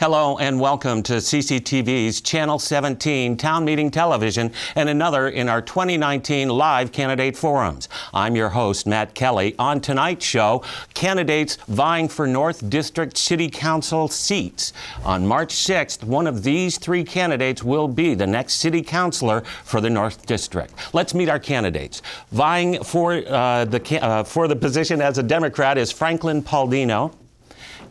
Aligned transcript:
Hello 0.00 0.38
and 0.38 0.58
welcome 0.58 1.02
to 1.02 1.16
CCTV's 1.16 2.22
Channel 2.22 2.58
17 2.58 3.36
Town 3.36 3.66
Meeting 3.66 3.90
Television 3.90 4.50
and 4.74 4.88
another 4.88 5.28
in 5.28 5.46
our 5.46 5.60
2019 5.60 6.48
live 6.48 6.90
candidate 6.90 7.36
forums. 7.36 7.86
I'm 8.14 8.34
your 8.34 8.48
host, 8.48 8.86
Matt 8.86 9.12
Kelly. 9.14 9.54
On 9.58 9.78
tonight's 9.78 10.24
show, 10.24 10.64
candidates 10.94 11.56
vying 11.68 12.08
for 12.08 12.26
North 12.26 12.70
District 12.70 13.14
City 13.18 13.50
Council 13.50 14.08
seats. 14.08 14.72
On 15.04 15.26
March 15.26 15.54
6th, 15.54 16.02
one 16.02 16.26
of 16.26 16.44
these 16.44 16.78
three 16.78 17.04
candidates 17.04 17.62
will 17.62 17.86
be 17.86 18.14
the 18.14 18.26
next 18.26 18.54
city 18.54 18.80
councilor 18.80 19.42
for 19.64 19.82
the 19.82 19.90
North 19.90 20.24
District. 20.24 20.72
Let's 20.94 21.12
meet 21.12 21.28
our 21.28 21.38
candidates. 21.38 22.00
Vying 22.32 22.82
for, 22.82 23.22
uh, 23.28 23.66
the, 23.66 24.02
uh, 24.02 24.24
for 24.24 24.48
the 24.48 24.56
position 24.56 25.02
as 25.02 25.18
a 25.18 25.22
Democrat 25.22 25.76
is 25.76 25.92
Franklin 25.92 26.42
Paulino. 26.42 27.12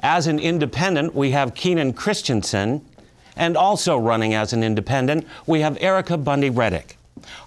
As 0.02 0.28
an 0.28 0.40
independent, 0.40 1.14
we 1.14 1.32
have 1.32 1.56
Keenan 1.56 1.94
Christensen. 1.94 2.86
And 3.36 3.56
also 3.56 3.98
running 3.98 4.34
as 4.34 4.52
an 4.52 4.64
independent, 4.64 5.26
we 5.48 5.62
have 5.62 5.78
Erica 5.80 6.18
Bundy 6.18 6.50
Reddick. 6.50 6.98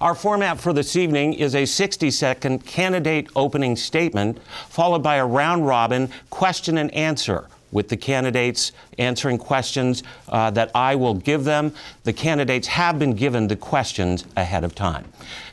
Our 0.01 0.15
format 0.15 0.59
for 0.59 0.73
this 0.73 0.97
evening 0.97 1.35
is 1.35 1.55
a 1.55 1.67
60 1.67 2.11
second 2.11 2.65
candidate 2.65 3.29
opening 3.37 3.77
statement, 3.77 4.39
followed 4.69 5.03
by 5.03 5.17
a 5.17 5.27
round 5.27 5.67
robin 5.67 6.11
question 6.31 6.79
and 6.79 6.91
answer 6.95 7.47
with 7.73 7.89
the 7.89 7.97
candidates 7.97 8.71
answering 8.99 9.39
questions 9.39 10.03
uh, 10.29 10.51
that 10.51 10.71
I 10.75 10.95
will 10.95 11.15
give 11.15 11.45
them. 11.45 11.73
The 12.05 12.13
candidates 12.13 12.69
have 12.69 12.99
been 12.99 13.15
given 13.15 13.49
the 13.49 13.57
questions 13.57 14.25
ahead 14.37 14.63
of 14.63 14.75
time. 14.75 15.07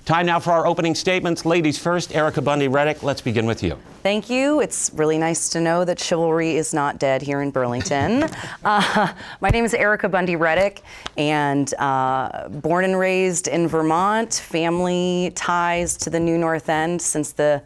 Time 0.06 0.26
now 0.26 0.40
for 0.40 0.52
our 0.52 0.66
opening 0.66 0.96
statements. 0.96 1.46
Ladies 1.46 1.78
first, 1.78 2.16
Erica 2.16 2.42
Bundy 2.42 2.68
Reddick, 2.68 3.04
let's 3.04 3.22
begin 3.22 3.46
with 3.46 3.62
you. 3.62 3.78
Thank 4.02 4.30
you. 4.30 4.60
It's 4.60 4.92
really 4.96 5.18
nice 5.18 5.50
to 5.50 5.62
know 5.62 5.86
that 5.86 6.00
chivalry 6.00 6.56
is 6.56 6.74
not 6.74 7.00
dead 7.00 7.22
here 7.22 7.42
in 7.42 7.52
Burlington. 7.52 8.24
uh, 8.66 9.14
my 9.40 9.50
name 9.50 9.66
is 9.66 9.74
Erica 9.74 10.10
Bundy 10.10 10.36
Reddick, 10.36 10.82
and 11.18 11.74
uh, 11.76 12.50
born 12.50 12.86
and 12.86 12.98
raised 12.98 13.48
in 13.48 13.68
Vermont, 13.68 14.34
family 14.34 15.32
ties 15.36 15.96
to 15.98 16.10
the 16.10 16.20
New 16.20 16.38
North 16.38 16.70
End 16.70 17.02
since 17.02 17.32
the 17.34 17.62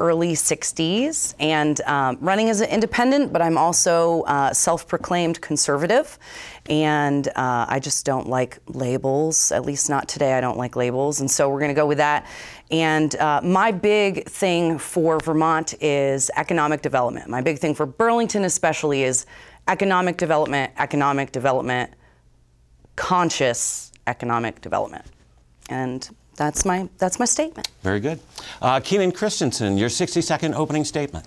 early 0.00 0.32
60s 0.32 1.34
and 1.38 1.80
um, 1.82 2.18
running 2.20 2.48
as 2.48 2.60
an 2.60 2.68
independent, 2.68 3.32
but 3.32 3.40
I'm 3.40 3.56
also 3.56 4.22
uh, 4.22 4.52
self 4.52 4.88
proclaimed 4.88 5.40
conservative. 5.40 6.18
And 6.66 7.28
uh, 7.28 7.66
I 7.68 7.78
just 7.78 8.06
don't 8.06 8.28
like 8.28 8.58
labels, 8.66 9.52
at 9.52 9.64
least 9.64 9.90
not 9.90 10.08
today. 10.08 10.34
I 10.34 10.40
don't 10.40 10.56
like 10.56 10.76
labels. 10.76 11.20
And 11.20 11.30
so 11.30 11.48
we're 11.48 11.60
going 11.60 11.70
to 11.70 11.74
go 11.74 11.86
with 11.86 11.98
that. 11.98 12.26
And 12.70 13.14
uh, 13.16 13.40
my 13.42 13.70
big 13.70 14.26
thing 14.26 14.78
for 14.78 15.18
Vermont 15.20 15.74
is 15.80 16.30
economic 16.36 16.82
development. 16.82 17.28
My 17.28 17.40
big 17.40 17.58
thing 17.58 17.74
for 17.74 17.86
Burlington, 17.86 18.44
especially, 18.44 19.04
is 19.04 19.26
economic 19.68 20.16
development, 20.16 20.72
economic 20.78 21.32
development, 21.32 21.92
conscious 22.96 23.92
economic 24.06 24.60
development. 24.60 25.04
And 25.68 26.08
that's 26.36 26.64
my 26.64 26.88
that's 26.98 27.18
my 27.18 27.24
statement. 27.24 27.68
Very 27.82 28.00
good. 28.00 28.20
Uh, 28.60 28.80
Keenan 28.80 29.12
Christensen, 29.12 29.78
your 29.78 29.88
60 29.88 30.20
second 30.20 30.54
opening 30.54 30.84
statement. 30.84 31.26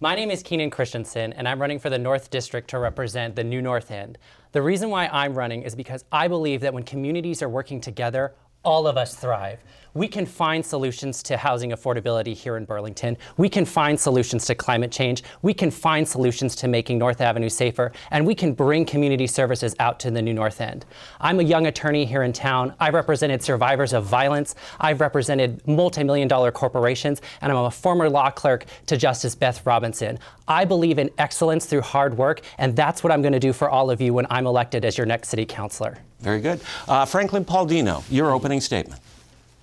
My 0.00 0.16
name 0.16 0.32
is 0.32 0.42
Keenan 0.42 0.70
Christensen, 0.70 1.32
and 1.32 1.46
I'm 1.46 1.60
running 1.60 1.78
for 1.78 1.88
the 1.88 1.98
North 1.98 2.28
District 2.28 2.68
to 2.70 2.78
represent 2.80 3.36
the 3.36 3.44
New 3.44 3.62
North 3.62 3.92
End. 3.92 4.18
The 4.50 4.60
reason 4.60 4.90
why 4.90 5.06
I'm 5.06 5.34
running 5.34 5.62
is 5.62 5.76
because 5.76 6.04
I 6.10 6.26
believe 6.26 6.60
that 6.62 6.74
when 6.74 6.82
communities 6.82 7.40
are 7.40 7.48
working 7.48 7.80
together, 7.80 8.34
all 8.64 8.86
of 8.86 8.96
us 8.96 9.14
thrive. 9.14 9.60
We 9.94 10.08
can 10.08 10.24
find 10.24 10.64
solutions 10.64 11.22
to 11.24 11.36
housing 11.36 11.72
affordability 11.72 12.34
here 12.34 12.56
in 12.56 12.64
Burlington. 12.64 13.18
We 13.36 13.50
can 13.50 13.66
find 13.66 14.00
solutions 14.00 14.46
to 14.46 14.54
climate 14.54 14.90
change. 14.90 15.22
We 15.42 15.52
can 15.52 15.70
find 15.70 16.08
solutions 16.08 16.56
to 16.56 16.68
making 16.68 16.96
North 16.96 17.20
Avenue 17.20 17.50
safer. 17.50 17.92
And 18.10 18.26
we 18.26 18.34
can 18.34 18.54
bring 18.54 18.86
community 18.86 19.26
services 19.26 19.76
out 19.78 20.00
to 20.00 20.10
the 20.10 20.22
new 20.22 20.32
North 20.32 20.62
End. 20.62 20.86
I'm 21.20 21.40
a 21.40 21.42
young 21.42 21.66
attorney 21.66 22.06
here 22.06 22.22
in 22.22 22.32
town. 22.32 22.74
I've 22.80 22.94
represented 22.94 23.42
survivors 23.42 23.92
of 23.92 24.04
violence. 24.04 24.54
I've 24.80 25.02
represented 25.02 25.66
multi 25.68 26.04
million 26.04 26.26
dollar 26.26 26.50
corporations. 26.50 27.20
And 27.42 27.52
I'm 27.52 27.58
a 27.58 27.70
former 27.70 28.08
law 28.08 28.30
clerk 28.30 28.64
to 28.86 28.96
Justice 28.96 29.34
Beth 29.34 29.66
Robinson. 29.66 30.18
I 30.48 30.64
believe 30.64 30.98
in 30.98 31.10
excellence 31.18 31.66
through 31.66 31.82
hard 31.82 32.16
work. 32.16 32.40
And 32.56 32.74
that's 32.74 33.04
what 33.04 33.12
I'm 33.12 33.20
going 33.20 33.32
to 33.34 33.40
do 33.40 33.52
for 33.52 33.68
all 33.68 33.90
of 33.90 34.00
you 34.00 34.14
when 34.14 34.26
I'm 34.30 34.46
elected 34.46 34.86
as 34.86 34.96
your 34.96 35.06
next 35.06 35.28
city 35.28 35.44
councilor. 35.44 35.98
Very 36.22 36.40
good. 36.40 36.60
Uh, 36.86 37.04
Franklin 37.04 37.44
Paulino, 37.44 38.04
your 38.08 38.30
opening 38.30 38.60
statement. 38.60 39.00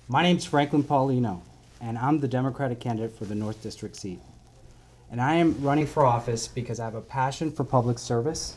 My 0.08 0.22
name 0.22 0.36
is 0.36 0.44
Franklin 0.44 0.84
Paulino, 0.84 1.40
and 1.80 1.96
I'm 1.96 2.20
the 2.20 2.28
Democratic 2.28 2.80
candidate 2.80 3.16
for 3.16 3.24
the 3.24 3.34
North 3.34 3.62
District 3.62 3.96
seat. 3.96 4.20
And 5.10 5.22
I 5.22 5.36
am 5.36 5.56
running 5.62 5.86
for 5.86 6.04
office 6.04 6.46
because 6.46 6.78
I 6.78 6.84
have 6.84 6.94
a 6.94 7.00
passion 7.00 7.50
for 7.50 7.64
public 7.64 7.98
service 7.98 8.56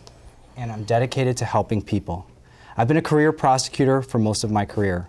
and 0.57 0.69
I'm 0.69 0.83
dedicated 0.83 1.37
to 1.37 1.45
helping 1.45 1.81
people. 1.81 2.27
I've 2.75 2.89
been 2.89 2.97
a 2.97 3.01
career 3.01 3.31
prosecutor 3.31 4.01
for 4.01 4.19
most 4.19 4.43
of 4.43 4.51
my 4.51 4.65
career. 4.65 5.07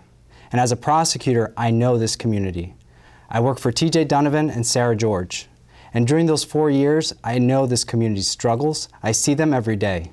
And 0.51 0.61
as 0.61 0.71
a 0.71 0.77
prosecutor, 0.77 1.53
I 1.57 1.71
know 1.71 1.97
this 1.97 2.15
community. 2.15 2.75
I 3.29 3.41
work 3.41 3.59
for 3.59 3.71
TJ 3.73 4.07
Donovan 4.07 4.49
and 4.49 4.65
Sarah 4.65 4.95
George. 4.95 5.47
And 5.93 6.07
during 6.07 6.27
those 6.27 6.45
four 6.45 6.69
years, 6.69 7.13
I 7.23 7.39
know 7.39 7.65
this 7.65 7.83
community's 7.83 8.27
struggles. 8.27 8.87
I 9.03 9.11
see 9.11 9.33
them 9.33 9.53
every 9.53 9.75
day. 9.75 10.11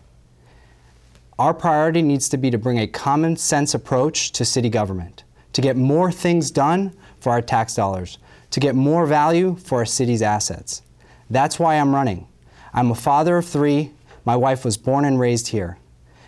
Our 1.43 1.53
priority 1.53 2.03
needs 2.03 2.29
to 2.29 2.37
be 2.37 2.53
to 2.53 2.57
bring 2.57 2.79
a 2.79 2.87
common 2.87 3.37
sense 3.37 3.75
approach 3.75 4.31
to 4.31 4.45
city 4.45 4.69
government 4.69 5.25
to 5.55 5.61
get 5.61 5.77
more 5.77 6.13
things 6.13 6.53
done 6.53 6.95
for 7.19 7.33
our 7.33 7.43
tax 7.43 7.75
dollars, 7.75 8.19
to 8.53 8.61
get 8.61 8.77
more 8.77 9.07
value 9.07 9.57
for 9.57 9.79
our 9.79 9.85
city's 9.85 10.23
assets. 10.23 10.83
That's 11.29 11.59
why 11.59 11.81
I'm 11.81 11.97
running. 11.97 12.29
I'm 12.73 12.93
a 12.93 12.95
father 12.95 13.39
of 13.39 13.45
three. 13.45 13.91
My 14.25 14.37
wife 14.37 14.65
was 14.65 14.77
born 14.77 15.05
and 15.05 15.19
raised 15.19 15.49
here. 15.49 15.79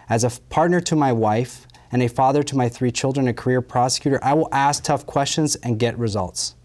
As 0.08 0.24
a 0.24 0.30
partner 0.50 0.80
to 0.80 0.96
my 0.96 1.12
wife 1.12 1.68
and 1.92 2.02
a 2.02 2.08
father 2.08 2.42
to 2.42 2.56
my 2.56 2.68
three 2.68 2.90
children, 2.90 3.28
a 3.28 3.32
career 3.32 3.62
prosecutor, 3.62 4.18
I 4.20 4.34
will 4.34 4.48
ask 4.50 4.82
tough 4.82 5.06
questions 5.06 5.54
and 5.54 5.78
get 5.78 5.96
results. 5.96 6.56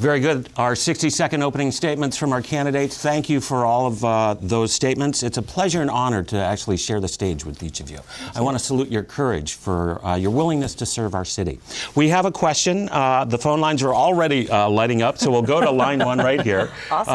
Very 0.00 0.20
good. 0.20 0.48
Our 0.56 0.74
60 0.74 1.10
second 1.10 1.42
opening 1.42 1.70
statements 1.70 2.16
from 2.16 2.32
our 2.32 2.40
candidates. 2.40 2.96
Thank 2.96 3.28
you 3.28 3.38
for 3.38 3.66
all 3.66 3.86
of 3.86 4.02
uh, 4.02 4.34
those 4.40 4.72
statements. 4.72 5.22
It's 5.22 5.36
a 5.36 5.42
pleasure 5.42 5.82
and 5.82 5.90
honor 5.90 6.22
to 6.22 6.36
actually 6.36 6.78
share 6.78 7.00
the 7.00 7.06
stage 7.06 7.44
with 7.44 7.62
each 7.62 7.80
of 7.80 7.90
you. 7.90 7.98
I 8.34 8.40
want 8.40 8.56
to 8.56 8.64
salute 8.64 8.88
your 8.88 9.02
courage 9.02 9.56
for 9.56 10.02
uh, 10.02 10.16
your 10.16 10.30
willingness 10.30 10.74
to 10.76 10.86
serve 10.86 11.14
our 11.14 11.26
city. 11.26 11.60
We 11.94 12.08
have 12.08 12.24
a 12.24 12.32
question. 12.32 12.88
Uh, 12.90 13.26
the 13.26 13.36
phone 13.36 13.60
lines 13.60 13.82
are 13.82 13.94
already 13.94 14.48
uh, 14.48 14.70
lighting 14.70 15.02
up, 15.02 15.18
so 15.18 15.30
we'll 15.30 15.42
go 15.42 15.60
to 15.60 15.70
line 15.70 15.98
one 15.98 16.16
right 16.16 16.40
here. 16.40 16.70
Awesome. 16.90 17.14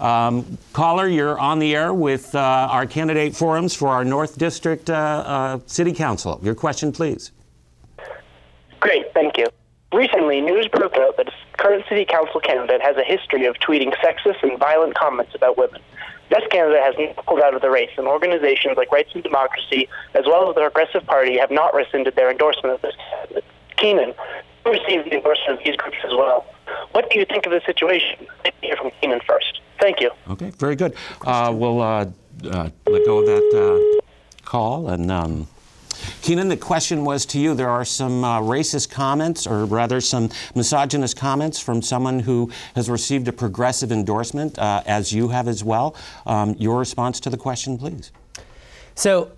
Uh, 0.00 0.04
um, 0.04 0.58
caller, 0.72 1.06
you're 1.06 1.38
on 1.38 1.58
the 1.58 1.76
air 1.76 1.92
with 1.92 2.34
uh, 2.34 2.38
our 2.70 2.86
candidate 2.86 3.36
forums 3.36 3.74
for 3.74 3.88
our 3.88 4.04
North 4.04 4.38
District 4.38 4.86
City 5.70 5.92
Council. 5.92 6.40
Your 6.42 6.54
question, 6.54 6.92
please. 6.92 7.30
Great, 8.80 9.12
thank 9.12 9.36
you. 9.36 9.46
Recently, 9.92 10.40
news 10.40 10.68
broke 10.68 10.96
out 10.96 11.18
that 11.18 11.28
a 11.28 11.56
current 11.58 11.84
city 11.86 12.06
council 12.06 12.40
candidate 12.40 12.80
has 12.80 12.96
a 12.96 13.04
history 13.04 13.44
of 13.44 13.56
tweeting 13.56 13.94
sexist 13.96 14.42
and 14.42 14.58
violent 14.58 14.94
comments 14.94 15.34
about 15.34 15.58
women. 15.58 15.82
This 16.30 16.42
candidate 16.50 16.82
has 16.82 16.94
not 16.98 17.26
pulled 17.26 17.40
out 17.42 17.54
of 17.54 17.60
the 17.60 17.68
race, 17.68 17.90
and 17.98 18.06
organizations 18.06 18.78
like 18.78 18.90
Rights 18.90 19.10
and 19.12 19.22
Democracy, 19.22 19.88
as 20.14 20.24
well 20.24 20.48
as 20.48 20.54
the 20.54 20.62
Progressive 20.62 21.04
Party, 21.04 21.36
have 21.38 21.50
not 21.50 21.74
rescinded 21.74 22.16
their 22.16 22.30
endorsement 22.30 22.74
of 22.74 22.80
this 22.80 22.94
candidate. 22.96 23.44
Keenan, 23.76 24.14
you 24.64 24.72
received 24.72 25.10
the 25.10 25.16
endorsement 25.16 25.58
of 25.58 25.64
these 25.66 25.76
groups 25.76 25.98
as 26.04 26.12
well. 26.12 26.46
What 26.92 27.10
do 27.10 27.18
you 27.18 27.26
think 27.26 27.44
of 27.44 27.52
the 27.52 27.60
situation? 27.66 28.26
Let 28.44 28.54
me 28.62 28.68
hear 28.68 28.76
from 28.76 28.92
Keenan 28.98 29.20
first. 29.26 29.60
Thank 29.78 30.00
you. 30.00 30.10
Okay, 30.30 30.50
very 30.56 30.76
good. 30.76 30.94
Uh, 31.20 31.52
we'll 31.54 31.82
uh, 31.82 32.06
uh, 32.44 32.70
let 32.86 33.04
go 33.04 33.18
of 33.18 33.26
that 33.26 34.00
uh, 34.00 34.46
call 34.46 34.88
and. 34.88 35.10
Um 35.10 35.48
Keenan, 36.22 36.48
the 36.48 36.56
question 36.56 37.04
was 37.04 37.26
to 37.26 37.38
you. 37.38 37.54
There 37.54 37.68
are 37.68 37.84
some 37.84 38.24
uh, 38.24 38.40
racist 38.40 38.90
comments, 38.90 39.46
or 39.46 39.64
rather, 39.64 40.00
some 40.00 40.30
misogynist 40.54 41.16
comments 41.16 41.58
from 41.58 41.82
someone 41.82 42.20
who 42.20 42.50
has 42.74 42.88
received 42.88 43.28
a 43.28 43.32
progressive 43.32 43.92
endorsement, 43.92 44.58
uh, 44.58 44.82
as 44.86 45.12
you 45.12 45.28
have 45.28 45.48
as 45.48 45.64
well. 45.64 45.96
Um, 46.26 46.54
your 46.58 46.78
response 46.78 47.20
to 47.20 47.30
the 47.30 47.36
question, 47.36 47.78
please. 47.78 48.12
So, 48.94 49.32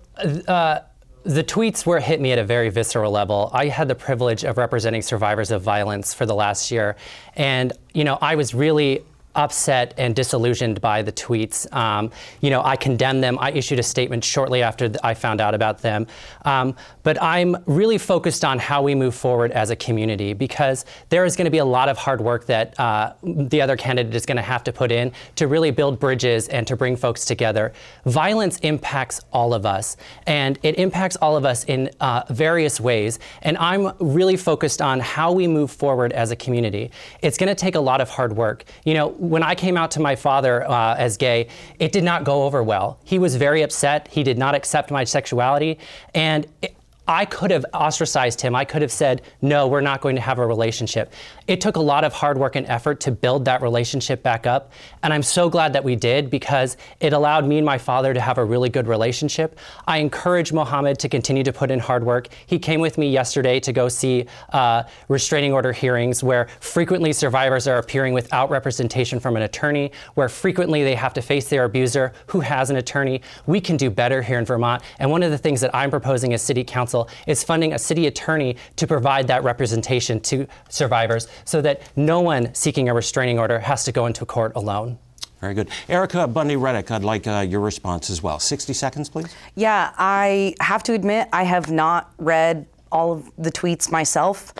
uh, 0.47 0.79
the 1.23 1.43
tweets 1.43 1.87
were 1.87 1.99
hit 1.99 2.21
me 2.21 2.31
at 2.33 2.39
a 2.39 2.43
very 2.43 2.69
visceral 2.69 3.11
level. 3.11 3.49
I 3.51 3.65
had 3.65 3.87
the 3.87 3.95
privilege 3.95 4.43
of 4.43 4.57
representing 4.57 5.01
survivors 5.01 5.49
of 5.49 5.63
violence 5.63 6.13
for 6.13 6.27
the 6.27 6.35
last 6.35 6.69
year, 6.69 6.95
and 7.35 7.73
you 7.93 8.03
know, 8.03 8.19
I 8.21 8.35
was 8.35 8.53
really 8.53 9.03
upset 9.35 9.93
and 9.97 10.15
disillusioned 10.15 10.81
by 10.81 11.01
the 11.01 11.11
tweets. 11.11 11.71
Um, 11.73 12.11
you 12.41 12.49
know, 12.49 12.63
I 12.63 12.75
condemned 12.75 13.23
them. 13.23 13.37
I 13.39 13.51
issued 13.51 13.79
a 13.79 13.83
statement 13.83 14.23
shortly 14.23 14.61
after 14.63 14.91
I 15.03 15.13
found 15.13 15.41
out 15.41 15.53
about 15.53 15.81
them. 15.81 16.07
Um, 16.43 16.75
but 17.03 17.21
I'm 17.21 17.55
really 17.65 17.97
focused 17.97 18.43
on 18.43 18.59
how 18.59 18.81
we 18.81 18.95
move 18.95 19.15
forward 19.15 19.51
as 19.51 19.69
a 19.69 19.75
community 19.75 20.33
because 20.33 20.85
there 21.09 21.25
is 21.25 21.35
going 21.35 21.45
to 21.45 21.51
be 21.51 21.59
a 21.59 21.65
lot 21.65 21.89
of 21.89 21.97
hard 21.97 22.21
work 22.21 22.45
that 22.47 22.79
uh, 22.79 23.13
the 23.23 23.61
other 23.61 23.77
candidate 23.77 24.13
is 24.15 24.25
going 24.25 24.37
to 24.37 24.43
have 24.43 24.63
to 24.63 24.73
put 24.73 24.91
in 24.91 25.11
to 25.35 25.47
really 25.47 25.71
build 25.71 25.99
bridges 25.99 26.47
and 26.49 26.65
to 26.67 26.75
bring 26.75 26.95
folks 26.95 27.25
together. 27.25 27.73
Violence 28.05 28.57
impacts 28.59 29.21
all 29.31 29.53
of 29.53 29.65
us, 29.65 29.97
and 30.27 30.57
it 30.63 30.77
impacts 30.77 31.15
all 31.17 31.37
of 31.37 31.45
us 31.45 31.63
in 31.65 31.89
uh, 31.99 32.23
various 32.29 32.79
ways. 32.79 33.19
And 33.41 33.57
I'm 33.57 33.91
really 33.99 34.37
focused 34.37 34.81
on 34.81 34.99
how 34.99 35.31
we 35.31 35.47
move 35.47 35.71
forward 35.71 36.13
as 36.13 36.31
a 36.31 36.35
community. 36.35 36.91
It's 37.21 37.37
going 37.37 37.49
to 37.49 37.55
take 37.55 37.75
a 37.75 37.79
lot 37.79 38.01
of 38.01 38.09
hard 38.09 38.35
work. 38.35 38.65
You 38.83 38.93
know, 38.93 39.09
when 39.29 39.43
I 39.43 39.55
came 39.55 39.77
out 39.77 39.91
to 39.91 39.99
my 39.99 40.15
father 40.15 40.69
uh, 40.69 40.95
as 40.95 41.17
gay, 41.17 41.47
it 41.79 41.91
did 41.91 42.03
not 42.03 42.23
go 42.23 42.43
over 42.43 42.63
well. 42.63 42.99
He 43.03 43.19
was 43.19 43.35
very 43.35 43.61
upset. 43.61 44.07
He 44.07 44.23
did 44.23 44.37
not 44.37 44.55
accept 44.55 44.91
my 44.91 45.03
sexuality, 45.03 45.79
and. 46.13 46.47
It, 46.61 46.75
I 47.07 47.25
could 47.25 47.51
have 47.51 47.65
ostracized 47.73 48.41
him. 48.41 48.55
I 48.55 48.65
could 48.65 48.81
have 48.81 48.91
said, 48.91 49.21
no, 49.41 49.67
we're 49.67 49.81
not 49.81 50.01
going 50.01 50.15
to 50.15 50.21
have 50.21 50.39
a 50.39 50.45
relationship. 50.45 51.13
It 51.47 51.61
took 51.61 51.75
a 51.75 51.81
lot 51.81 52.03
of 52.03 52.13
hard 52.13 52.37
work 52.37 52.55
and 52.55 52.65
effort 52.65 52.99
to 53.01 53.11
build 53.11 53.45
that 53.45 53.61
relationship 53.61 54.23
back 54.23 54.47
up. 54.47 54.71
And 55.03 55.13
I'm 55.13 55.21
so 55.21 55.47
glad 55.47 55.73
that 55.73 55.83
we 55.83 55.95
did 55.95 56.31
because 56.31 56.77
it 56.99 57.13
allowed 57.13 57.45
me 57.45 57.57
and 57.57 57.65
my 57.65 57.77
father 57.77 58.13
to 58.13 58.19
have 58.19 58.39
a 58.39 58.45
really 58.45 58.69
good 58.69 58.87
relationship. 58.87 59.59
I 59.85 59.99
encourage 59.99 60.51
Mohammed 60.51 60.97
to 60.99 61.09
continue 61.09 61.43
to 61.43 61.53
put 61.53 61.69
in 61.69 61.77
hard 61.77 62.03
work. 62.03 62.29
He 62.47 62.57
came 62.57 62.79
with 62.79 62.97
me 62.97 63.11
yesterday 63.11 63.59
to 63.59 63.71
go 63.71 63.87
see 63.87 64.25
uh, 64.51 64.83
restraining 65.07 65.53
order 65.53 65.73
hearings 65.73 66.23
where 66.23 66.47
frequently 66.59 67.13
survivors 67.13 67.67
are 67.67 67.77
appearing 67.77 68.13
without 68.13 68.49
representation 68.49 69.19
from 69.19 69.35
an 69.35 69.43
attorney, 69.43 69.91
where 70.15 70.29
frequently 70.29 70.83
they 70.83 70.95
have 70.95 71.13
to 71.13 71.21
face 71.21 71.49
their 71.49 71.65
abuser 71.65 72.13
who 72.27 72.39
has 72.39 72.71
an 72.71 72.77
attorney. 72.77 73.21
We 73.45 73.61
can 73.61 73.77
do 73.77 73.91
better 73.91 74.23
here 74.23 74.39
in 74.39 74.45
Vermont. 74.45 74.81
And 74.97 75.11
one 75.11 75.21
of 75.21 75.29
the 75.29 75.37
things 75.37 75.61
that 75.61 75.73
I'm 75.75 75.91
proposing 75.91 76.33
as 76.33 76.41
City 76.41 76.63
Council 76.63 76.94
Council 76.95 77.09
is 77.27 77.43
funding 77.43 77.73
a 77.73 77.79
city 77.79 78.07
attorney 78.07 78.55
to 78.77 78.87
provide 78.87 79.27
that 79.27 79.43
representation 79.43 80.19
to 80.21 80.47
survivors 80.69 81.27
so 81.43 81.61
that 81.61 81.81
no 81.95 82.21
one 82.21 82.53
seeking 82.53 82.89
a 82.89 82.93
restraining 82.93 83.39
order 83.39 83.59
has 83.59 83.83
to 83.85 83.91
go 83.91 84.05
into 84.05 84.25
court 84.25 84.53
alone. 84.55 84.97
Very 85.41 85.53
good. 85.53 85.69
Erica 85.89 86.27
Bundy 86.27 86.55
Reddick, 86.55 86.89
I'd 86.91 87.03
like 87.03 87.27
uh, 87.27 87.45
your 87.47 87.59
response 87.59 88.09
as 88.09 88.23
well. 88.23 88.39
60 88.39 88.73
seconds, 88.73 89.09
please. 89.09 89.35
Yeah, 89.55 89.91
I 89.97 90.55
have 90.61 90.81
to 90.83 90.93
admit, 90.93 91.27
I 91.33 91.43
have 91.43 91.69
not 91.69 92.13
read 92.17 92.65
all 92.91 93.11
of 93.11 93.31
the 93.37 93.51
tweets 93.51 93.91
myself. 93.91 94.53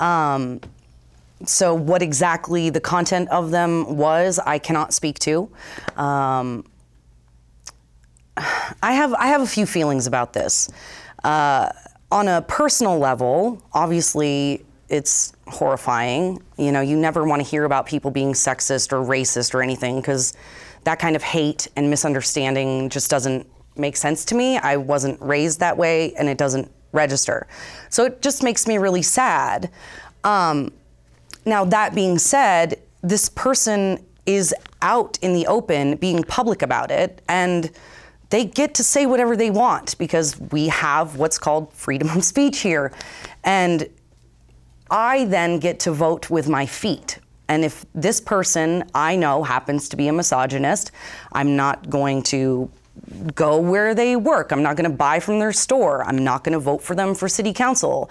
Um, 0.00 0.60
so, 1.44 1.74
what 1.74 2.02
exactly 2.02 2.70
the 2.70 2.80
content 2.80 3.28
of 3.28 3.50
them 3.50 3.96
was, 3.96 4.38
I 4.38 4.58
cannot 4.58 4.92
speak 4.92 5.18
to. 5.20 5.48
Um, 5.96 6.64
I 8.82 8.92
have 8.92 9.14
I 9.14 9.28
have 9.28 9.42
a 9.42 9.46
few 9.46 9.66
feelings 9.66 10.06
about 10.06 10.32
this. 10.32 10.68
Uh, 11.26 11.72
on 12.12 12.28
a 12.28 12.40
personal 12.42 13.00
level, 13.00 13.60
obviously 13.72 14.64
it's 14.88 15.32
horrifying. 15.48 16.40
You 16.56 16.70
know, 16.70 16.80
you 16.80 16.96
never 16.96 17.24
want 17.24 17.42
to 17.42 17.48
hear 17.48 17.64
about 17.64 17.86
people 17.86 18.12
being 18.12 18.32
sexist 18.32 18.92
or 18.92 19.04
racist 19.04 19.52
or 19.52 19.60
anything 19.60 19.96
because 19.96 20.34
that 20.84 21.00
kind 21.00 21.16
of 21.16 21.24
hate 21.24 21.66
and 21.74 21.90
misunderstanding 21.90 22.90
just 22.90 23.10
doesn't 23.10 23.44
make 23.76 23.96
sense 23.96 24.24
to 24.26 24.36
me. 24.36 24.56
I 24.58 24.76
wasn't 24.76 25.20
raised 25.20 25.58
that 25.58 25.76
way 25.76 26.14
and 26.14 26.28
it 26.28 26.38
doesn't 26.38 26.70
register. 26.92 27.48
So 27.90 28.04
it 28.04 28.22
just 28.22 28.44
makes 28.44 28.68
me 28.68 28.78
really 28.78 29.02
sad. 29.02 29.68
Um, 30.22 30.72
now, 31.44 31.64
that 31.64 31.92
being 31.92 32.18
said, 32.18 32.80
this 33.02 33.28
person 33.30 33.98
is 34.26 34.54
out 34.80 35.18
in 35.22 35.32
the 35.32 35.48
open 35.48 35.96
being 35.96 36.22
public 36.22 36.62
about 36.62 36.92
it 36.92 37.20
and 37.28 37.72
they 38.30 38.44
get 38.44 38.74
to 38.74 38.84
say 38.84 39.06
whatever 39.06 39.36
they 39.36 39.50
want 39.50 39.96
because 39.98 40.38
we 40.50 40.68
have 40.68 41.16
what's 41.16 41.38
called 41.38 41.72
freedom 41.72 42.08
of 42.10 42.24
speech 42.24 42.60
here. 42.60 42.92
And 43.44 43.88
I 44.90 45.24
then 45.24 45.58
get 45.58 45.80
to 45.80 45.92
vote 45.92 46.30
with 46.30 46.48
my 46.48 46.66
feet. 46.66 47.18
And 47.48 47.64
if 47.64 47.86
this 47.94 48.20
person 48.20 48.84
I 48.94 49.16
know 49.16 49.42
happens 49.44 49.88
to 49.90 49.96
be 49.96 50.08
a 50.08 50.12
misogynist, 50.12 50.90
I'm 51.32 51.56
not 51.56 51.88
going 51.88 52.22
to 52.24 52.70
go 53.34 53.60
where 53.60 53.94
they 53.94 54.16
work. 54.16 54.50
I'm 54.50 54.62
not 54.62 54.76
going 54.76 54.90
to 54.90 54.96
buy 54.96 55.20
from 55.20 55.38
their 55.38 55.52
store. 55.52 56.04
I'm 56.04 56.18
not 56.18 56.42
going 56.42 56.54
to 56.54 56.58
vote 56.58 56.82
for 56.82 56.94
them 56.94 57.14
for 57.14 57.28
city 57.28 57.52
council. 57.52 58.10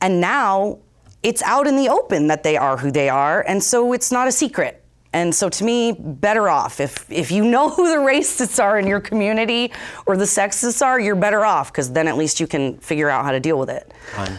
And 0.00 0.20
now 0.20 0.78
it's 1.22 1.42
out 1.42 1.66
in 1.66 1.76
the 1.76 1.88
open 1.88 2.26
that 2.26 2.42
they 2.42 2.56
are 2.56 2.76
who 2.76 2.90
they 2.90 3.08
are. 3.08 3.42
And 3.42 3.62
so 3.62 3.92
it's 3.92 4.12
not 4.12 4.28
a 4.28 4.32
secret. 4.32 4.83
And 5.14 5.32
so 5.32 5.48
to 5.48 5.64
me, 5.64 5.92
better 5.92 6.48
off. 6.48 6.80
If, 6.80 7.10
if 7.10 7.30
you 7.30 7.44
know 7.44 7.70
who 7.74 7.88
the 7.88 8.02
racists 8.02 8.62
are 8.62 8.78
in 8.78 8.86
your 8.86 9.00
community 9.00 9.72
or 10.06 10.16
the 10.16 10.24
sexists 10.24 10.84
are, 10.84 11.00
you're 11.00 11.14
better 11.14 11.44
off 11.44 11.72
because 11.72 11.90
then 11.92 12.08
at 12.08 12.16
least 12.16 12.40
you 12.40 12.46
can 12.46 12.76
figure 12.78 13.08
out 13.08 13.24
how 13.24 13.30
to 13.30 13.40
deal 13.40 13.58
with 13.58 13.70
it. 13.70 13.92
I'm, 14.16 14.36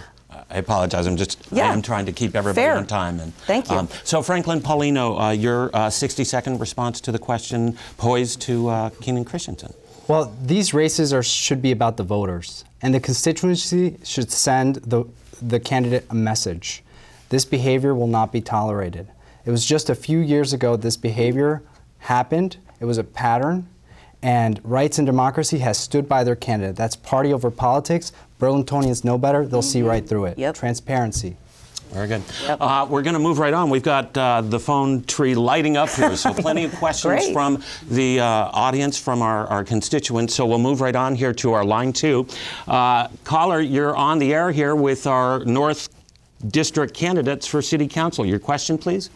I 0.49 0.57
apologize. 0.57 1.07
I'm 1.07 1.15
just 1.15 1.47
Yeah. 1.49 1.69
I 1.69 1.73
am 1.73 1.81
trying 1.81 2.05
to 2.07 2.11
keep 2.11 2.35
everybody 2.35 2.61
Fair. 2.61 2.75
on 2.75 2.85
time. 2.85 3.21
And, 3.21 3.33
Thank 3.47 3.71
you. 3.71 3.87
so 4.03 4.21
Franklin 4.21 4.59
Paulino, 4.59 5.29
uh, 5.29 5.31
your 5.31 5.69
60-second 5.69 6.59
response 6.59 6.99
to 7.01 7.11
the 7.11 7.19
question 7.19 7.77
posed 7.97 8.41
to 8.41 8.67
uh, 8.67 8.89
Keenan 9.01 9.23
Christensen. 9.23 9.73
Well, 10.09 10.35
these 10.43 10.73
races 10.73 11.13
are, 11.13 11.23
should 11.23 11.61
be 11.61 11.71
about 11.71 11.97
the 11.97 12.03
voters, 12.03 12.63
and 12.81 12.93
the 12.93 12.99
constituency 12.99 13.97
should 14.03 14.29
send 14.29 14.75
the, 14.75 15.05
the 15.41 15.59
candidate 15.59 16.05
a 16.11 16.15
message. 16.15 16.83
This 17.29 17.43
behavior 17.43 17.95
will 17.95 18.07
not 18.07 18.31
be 18.31 18.39
tolerated. 18.41 19.07
It 19.45 19.51
was 19.51 19.63
just 19.63 19.89
a 19.89 19.95
few 19.95 20.19
years 20.19 20.53
ago 20.53 20.75
this 20.75 20.97
behavior 20.97 21.61
happened. 21.99 22.57
It 22.79 22.85
was 22.85 22.97
a 22.97 23.03
pattern, 23.03 23.67
and 24.21 24.59
Rights 24.63 24.97
and 24.97 25.05
Democracy 25.05 25.59
has 25.59 25.77
stood 25.77 26.09
by 26.09 26.23
their 26.23 26.35
candidate. 26.35 26.75
That's 26.75 26.95
party 26.95 27.31
over 27.31 27.51
politics. 27.51 28.11
Burlingtonians 28.39 29.03
know 29.03 29.17
better. 29.17 29.45
They'll 29.45 29.61
see 29.61 29.83
right 29.83 30.07
through 30.07 30.25
it. 30.25 30.39
Yep. 30.39 30.55
Transparency. 30.55 31.37
Very 31.91 32.07
good. 32.07 32.23
Uh, 32.47 32.87
we're 32.89 33.03
going 33.03 33.13
to 33.13 33.19
move 33.19 33.37
right 33.37 33.53
on. 33.53 33.69
We've 33.69 33.83
got 33.83 34.17
uh, 34.17 34.41
the 34.41 34.59
phone 34.59 35.03
tree 35.03 35.35
lighting 35.35 35.77
up 35.77 35.89
here, 35.89 36.15
so 36.17 36.33
plenty 36.33 36.65
of 36.65 36.75
questions 36.79 37.29
from 37.31 37.63
the 37.89 38.19
uh, 38.19 38.25
audience, 38.25 38.97
from 38.97 39.21
our, 39.21 39.45
our 39.47 39.63
constituents. 39.63 40.33
So 40.33 40.47
we'll 40.47 40.57
move 40.57 40.81
right 40.81 40.95
on 40.95 41.15
here 41.15 41.31
to 41.33 41.53
our 41.53 41.63
line 41.63 41.93
two. 41.93 42.27
Uh, 42.67 43.07
caller, 43.23 43.61
you're 43.61 43.95
on 43.95 44.17
the 44.17 44.33
air 44.33 44.51
here 44.51 44.75
with 44.75 45.05
our 45.05 45.45
North 45.45 45.87
District 46.47 46.93
candidates 46.93 47.45
for 47.45 47.61
City 47.61 47.87
Council. 47.87 48.25
Your 48.25 48.39
question, 48.39 48.77
please. 48.77 49.11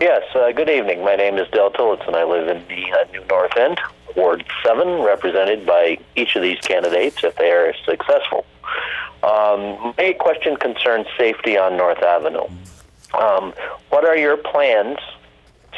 Yes, 0.00 0.24
uh, 0.34 0.50
good 0.50 0.68
evening. 0.68 1.04
My 1.04 1.14
name 1.14 1.36
is 1.36 1.48
Del 1.50 1.70
Tillotson. 1.70 2.16
I 2.16 2.24
live 2.24 2.48
in 2.48 2.66
the 2.66 2.92
uh, 2.92 3.04
New 3.12 3.24
North 3.26 3.56
End, 3.56 3.80
Ward 4.16 4.44
7, 4.64 5.02
represented 5.02 5.64
by 5.64 5.98
each 6.16 6.34
of 6.34 6.42
these 6.42 6.58
candidates 6.58 7.22
if 7.22 7.36
they 7.36 7.52
are 7.52 7.72
successful. 7.84 8.44
Um, 9.22 9.94
my 9.96 10.16
question 10.18 10.56
concerns 10.56 11.06
safety 11.16 11.56
on 11.56 11.76
North 11.76 12.02
Avenue. 12.02 12.48
Um, 13.16 13.54
what 13.90 14.04
are 14.04 14.16
your 14.16 14.36
plans 14.36 14.98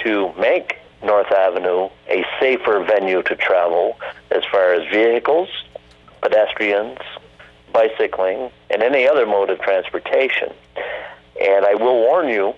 to 0.03 0.33
make 0.39 0.79
North 1.05 1.31
Avenue 1.31 1.91
a 2.09 2.25
safer 2.41 2.83
venue 2.85 3.23
to 3.23 3.37
travel 3.37 4.01
as 4.31 4.43
far 4.51 4.73
as 4.73 4.91
vehicles, 4.91 5.51
pedestrians, 6.23 6.99
bicycling, 7.71 8.51
and 8.71 8.83
any 8.83 9.07
other 9.07 9.27
mode 9.27 9.51
of 9.51 9.61
transportation? 9.61 10.55
And 11.39 11.67
I 11.67 11.75
will 11.75 11.99
warn 11.99 12.31
you 12.31 12.55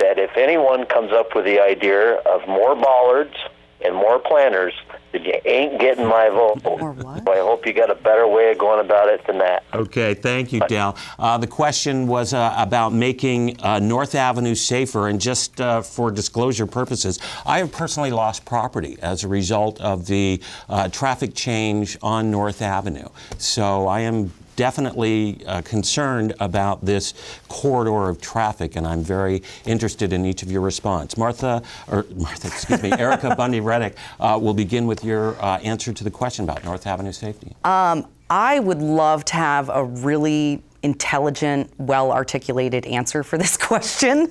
that 0.00 0.18
if 0.18 0.36
anyone 0.36 0.86
comes 0.86 1.12
up 1.12 1.34
with 1.34 1.44
the 1.44 1.60
idea 1.60 2.16
of 2.20 2.46
more 2.48 2.74
bollards 2.74 3.36
and 3.82 3.94
more 3.94 4.18
planters, 4.18 4.74
then 5.12 5.24
you 5.24 5.34
ain't 5.44 5.80
getting 5.80 6.06
my 6.06 6.28
vote. 6.28 6.62
More 6.64 6.92
what? 6.92 7.24
So 7.24 7.32
I 7.32 7.38
hope 7.38 7.66
you 7.66 7.72
got 7.72 7.90
a 7.90 7.94
better 7.94 8.26
way 8.26 8.52
of 8.52 8.58
going 8.58 8.84
about 8.84 9.08
it 9.08 9.26
than 9.26 9.38
that. 9.38 9.64
Okay, 9.72 10.14
thank 10.14 10.52
you, 10.52 10.60
Dal. 10.68 10.96
Uh, 11.18 11.38
the 11.38 11.46
question 11.46 12.06
was 12.06 12.34
uh, 12.34 12.54
about 12.58 12.92
making 12.92 13.60
uh, 13.62 13.78
North 13.78 14.14
Avenue 14.14 14.54
safer, 14.54 15.08
and 15.08 15.20
just 15.20 15.60
uh, 15.60 15.80
for 15.80 16.10
disclosure 16.10 16.66
purposes, 16.66 17.18
I 17.46 17.58
have 17.58 17.72
personally 17.72 18.10
lost 18.10 18.44
property 18.44 18.98
as 19.00 19.24
a 19.24 19.28
result 19.28 19.80
of 19.80 20.06
the 20.06 20.42
uh, 20.68 20.88
traffic 20.88 21.34
change 21.34 21.96
on 22.02 22.30
North 22.30 22.60
Avenue. 22.62 23.08
So 23.38 23.86
I 23.86 24.00
am 24.00 24.32
definitely 24.60 25.42
uh, 25.46 25.62
concerned 25.62 26.34
about 26.38 26.84
this 26.84 27.14
corridor 27.48 28.10
of 28.10 28.20
traffic, 28.20 28.76
and 28.76 28.86
I'm 28.86 29.02
very 29.02 29.42
interested 29.64 30.12
in 30.12 30.26
each 30.26 30.42
of 30.42 30.52
your 30.52 30.60
response. 30.60 31.16
Martha, 31.16 31.62
or 31.88 32.04
Martha, 32.14 32.48
excuse 32.48 32.82
me, 32.82 32.92
Erica 32.98 33.34
Bundy 33.34 33.60
Reddick 33.60 33.96
uh, 34.20 34.38
will 34.38 34.52
begin 34.52 34.86
with 34.86 35.02
your 35.02 35.42
uh, 35.42 35.56
answer 35.60 35.94
to 35.94 36.04
the 36.04 36.10
question 36.10 36.44
about 36.44 36.62
North 36.62 36.86
Avenue 36.86 37.12
safety. 37.12 37.56
I 37.64 38.60
would 38.60 38.82
love 38.82 39.24
to 39.24 39.36
have 39.36 39.70
a 39.70 39.82
really 39.82 40.62
intelligent, 40.82 41.70
well 41.78 42.12
articulated 42.12 42.86
answer 42.86 43.22
for 43.22 43.36
this 43.38 43.56
question. 43.70 44.30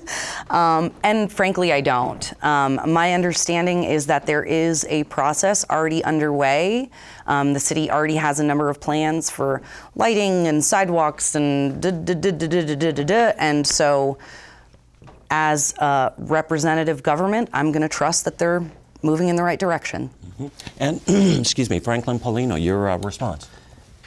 Um, 0.50 0.92
and 1.02 1.32
frankly, 1.32 1.72
I 1.72 1.80
don't. 1.80 2.32
Um, 2.44 2.80
my 2.86 3.14
understanding 3.14 3.84
is 3.84 4.06
that 4.06 4.26
there 4.26 4.42
is 4.42 4.84
a 4.88 5.04
process 5.04 5.64
already 5.70 6.02
underway. 6.04 6.90
Um, 7.26 7.52
the 7.52 7.60
city 7.60 7.90
already 7.90 8.16
has 8.16 8.40
a 8.40 8.44
number 8.44 8.68
of 8.68 8.80
plans 8.80 9.30
for 9.30 9.62
lighting 9.94 10.48
and 10.48 10.64
sidewalks 10.64 11.34
and 11.34 11.80
da, 11.80 11.90
da, 11.90 12.14
da, 12.14 13.32
And 13.38 13.66
so, 13.66 14.18
as 15.32 15.74
a 15.78 16.12
representative 16.18 17.04
government, 17.04 17.48
I'm 17.52 17.70
going 17.70 17.82
to 17.82 17.88
trust 17.88 18.24
that 18.24 18.38
they're 18.38 18.64
moving 19.02 19.28
in 19.28 19.36
the 19.36 19.44
right 19.44 19.58
direction. 19.58 20.10
Mm-hmm. 20.40 20.48
And, 20.80 21.38
excuse 21.40 21.70
me, 21.70 21.78
Franklin 21.78 22.18
Paulino, 22.18 22.60
your 22.60 22.90
uh, 22.90 22.98
response. 22.98 23.48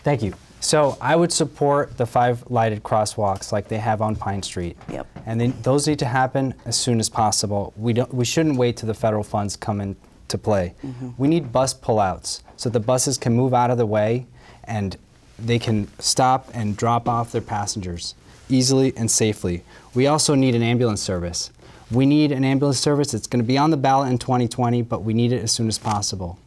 Thank 0.03 0.21
you. 0.21 0.33
So 0.63 0.97
I 1.01 1.17
would 1.17 1.33
support 1.33 1.97
the 1.97 2.05
five 2.05 2.49
lighted 2.49 2.83
crosswalks 2.83 3.51
like 3.51 3.67
they 3.67 3.79
have 3.79 4.01
on 4.01 4.15
Pine 4.15 4.41
Street. 4.41 4.77
Yep. 4.89 5.05
And 5.25 5.39
then 5.39 5.53
those 5.61 5.87
need 5.87 5.99
to 5.99 6.05
happen 6.05 6.53
as 6.65 6.77
soon 6.77 7.01
as 7.01 7.09
possible. 7.09 7.73
We 7.75 7.91
don't. 7.91 8.11
We 8.13 8.23
shouldn't 8.23 8.57
wait 8.57 8.77
till 8.77 8.87
the 8.87 8.93
federal 8.93 9.23
funds 9.23 9.57
come 9.57 9.81
into 9.81 10.37
play. 10.37 10.73
We 11.17 11.27
need 11.27 11.51
bus 11.51 11.73
pullouts 11.73 12.41
so 12.55 12.69
the 12.69 12.79
buses 12.79 13.17
can 13.17 13.33
move 13.33 13.53
out 13.53 13.71
of 13.71 13.77
the 13.77 13.85
way 13.85 14.25
and 14.63 14.97
they 15.37 15.59
can 15.59 15.89
stop 15.99 16.49
and 16.53 16.77
drop 16.77 17.09
off 17.09 17.33
their 17.33 17.41
passengers 17.41 18.15
easily 18.47 18.93
and 18.95 19.11
safely. 19.11 19.63
We 19.93 20.07
also 20.07 20.33
need 20.33 20.55
an 20.55 20.63
ambulance 20.63 21.01
service. 21.01 21.51
We 21.91 22.05
need 22.05 22.31
an 22.31 22.45
ambulance 22.45 22.79
service. 22.79 23.13
It's 23.13 23.27
going 23.27 23.43
to 23.43 23.47
be 23.47 23.57
on 23.57 23.69
the 23.69 23.77
ballot 23.77 24.09
in 24.11 24.17
2020, 24.17 24.81
but 24.83 25.03
we 25.03 25.13
need 25.13 25.33
it 25.33 25.43
as 25.43 25.51
soon 25.51 25.67
as 25.67 25.77
possible. 25.77 26.39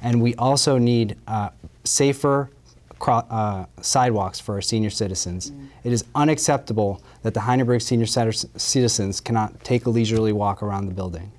And 0.00 0.22
we 0.22 0.34
also 0.36 0.78
need 0.78 1.16
uh, 1.26 1.50
safer 1.84 2.50
uh, 3.06 3.66
sidewalks 3.80 4.40
for 4.40 4.54
our 4.54 4.60
senior 4.60 4.90
citizens. 4.90 5.52
It 5.84 5.92
is 5.92 6.04
unacceptable 6.14 7.02
that 7.22 7.34
the 7.34 7.40
Heineberg 7.40 7.82
senior 7.82 8.06
citizens 8.06 9.20
cannot 9.20 9.62
take 9.64 9.86
a 9.86 9.90
leisurely 9.90 10.32
walk 10.32 10.62
around 10.62 10.86
the 10.86 10.94
building. 10.94 11.32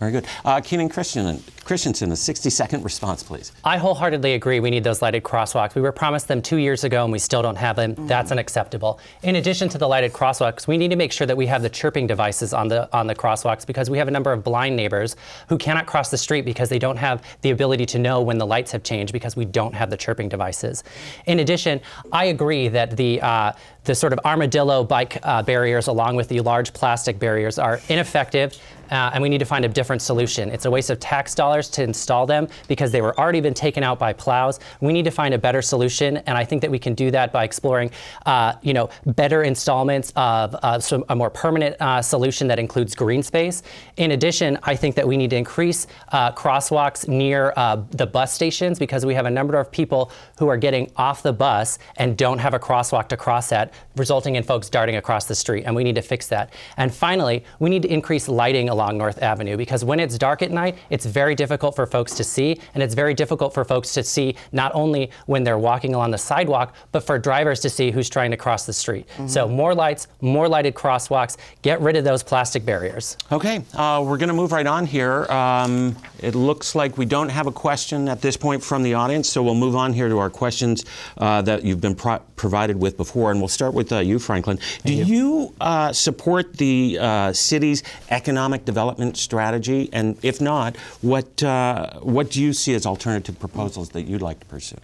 Very 0.00 0.10
good. 0.10 0.26
Uh, 0.44 0.60
Keenan 0.60 0.88
Christian, 0.88 1.40
Christensen, 1.64 2.10
a 2.10 2.16
60 2.16 2.50
second 2.50 2.82
response, 2.82 3.22
please. 3.22 3.52
I 3.62 3.78
wholeheartedly 3.78 4.34
agree 4.34 4.58
we 4.58 4.70
need 4.70 4.82
those 4.82 5.00
lighted 5.00 5.22
crosswalks. 5.22 5.76
We 5.76 5.82
were 5.82 5.92
promised 5.92 6.26
them 6.26 6.42
two 6.42 6.56
years 6.56 6.82
ago 6.82 7.04
and 7.04 7.12
we 7.12 7.20
still 7.20 7.42
don't 7.42 7.56
have 7.56 7.76
them. 7.76 7.94
That's 8.08 8.32
unacceptable. 8.32 8.98
In 9.22 9.36
addition 9.36 9.68
to 9.68 9.78
the 9.78 9.86
lighted 9.86 10.12
crosswalks, 10.12 10.66
we 10.66 10.76
need 10.78 10.90
to 10.90 10.96
make 10.96 11.12
sure 11.12 11.28
that 11.28 11.36
we 11.36 11.46
have 11.46 11.62
the 11.62 11.70
chirping 11.70 12.08
devices 12.08 12.52
on 12.52 12.66
the 12.66 12.92
on 12.94 13.06
the 13.06 13.14
crosswalks 13.14 13.64
because 13.64 13.88
we 13.88 13.96
have 13.98 14.08
a 14.08 14.10
number 14.10 14.32
of 14.32 14.42
blind 14.42 14.74
neighbors 14.74 15.14
who 15.48 15.56
cannot 15.56 15.86
cross 15.86 16.10
the 16.10 16.18
street 16.18 16.44
because 16.44 16.68
they 16.68 16.80
don't 16.80 16.96
have 16.96 17.22
the 17.42 17.50
ability 17.50 17.86
to 17.86 17.98
know 18.00 18.20
when 18.20 18.36
the 18.36 18.46
lights 18.46 18.72
have 18.72 18.82
changed 18.82 19.12
because 19.12 19.36
we 19.36 19.44
don't 19.44 19.74
have 19.74 19.90
the 19.90 19.96
chirping 19.96 20.28
devices. 20.28 20.82
In 21.26 21.38
addition, 21.38 21.80
I 22.10 22.26
agree 22.26 22.66
that 22.66 22.96
the 22.96 23.20
uh, 23.20 23.52
the 23.84 23.94
sort 23.94 24.12
of 24.12 24.18
armadillo 24.24 24.82
bike 24.82 25.18
uh, 25.22 25.42
barriers 25.42 25.86
along 25.86 26.16
with 26.16 26.28
the 26.28 26.40
large 26.40 26.72
plastic 26.72 27.18
barriers 27.18 27.58
are 27.58 27.80
ineffective 27.88 28.58
uh, 28.90 29.10
and 29.12 29.22
we 29.22 29.28
need 29.28 29.38
to 29.38 29.44
find 29.44 29.64
a 29.64 29.68
different 29.68 30.02
solution. 30.02 30.50
It's 30.50 30.64
a 30.64 30.70
waste 30.70 30.90
of 30.90 31.00
tax 31.00 31.34
dollars 31.34 31.68
to 31.70 31.82
install 31.82 32.26
them 32.26 32.48
because 32.68 32.92
they 32.92 33.02
were 33.02 33.18
already 33.18 33.40
been 33.40 33.54
taken 33.54 33.82
out 33.82 33.98
by 33.98 34.12
plows. 34.12 34.60
We 34.80 34.92
need 34.92 35.04
to 35.04 35.10
find 35.10 35.34
a 35.34 35.38
better 35.38 35.62
solution, 35.62 36.18
and 36.18 36.36
I 36.36 36.44
think 36.44 36.62
that 36.62 36.70
we 36.70 36.78
can 36.78 36.94
do 36.94 37.10
that 37.10 37.32
by 37.32 37.44
exploring, 37.44 37.90
uh, 38.26 38.54
you 38.62 38.74
know, 38.74 38.90
better 39.06 39.42
installments 39.42 40.12
of 40.16 40.56
uh, 40.62 40.80
a 41.08 41.16
more 41.16 41.30
permanent 41.30 41.76
uh, 41.80 42.02
solution 42.02 42.48
that 42.48 42.58
includes 42.58 42.94
green 42.94 43.22
space. 43.22 43.62
In 43.96 44.12
addition, 44.12 44.58
I 44.62 44.76
think 44.76 44.94
that 44.96 45.06
we 45.06 45.16
need 45.16 45.30
to 45.30 45.36
increase 45.36 45.86
uh, 46.12 46.32
crosswalks 46.32 47.08
near 47.08 47.52
uh, 47.56 47.82
the 47.90 48.06
bus 48.06 48.32
stations 48.32 48.78
because 48.78 49.06
we 49.06 49.14
have 49.14 49.26
a 49.26 49.30
number 49.30 49.58
of 49.58 49.70
people 49.70 50.10
who 50.38 50.48
are 50.48 50.56
getting 50.56 50.90
off 50.96 51.22
the 51.22 51.32
bus 51.32 51.78
and 51.96 52.16
don't 52.16 52.38
have 52.38 52.54
a 52.54 52.58
crosswalk 52.58 53.08
to 53.08 53.16
cross 53.16 53.52
at, 53.52 53.72
resulting 53.96 54.36
in 54.36 54.42
folks 54.42 54.68
darting 54.68 54.96
across 54.96 55.26
the 55.26 55.34
street, 55.34 55.64
and 55.64 55.74
we 55.74 55.84
need 55.84 55.94
to 55.94 56.02
fix 56.02 56.28
that. 56.28 56.52
And 56.76 56.94
finally, 56.94 57.44
we 57.58 57.70
need 57.70 57.82
to 57.82 57.92
increase 57.92 58.28
lighting 58.28 58.68
along 58.74 58.98
North 58.98 59.22
Avenue 59.22 59.56
because 59.56 59.84
when 59.84 59.98
it's 60.00 60.18
dark 60.18 60.42
at 60.42 60.50
night, 60.50 60.76
it's 60.90 61.06
very 61.06 61.34
difficult 61.34 61.74
for 61.74 61.86
folks 61.86 62.14
to 62.16 62.24
see, 62.24 62.60
and 62.74 62.82
it's 62.82 62.94
very 62.94 63.14
difficult 63.14 63.54
for 63.54 63.64
folks 63.64 63.94
to 63.94 64.02
see 64.02 64.36
not 64.52 64.72
only 64.74 65.10
when 65.26 65.44
they're 65.44 65.58
walking 65.58 65.94
along 65.94 66.10
the 66.10 66.18
sidewalk, 66.18 66.74
but 66.92 67.00
for 67.00 67.18
drivers 67.18 67.60
to 67.60 67.70
see 67.70 67.90
who's 67.90 68.10
trying 68.10 68.30
to 68.30 68.36
cross 68.36 68.66
the 68.66 68.72
street. 68.72 69.06
So 69.26 69.48
more 69.48 69.74
lights, 69.74 70.08
more 70.20 70.48
lighted 70.48 70.74
crosswalks, 70.74 71.36
get 71.62 71.80
rid 71.80 71.96
of 71.96 72.04
those 72.04 72.22
plastic 72.22 72.64
barriers. 72.66 73.16
Okay, 73.32 73.64
uh, 73.74 74.04
we're 74.06 74.18
going 74.18 74.28
to 74.28 74.34
move 74.34 74.52
right 74.52 74.66
on 74.66 74.86
here. 74.86 75.24
Um, 75.30 75.96
it 76.20 76.34
looks 76.34 76.74
like 76.74 76.98
we 76.98 77.06
don't 77.06 77.28
have 77.28 77.46
a 77.46 77.52
question 77.52 78.08
at 78.08 78.20
this 78.20 78.36
point 78.36 78.62
from 78.62 78.82
the 78.82 78.94
audience, 78.94 79.28
so 79.28 79.42
we'll 79.42 79.54
move 79.54 79.76
on 79.76 79.92
here 79.92 80.08
to 80.08 80.18
our 80.18 80.30
questions 80.30 80.84
uh, 81.18 81.40
that 81.42 81.64
you've 81.64 81.80
been 81.80 81.94
pro- 81.94 82.18
provided 82.36 82.76
with 82.80 82.96
before, 82.96 83.30
and 83.30 83.40
we'll 83.40 83.48
start 83.48 83.72
with 83.72 83.92
uh, 83.92 83.98
you, 83.98 84.18
Franklin. 84.18 84.58
Do 84.84 84.92
you, 84.92 85.54
uh, 85.60 85.92
support 85.92 86.56
the 86.56 86.98
uh, 87.00 87.32
city's 87.32 87.82
economic 88.10 88.63
development 88.64 89.16
strategy? 89.16 89.88
And 89.92 90.16
if 90.22 90.40
not, 90.40 90.76
what 91.00 91.42
uh, 91.42 92.00
what 92.00 92.30
do 92.30 92.42
you 92.42 92.52
see 92.52 92.74
as 92.74 92.86
alternative 92.86 93.38
proposals 93.38 93.90
that 93.90 94.02
you'd 94.02 94.22
like 94.22 94.40
to 94.40 94.46
pursue? 94.46 94.78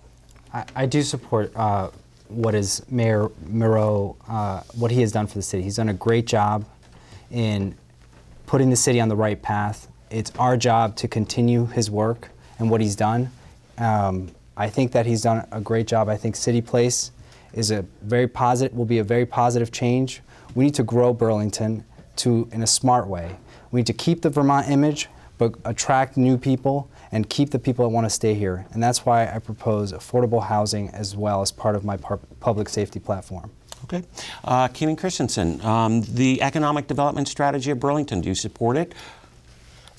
I, 0.52 0.64
I 0.74 0.86
do 0.86 1.02
support 1.02 1.52
uh, 1.54 1.90
what 2.28 2.54
is 2.54 2.82
Mayor 2.90 3.30
Miro, 3.46 4.16
uh, 4.28 4.62
what 4.74 4.90
he 4.90 5.00
has 5.00 5.12
done 5.12 5.26
for 5.26 5.34
the 5.34 5.42
city. 5.42 5.62
He's 5.62 5.76
done 5.76 5.88
a 5.88 5.94
great 5.94 6.26
job 6.26 6.64
in 7.30 7.74
putting 8.46 8.70
the 8.70 8.76
city 8.76 9.00
on 9.00 9.08
the 9.08 9.16
right 9.16 9.40
path. 9.40 9.88
It's 10.10 10.32
our 10.38 10.56
job 10.56 10.96
to 10.96 11.08
continue 11.08 11.66
his 11.66 11.90
work 11.90 12.30
and 12.58 12.70
what 12.70 12.80
he's 12.80 12.96
done. 12.96 13.30
Um, 13.78 14.30
I 14.56 14.68
think 14.68 14.92
that 14.92 15.06
he's 15.06 15.22
done 15.22 15.46
a 15.52 15.60
great 15.60 15.86
job. 15.86 16.08
I 16.08 16.16
think 16.16 16.36
City 16.36 16.60
Place 16.60 17.12
is 17.52 17.70
a 17.70 17.82
very 18.02 18.26
positive, 18.26 18.76
will 18.76 18.84
be 18.84 18.98
a 18.98 19.04
very 19.04 19.24
positive 19.24 19.72
change. 19.72 20.20
We 20.54 20.64
need 20.64 20.74
to 20.74 20.82
grow 20.82 21.12
Burlington 21.12 21.84
to 22.16 22.48
in 22.52 22.62
a 22.62 22.66
smart 22.66 23.06
way. 23.06 23.36
We 23.70 23.78
need 23.80 23.86
to 23.86 23.92
keep 23.92 24.22
the 24.22 24.30
Vermont 24.30 24.68
image, 24.68 25.08
but 25.38 25.54
attract 25.64 26.16
new 26.16 26.36
people 26.36 26.90
and 27.12 27.28
keep 27.28 27.50
the 27.50 27.58
people 27.58 27.84
that 27.86 27.94
want 27.94 28.04
to 28.04 28.10
stay 28.10 28.34
here. 28.34 28.66
And 28.72 28.82
that's 28.82 29.06
why 29.06 29.32
I 29.32 29.38
propose 29.38 29.92
affordable 29.92 30.44
housing 30.44 30.88
as 30.90 31.16
well 31.16 31.40
as 31.40 31.50
part 31.50 31.76
of 31.76 31.84
my 31.84 31.96
par- 31.96 32.20
public 32.40 32.68
safety 32.68 33.00
platform. 33.00 33.50
Okay. 33.84 34.02
Uh, 34.44 34.68
Keenan 34.68 34.96
Christensen, 34.96 35.60
um, 35.62 36.02
the 36.02 36.42
economic 36.42 36.86
development 36.86 37.28
strategy 37.28 37.70
of 37.70 37.80
Burlington, 37.80 38.20
do 38.20 38.28
you 38.28 38.34
support 38.34 38.76
it? 38.76 38.94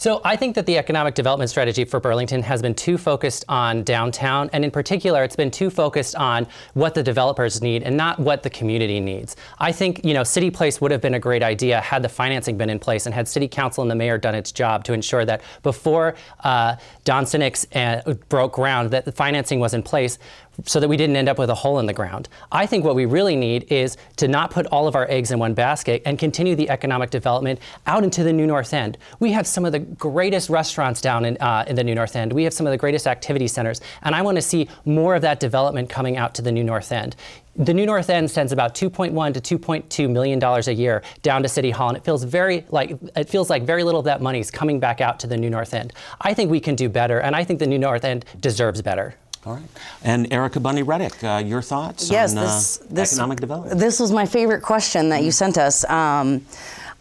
So 0.01 0.19
I 0.23 0.35
think 0.35 0.55
that 0.55 0.65
the 0.65 0.79
economic 0.79 1.13
development 1.13 1.51
strategy 1.51 1.85
for 1.85 1.99
Burlington 1.99 2.41
has 2.41 2.59
been 2.59 2.73
too 2.73 2.97
focused 2.97 3.45
on 3.47 3.83
downtown, 3.83 4.49
and 4.51 4.65
in 4.65 4.71
particular, 4.71 5.23
it's 5.23 5.35
been 5.35 5.51
too 5.51 5.69
focused 5.69 6.15
on 6.15 6.47
what 6.73 6.95
the 6.95 7.03
developers 7.03 7.61
need 7.61 7.83
and 7.83 7.95
not 7.95 8.17
what 8.17 8.41
the 8.41 8.49
community 8.49 8.99
needs. 8.99 9.35
I 9.59 9.71
think 9.71 10.03
you 10.03 10.15
know 10.15 10.23
City 10.23 10.49
Place 10.49 10.81
would 10.81 10.89
have 10.89 11.01
been 11.01 11.13
a 11.13 11.19
great 11.19 11.43
idea 11.43 11.79
had 11.81 12.01
the 12.01 12.09
financing 12.09 12.57
been 12.57 12.71
in 12.71 12.79
place 12.79 13.05
and 13.05 13.13
had 13.13 13.27
City 13.27 13.47
Council 13.47 13.83
and 13.83 13.91
the 13.91 13.95
mayor 13.95 14.17
done 14.17 14.33
its 14.33 14.51
job 14.51 14.83
to 14.85 14.93
ensure 14.93 15.23
that 15.23 15.43
before 15.61 16.15
uh, 16.43 16.77
Don 17.03 17.25
Sinex 17.25 17.67
uh, 17.75 18.15
broke 18.27 18.53
ground, 18.53 18.89
that 18.89 19.05
the 19.05 19.11
financing 19.11 19.59
was 19.59 19.75
in 19.75 19.83
place 19.83 20.17
so 20.65 20.79
that 20.79 20.87
we 20.87 20.97
didn't 20.97 21.15
end 21.15 21.29
up 21.29 21.37
with 21.37 21.49
a 21.49 21.55
hole 21.55 21.79
in 21.79 21.85
the 21.85 21.93
ground. 21.93 22.29
I 22.51 22.65
think 22.65 22.83
what 22.83 22.95
we 22.95 23.05
really 23.05 23.35
need 23.35 23.71
is 23.71 23.97
to 24.17 24.27
not 24.27 24.51
put 24.51 24.65
all 24.67 24.87
of 24.87 24.95
our 24.95 25.09
eggs 25.09 25.31
in 25.31 25.39
one 25.39 25.53
basket 25.53 26.01
and 26.05 26.19
continue 26.19 26.55
the 26.55 26.69
economic 26.69 27.09
development 27.09 27.59
out 27.87 28.03
into 28.03 28.23
the 28.23 28.33
New 28.33 28.47
North 28.47 28.73
End. 28.73 28.97
We 29.19 29.31
have 29.31 29.47
some 29.47 29.65
of 29.65 29.71
the 29.71 29.79
greatest 29.79 30.49
restaurants 30.49 31.01
down 31.01 31.25
in, 31.25 31.37
uh, 31.37 31.65
in 31.67 31.75
the 31.75 31.83
New 31.83 31.95
North 31.95 32.15
End. 32.15 32.33
We 32.33 32.43
have 32.43 32.53
some 32.53 32.67
of 32.67 32.71
the 32.71 32.77
greatest 32.77 33.07
activity 33.07 33.47
centers, 33.47 33.81
and 34.03 34.13
I 34.13 34.21
want 34.21 34.35
to 34.35 34.41
see 34.41 34.67
more 34.85 35.15
of 35.15 35.21
that 35.21 35.39
development 35.39 35.89
coming 35.89 36.17
out 36.17 36.35
to 36.35 36.41
the 36.41 36.51
New 36.51 36.63
North 36.63 36.91
End. 36.91 37.15
The 37.55 37.73
New 37.73 37.85
North 37.85 38.09
End 38.09 38.31
sends 38.31 38.53
about 38.53 38.75
2.1 38.75 39.41
to 39.41 39.57
2.2 39.57 40.09
million 40.09 40.39
dollars 40.39 40.69
a 40.69 40.73
year 40.73 41.03
down 41.21 41.43
to 41.43 41.49
City 41.49 41.69
Hall, 41.69 41.89
and 41.89 41.97
it 41.97 42.05
feels 42.05 42.23
very 42.23 42.65
like 42.69 42.97
it 43.15 43.29
feels 43.29 43.49
like 43.49 43.63
very 43.63 43.83
little 43.83 43.99
of 43.99 44.05
that 44.05 44.21
money 44.21 44.39
is 44.39 44.49
coming 44.49 44.79
back 44.79 45.01
out 45.01 45.19
to 45.19 45.27
the 45.27 45.35
New 45.35 45.49
North 45.49 45.73
End. 45.73 45.91
I 46.21 46.33
think 46.33 46.49
we 46.49 46.61
can 46.61 46.75
do 46.75 46.87
better, 46.87 47.19
and 47.19 47.35
I 47.35 47.43
think 47.43 47.59
the 47.59 47.67
New 47.67 47.79
North 47.79 48.05
End 48.05 48.23
deserves 48.39 48.81
better. 48.81 49.15
All 49.45 49.53
right. 49.53 49.63
And 50.03 50.31
Erica 50.31 50.59
Bundy 50.59 50.83
Reddick, 50.83 51.23
uh, 51.23 51.41
your 51.43 51.61
thoughts 51.61 52.11
Yes, 52.11 52.35
on 52.35 52.43
this, 52.43 52.81
uh, 52.81 52.85
this 52.91 53.13
economic 53.13 53.39
development? 53.39 53.79
This 53.79 53.99
was 53.99 54.11
my 54.11 54.25
favorite 54.25 54.61
question 54.61 55.09
that 55.09 55.23
you 55.23 55.31
sent 55.31 55.57
us. 55.57 55.83
Um, 55.89 56.45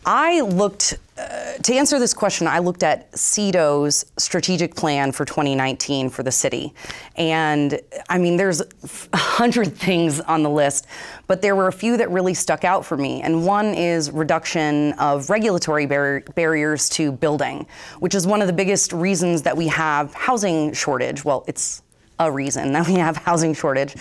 I 0.07 0.41
looked 0.41 0.99
uh, 1.19 1.59
to 1.63 1.75
answer 1.75 1.99
this 1.99 2.15
question. 2.15 2.47
I 2.47 2.61
looked 2.61 2.83
at 2.83 3.13
CEDO's 3.13 4.07
strategic 4.17 4.75
plan 4.75 5.13
for 5.13 5.27
2019 5.27 6.09
for 6.09 6.23
the 6.23 6.33
city, 6.33 6.73
and 7.17 7.79
I 8.09 8.17
mean, 8.17 8.39
there's 8.39 8.63
a 8.63 8.67
hundred 9.17 9.77
things 9.77 10.21
on 10.21 10.43
the 10.43 10.49
list, 10.49 10.87
but 11.27 11.43
there 11.43 11.55
were 11.55 11.69
a 11.69 11.73
few 11.73 11.99
that 11.99 12.11
really 12.11 12.33
stuck 12.33 12.65
out 12.65 12.87
for 12.87 12.97
me. 12.97 13.21
And 13.21 13.45
one 13.45 13.75
is 13.75 14.11
reduction 14.11 14.95
of 14.95 15.29
regulatory 15.29 15.85
bar- 15.85 16.25
barriers 16.35 16.89
to 16.91 17.13
building, 17.13 17.67
which 17.99 18.15
is 18.15 18.27
one 18.27 18.41
of 18.41 18.47
the 18.47 18.55
biggest 18.55 18.95
reasons 18.95 19.43
that 19.43 19.55
we 19.55 19.67
have 19.67 20.15
housing 20.15 20.73
shortage. 20.73 21.23
Well, 21.27 21.45
it's 21.47 21.83
a 22.21 22.31
reason 22.31 22.73
that 22.73 22.87
we 22.87 22.95
have 22.95 23.17
housing 23.17 23.55
shortage. 23.55 23.97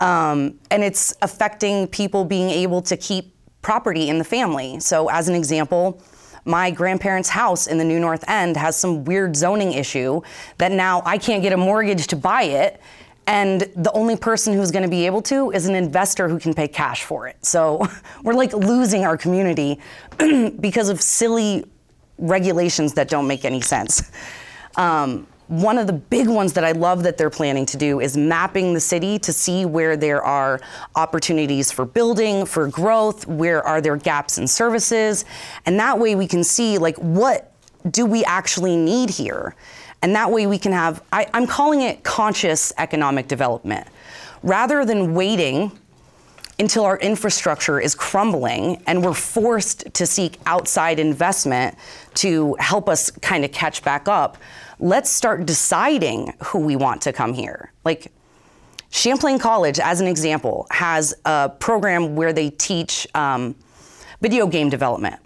Um, 0.00 0.58
and 0.70 0.82
it's 0.82 1.14
affecting 1.22 1.86
people 1.86 2.24
being 2.24 2.50
able 2.50 2.82
to 2.82 2.96
keep 2.96 3.34
property 3.62 4.08
in 4.08 4.18
the 4.18 4.24
family. 4.24 4.80
So, 4.80 5.08
as 5.10 5.28
an 5.28 5.34
example, 5.34 6.02
my 6.44 6.70
grandparents' 6.70 7.28
house 7.28 7.66
in 7.66 7.76
the 7.78 7.84
New 7.84 8.00
North 8.00 8.24
End 8.28 8.56
has 8.56 8.76
some 8.76 9.04
weird 9.04 9.36
zoning 9.36 9.72
issue 9.72 10.22
that 10.56 10.72
now 10.72 11.02
I 11.04 11.18
can't 11.18 11.42
get 11.42 11.52
a 11.52 11.56
mortgage 11.56 12.06
to 12.08 12.16
buy 12.16 12.42
it. 12.44 12.80
And 13.26 13.60
the 13.76 13.92
only 13.92 14.16
person 14.16 14.54
who's 14.54 14.70
going 14.70 14.84
to 14.84 14.88
be 14.88 15.04
able 15.04 15.20
to 15.22 15.50
is 15.50 15.66
an 15.66 15.74
investor 15.74 16.30
who 16.30 16.38
can 16.38 16.54
pay 16.54 16.66
cash 16.66 17.02
for 17.02 17.28
it. 17.28 17.36
So 17.44 17.86
we're 18.22 18.32
like 18.32 18.54
losing 18.54 19.04
our 19.04 19.18
community 19.18 19.78
because 20.60 20.88
of 20.88 21.02
silly 21.02 21.66
regulations 22.16 22.94
that 22.94 23.08
don't 23.10 23.26
make 23.26 23.44
any 23.44 23.60
sense. 23.60 24.10
Um, 24.76 25.26
one 25.48 25.78
of 25.78 25.86
the 25.86 25.94
big 25.94 26.28
ones 26.28 26.52
that 26.52 26.64
I 26.64 26.72
love 26.72 27.02
that 27.02 27.16
they're 27.16 27.30
planning 27.30 27.66
to 27.66 27.76
do 27.76 28.00
is 28.00 28.16
mapping 28.16 28.74
the 28.74 28.80
city 28.80 29.18
to 29.20 29.32
see 29.32 29.64
where 29.64 29.96
there 29.96 30.22
are 30.22 30.60
opportunities 30.94 31.72
for 31.72 31.84
building, 31.84 32.44
for 32.44 32.68
growth, 32.68 33.26
where 33.26 33.66
are 33.66 33.80
there 33.80 33.96
gaps 33.96 34.38
in 34.38 34.46
services, 34.46 35.24
and 35.64 35.78
that 35.80 35.98
way 35.98 36.14
we 36.14 36.26
can 36.26 36.44
see 36.44 36.78
like 36.78 36.96
what 36.96 37.52
do 37.90 38.04
we 38.04 38.24
actually 38.24 38.76
need 38.76 39.08
here, 39.08 39.54
and 40.02 40.14
that 40.14 40.30
way 40.30 40.46
we 40.46 40.58
can 40.58 40.72
have. 40.72 41.02
I, 41.12 41.26
I'm 41.32 41.46
calling 41.46 41.80
it 41.80 42.04
conscious 42.04 42.72
economic 42.76 43.26
development, 43.26 43.86
rather 44.42 44.84
than 44.84 45.14
waiting 45.14 45.72
until 46.60 46.84
our 46.84 46.98
infrastructure 46.98 47.80
is 47.80 47.94
crumbling 47.94 48.82
and 48.88 49.04
we're 49.04 49.14
forced 49.14 49.94
to 49.94 50.04
seek 50.04 50.38
outside 50.44 50.98
investment 50.98 51.76
to 52.14 52.56
help 52.58 52.88
us 52.88 53.10
kind 53.10 53.44
of 53.44 53.52
catch 53.52 53.84
back 53.84 54.08
up, 54.08 54.36
let's 54.80 55.10
start 55.10 55.46
deciding 55.46 56.34
who 56.44 56.58
we 56.60 56.76
want 56.76 57.02
to 57.02 57.12
come 57.12 57.32
here. 57.32 57.72
Like 57.84 58.12
Champlain 58.90 59.38
College, 59.38 59.78
as 59.78 60.00
an 60.00 60.06
example, 60.06 60.66
has 60.70 61.14
a 61.24 61.50
program 61.58 62.16
where 62.16 62.32
they 62.32 62.50
teach 62.50 63.06
um, 63.14 63.54
video 64.20 64.46
game 64.46 64.68
development. 64.68 65.16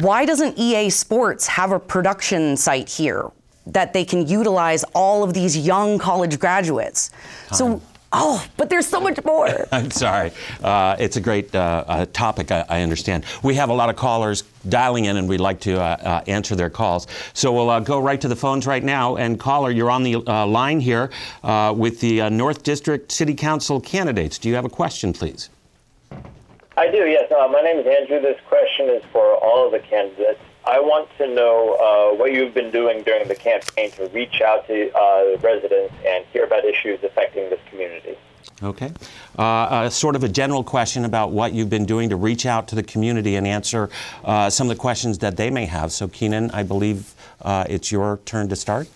why 0.00 0.24
doesn't 0.24 0.58
EA 0.58 0.90
Sports 0.90 1.46
have 1.46 1.70
a 1.70 1.78
production 1.78 2.56
site 2.56 2.88
here 2.88 3.30
that 3.66 3.92
they 3.92 4.04
can 4.04 4.26
utilize 4.26 4.84
all 4.94 5.22
of 5.22 5.32
these 5.32 5.56
young 5.56 5.98
college 5.98 6.38
graduates? 6.40 7.10
So, 7.52 7.80
oh, 8.16 8.44
but 8.56 8.70
there's 8.70 8.86
so 8.86 9.00
much 9.00 9.22
more. 9.24 9.68
I'm 9.72 9.90
sorry. 9.90 10.32
Uh, 10.62 10.96
it's 10.98 11.16
a 11.16 11.20
great 11.20 11.54
uh, 11.54 11.84
uh, 11.86 12.06
topic, 12.12 12.50
I, 12.50 12.64
I 12.68 12.82
understand. 12.82 13.24
We 13.42 13.54
have 13.54 13.68
a 13.68 13.74
lot 13.74 13.90
of 13.90 13.96
callers 13.96 14.42
dialing 14.68 15.04
in, 15.04 15.16
and 15.16 15.28
we'd 15.28 15.40
like 15.40 15.60
to 15.60 15.80
uh, 15.80 15.84
uh, 15.84 16.24
answer 16.26 16.56
their 16.56 16.70
calls. 16.70 17.06
So 17.34 17.52
we'll 17.52 17.70
uh, 17.70 17.80
go 17.80 18.00
right 18.00 18.20
to 18.20 18.28
the 18.28 18.36
phones 18.36 18.66
right 18.66 18.82
now. 18.82 19.16
And 19.16 19.38
caller, 19.38 19.70
you're 19.70 19.90
on 19.90 20.02
the 20.02 20.16
uh, 20.16 20.46
line 20.46 20.80
here 20.80 21.10
uh, 21.44 21.74
with 21.76 22.00
the 22.00 22.22
uh, 22.22 22.28
North 22.30 22.62
District 22.62 23.12
City 23.12 23.34
Council 23.34 23.80
candidates. 23.80 24.38
Do 24.38 24.48
you 24.48 24.54
have 24.54 24.64
a 24.64 24.70
question, 24.70 25.12
please? 25.12 25.50
I 26.78 26.90
do, 26.90 27.06
yes. 27.06 27.30
Uh, 27.30 27.48
my 27.48 27.62
name 27.62 27.78
is 27.78 27.86
Andrew. 27.86 28.20
This 28.20 28.38
question 28.48 28.88
is 28.90 29.02
for 29.12 29.36
all 29.36 29.66
of 29.66 29.72
the 29.72 29.78
candidates. 29.78 30.40
I 30.66 30.80
want 30.80 31.08
to 31.18 31.32
know 31.32 31.74
uh, 31.74 32.16
what 32.16 32.32
you've 32.32 32.52
been 32.52 32.70
doing 32.70 33.02
during 33.04 33.28
the 33.28 33.36
campaign 33.36 33.90
to 33.92 34.08
reach 34.08 34.40
out 34.40 34.66
to 34.66 34.92
uh, 34.92 35.38
residents 35.38 35.94
and 36.04 36.24
hear 36.32 36.44
about 36.44 36.64
issues 36.64 37.02
affecting 37.04 37.48
this 37.50 37.60
community. 37.70 38.18
Okay. 38.62 38.92
Uh, 39.38 39.42
uh, 39.42 39.90
sort 39.90 40.16
of 40.16 40.24
a 40.24 40.28
general 40.28 40.64
question 40.64 41.04
about 41.04 41.30
what 41.30 41.52
you've 41.52 41.68
been 41.70 41.84
doing 41.84 42.08
to 42.08 42.16
reach 42.16 42.46
out 42.46 42.68
to 42.68 42.74
the 42.74 42.82
community 42.82 43.36
and 43.36 43.46
answer 43.46 43.90
uh, 44.24 44.48
some 44.48 44.70
of 44.70 44.76
the 44.76 44.80
questions 44.80 45.18
that 45.18 45.36
they 45.36 45.50
may 45.50 45.66
have. 45.66 45.92
So, 45.92 46.08
Keenan, 46.08 46.50
I 46.52 46.62
believe 46.62 47.14
uh, 47.42 47.64
it's 47.68 47.92
your 47.92 48.18
turn 48.24 48.48
to 48.48 48.56
start. 48.56 48.88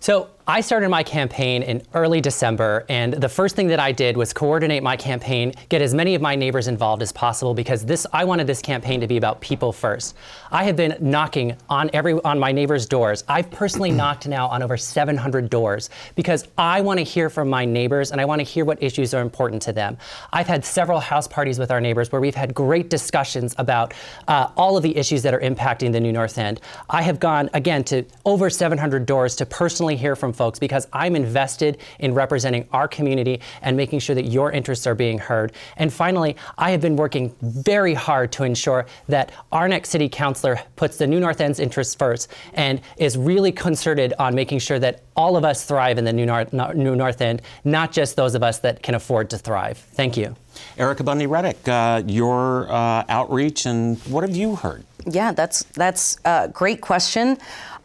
So 0.00 0.28
I 0.48 0.60
started 0.60 0.90
my 0.90 1.02
campaign 1.02 1.64
in 1.64 1.82
early 1.92 2.20
December, 2.20 2.84
and 2.88 3.14
the 3.14 3.28
first 3.28 3.56
thing 3.56 3.66
that 3.66 3.80
I 3.80 3.90
did 3.90 4.16
was 4.16 4.32
coordinate 4.32 4.80
my 4.80 4.96
campaign, 4.96 5.52
get 5.70 5.82
as 5.82 5.92
many 5.92 6.14
of 6.14 6.22
my 6.22 6.36
neighbors 6.36 6.68
involved 6.68 7.02
as 7.02 7.10
possible, 7.10 7.52
because 7.52 7.84
this 7.84 8.06
I 8.12 8.24
wanted 8.24 8.46
this 8.46 8.62
campaign 8.62 9.00
to 9.00 9.08
be 9.08 9.16
about 9.16 9.40
people 9.40 9.72
first. 9.72 10.14
I 10.52 10.62
have 10.62 10.76
been 10.76 10.96
knocking 11.00 11.56
on 11.68 11.90
every 11.92 12.12
on 12.22 12.38
my 12.38 12.52
neighbors' 12.52 12.86
doors. 12.86 13.24
I've 13.26 13.50
personally 13.50 13.90
knocked 14.02 14.28
now 14.28 14.46
on 14.46 14.62
over 14.62 14.76
700 14.76 15.50
doors 15.50 15.90
because 16.14 16.46
I 16.56 16.80
want 16.80 17.00
to 17.00 17.04
hear 17.04 17.28
from 17.28 17.50
my 17.50 17.64
neighbors 17.64 18.12
and 18.12 18.20
I 18.20 18.24
want 18.24 18.38
to 18.38 18.44
hear 18.44 18.64
what 18.64 18.80
issues 18.80 19.14
are 19.14 19.22
important 19.22 19.62
to 19.62 19.72
them. 19.72 19.98
I've 20.32 20.46
had 20.46 20.64
several 20.64 21.00
house 21.00 21.26
parties 21.26 21.58
with 21.58 21.72
our 21.72 21.80
neighbors 21.80 22.12
where 22.12 22.20
we've 22.20 22.36
had 22.36 22.54
great 22.54 22.88
discussions 22.88 23.52
about 23.58 23.94
uh, 24.28 24.50
all 24.56 24.76
of 24.76 24.84
the 24.84 24.96
issues 24.96 25.24
that 25.24 25.34
are 25.34 25.40
impacting 25.40 25.90
the 25.90 25.98
New 25.98 26.12
North 26.12 26.38
End. 26.38 26.60
I 26.88 27.02
have 27.02 27.18
gone 27.18 27.50
again 27.52 27.82
to 27.84 28.04
over 28.24 28.48
700 28.48 29.06
doors 29.06 29.34
to 29.34 29.44
personally 29.44 29.96
hear 29.96 30.14
from 30.14 30.35
folks 30.36 30.58
because 30.58 30.86
I'm 30.92 31.16
invested 31.16 31.78
in 31.98 32.14
representing 32.14 32.68
our 32.72 32.88
community 32.88 33.40
and 33.62 33.76
making 33.76 33.98
sure 34.00 34.14
that 34.14 34.26
your 34.26 34.52
interests 34.52 34.86
are 34.86 34.94
being 34.94 35.18
heard. 35.18 35.52
And 35.76 35.92
finally, 35.92 36.36
I 36.58 36.70
have 36.70 36.80
been 36.80 36.96
working 36.96 37.34
very 37.40 37.94
hard 37.94 38.32
to 38.32 38.44
ensure 38.44 38.86
that 39.08 39.32
our 39.52 39.68
next 39.68 39.90
city 39.90 40.08
councilor 40.08 40.60
puts 40.76 40.96
the 40.98 41.06
New 41.06 41.20
North 41.20 41.40
End's 41.40 41.60
interests 41.60 41.94
first 41.94 42.30
and 42.54 42.80
is 42.96 43.16
really 43.16 43.52
concerted 43.52 44.14
on 44.18 44.34
making 44.34 44.58
sure 44.60 44.78
that 44.78 45.02
all 45.16 45.36
of 45.36 45.44
us 45.44 45.64
thrive 45.64 45.98
in 45.98 46.04
the 46.04 46.12
New 46.12 46.26
North, 46.26 46.52
New 46.52 46.94
North 46.94 47.20
End, 47.20 47.42
not 47.64 47.92
just 47.92 48.16
those 48.16 48.34
of 48.34 48.42
us 48.42 48.58
that 48.60 48.82
can 48.82 48.94
afford 48.94 49.30
to 49.30 49.38
thrive. 49.38 49.78
Thank 49.78 50.16
you. 50.16 50.36
Erica 50.78 51.04
Bundy 51.04 51.26
Reddick, 51.26 51.66
uh, 51.68 52.02
your 52.06 52.70
uh, 52.70 53.04
outreach 53.08 53.66
and 53.66 53.98
what 54.04 54.22
have 54.22 54.36
you 54.36 54.56
heard? 54.56 54.84
Yeah, 55.06 55.32
that's 55.32 55.62
that's 55.74 56.18
a 56.24 56.50
great 56.52 56.80
question. 56.80 57.38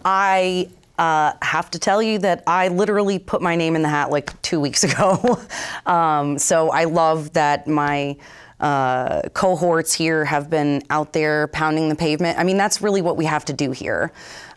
I 0.04 0.70
uh, 0.98 1.34
have 1.42 1.72
to 1.72 1.80
tell 1.80 2.02
you 2.02 2.20
that 2.20 2.44
I 2.48 2.68
literally 2.68 3.20
put 3.20 3.42
my 3.42 3.56
name 3.56 3.76
in 3.76 3.82
the 3.82 3.90
hat 3.90 4.12
like 4.12 4.40
two 4.42 4.60
weeks 4.60 4.84
ago. 4.90 5.40
um, 5.86 6.38
so 6.38 6.70
I 6.70 6.86
love 6.86 7.34
that 7.34 7.68
my 7.68 8.18
uh, 8.60 9.24
cohorts 9.34 9.94
here 9.94 10.24
have 10.26 10.50
been 10.50 10.84
out 10.90 11.14
there 11.14 11.48
pounding 11.48 11.90
the 11.90 11.96
pavement. 11.96 12.38
I 12.38 12.44
mean, 12.44 12.58
that's 12.58 12.82
really 12.82 13.02
what 13.02 13.18
we 13.18 13.26
have 13.26 13.46
to 13.46 13.54
do 13.54 13.72
here, 13.72 14.12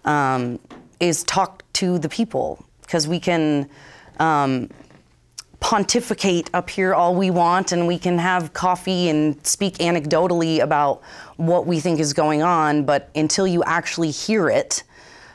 um, 0.05 0.59
is 1.01 1.25
talk 1.25 1.63
to 1.75 1.99
the 1.99 2.09
people 2.09 2.65
because 2.83 3.09
we 3.09 3.19
can. 3.21 3.69
Um, 4.21 4.69
pontificate 5.61 6.51
up 6.53 6.69
here 6.69 6.95
all 6.95 7.15
we 7.15 7.31
want 7.31 7.73
and 7.73 7.87
we 7.87 7.99
can 7.99 8.19
have 8.19 8.53
coffee 8.53 9.09
and 9.09 9.47
speak 9.47 9.79
anecdotally 9.79 10.61
about 10.61 11.01
what 11.37 11.67
we 11.67 11.81
think 11.81 11.99
is 11.99 12.13
going 12.13 12.43
on, 12.43 12.85
but 12.85 13.09
until 13.15 13.47
you 13.47 13.65
actually 13.65 14.11
hear 14.11 14.51
it, 14.51 14.83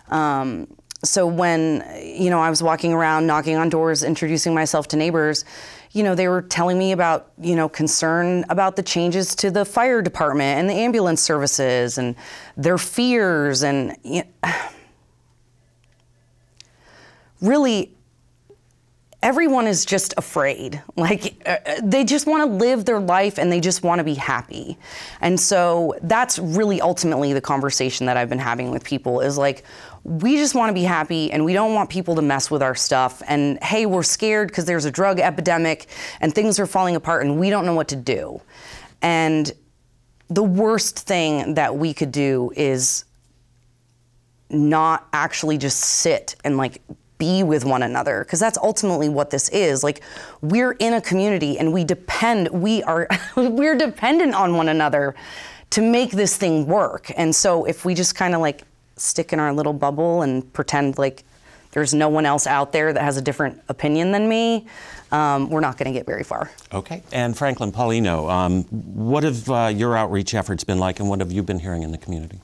um, 0.09 0.67
so 1.03 1.25
when 1.25 1.85
you 2.03 2.29
know 2.29 2.39
I 2.39 2.49
was 2.49 2.61
walking 2.61 2.93
around 2.93 3.27
knocking 3.27 3.55
on 3.55 3.69
doors 3.69 4.03
introducing 4.03 4.53
myself 4.53 4.87
to 4.89 4.97
neighbors 4.97 5.45
you 5.91 6.03
know 6.03 6.13
they 6.13 6.27
were 6.27 6.41
telling 6.41 6.77
me 6.77 6.91
about 6.91 7.31
you 7.39 7.55
know 7.55 7.69
concern 7.69 8.45
about 8.49 8.75
the 8.75 8.83
changes 8.83 9.35
to 9.35 9.49
the 9.51 9.65
fire 9.65 10.01
department 10.01 10.59
and 10.59 10.69
the 10.69 10.73
ambulance 10.73 11.21
services 11.21 11.97
and 11.97 12.15
their 12.57 12.77
fears 12.77 13.63
and 13.63 13.95
you 14.03 14.23
know, 14.43 14.51
really 17.41 17.95
everyone 19.21 19.67
is 19.67 19.85
just 19.85 20.13
afraid. 20.17 20.81
Like 20.95 21.41
uh, 21.45 21.57
they 21.81 22.03
just 22.03 22.27
want 22.27 22.49
to 22.49 22.57
live 22.57 22.85
their 22.85 22.99
life 22.99 23.37
and 23.37 23.51
they 23.51 23.59
just 23.59 23.83
want 23.83 23.99
to 23.99 24.03
be 24.03 24.13
happy. 24.13 24.77
And 25.21 25.39
so 25.39 25.95
that's 26.03 26.39
really 26.39 26.81
ultimately 26.81 27.33
the 27.33 27.41
conversation 27.41 28.05
that 28.05 28.17
I've 28.17 28.29
been 28.29 28.39
having 28.39 28.71
with 28.71 28.83
people 28.83 29.21
is 29.21 29.37
like 29.37 29.63
we 30.09 30.37
just 30.37 30.55
want 30.55 30.69
to 30.69 30.73
be 30.73 30.83
happy 30.83 31.31
and 31.31 31.45
we 31.45 31.53
don't 31.53 31.75
want 31.75 31.87
people 31.87 32.15
to 32.15 32.21
mess 32.23 32.49
with 32.49 32.63
our 32.63 32.73
stuff. 32.73 33.21
And 33.27 33.63
hey, 33.63 33.85
we're 33.85 34.01
scared 34.01 34.47
because 34.47 34.65
there's 34.65 34.85
a 34.85 34.91
drug 34.91 35.19
epidemic 35.19 35.87
and 36.19 36.33
things 36.33 36.59
are 36.59 36.65
falling 36.65 36.95
apart 36.95 37.23
and 37.23 37.39
we 37.39 37.51
don't 37.51 37.63
know 37.63 37.75
what 37.75 37.89
to 37.89 37.95
do. 37.95 38.41
And 39.03 39.51
the 40.27 40.41
worst 40.41 40.97
thing 40.97 41.53
that 41.53 41.75
we 41.75 41.93
could 41.93 42.11
do 42.11 42.51
is 42.55 43.05
not 44.49 45.07
actually 45.13 45.59
just 45.59 45.79
sit 45.79 46.35
and 46.43 46.57
like 46.57 46.81
be 47.19 47.43
with 47.43 47.63
one 47.63 47.83
another 47.83 48.23
because 48.23 48.39
that's 48.39 48.57
ultimately 48.57 49.09
what 49.09 49.29
this 49.29 49.47
is. 49.49 49.83
Like 49.83 50.01
we're 50.41 50.71
in 50.71 50.95
a 50.95 51.01
community 51.01 51.59
and 51.59 51.71
we 51.71 51.83
depend 51.83 52.47
we 52.49 52.81
are 52.81 53.07
we're 53.35 53.77
dependent 53.77 54.33
on 54.33 54.55
one 54.55 54.69
another 54.69 55.13
to 55.69 55.83
make 55.83 56.09
this 56.09 56.35
thing 56.35 56.65
work. 56.65 57.11
And 57.15 57.35
so 57.35 57.65
if 57.65 57.85
we 57.85 57.93
just 57.93 58.15
kind 58.15 58.33
of 58.33 58.41
like 58.41 58.63
stick 58.99 59.33
in 59.33 59.39
our 59.39 59.53
little 59.53 59.73
bubble 59.73 60.21
and 60.21 60.51
pretend 60.53 60.97
like 60.97 61.23
there's 61.71 61.93
no 61.93 62.09
one 62.09 62.25
else 62.25 62.47
out 62.47 62.71
there 62.71 62.93
that 62.93 63.01
has 63.01 63.17
a 63.17 63.21
different 63.21 63.61
opinion 63.69 64.11
than 64.11 64.27
me, 64.27 64.67
um, 65.11 65.49
we're 65.49 65.59
not 65.59 65.77
going 65.77 65.91
to 65.91 65.97
get 65.97 66.05
very 66.05 66.23
far. 66.23 66.49
Okay. 66.73 67.03
And 67.11 67.37
Franklin 67.37 67.71
Paulino, 67.71 68.29
um, 68.29 68.63
what 68.63 69.23
have 69.23 69.49
uh, 69.49 69.71
your 69.73 69.95
outreach 69.95 70.33
efforts 70.33 70.63
been 70.63 70.79
like, 70.79 70.99
and 70.99 71.09
what 71.09 71.19
have 71.19 71.31
you 71.31 71.43
been 71.43 71.59
hearing 71.59 71.83
in 71.83 71.91
the 71.91 71.97
community? 71.97 72.39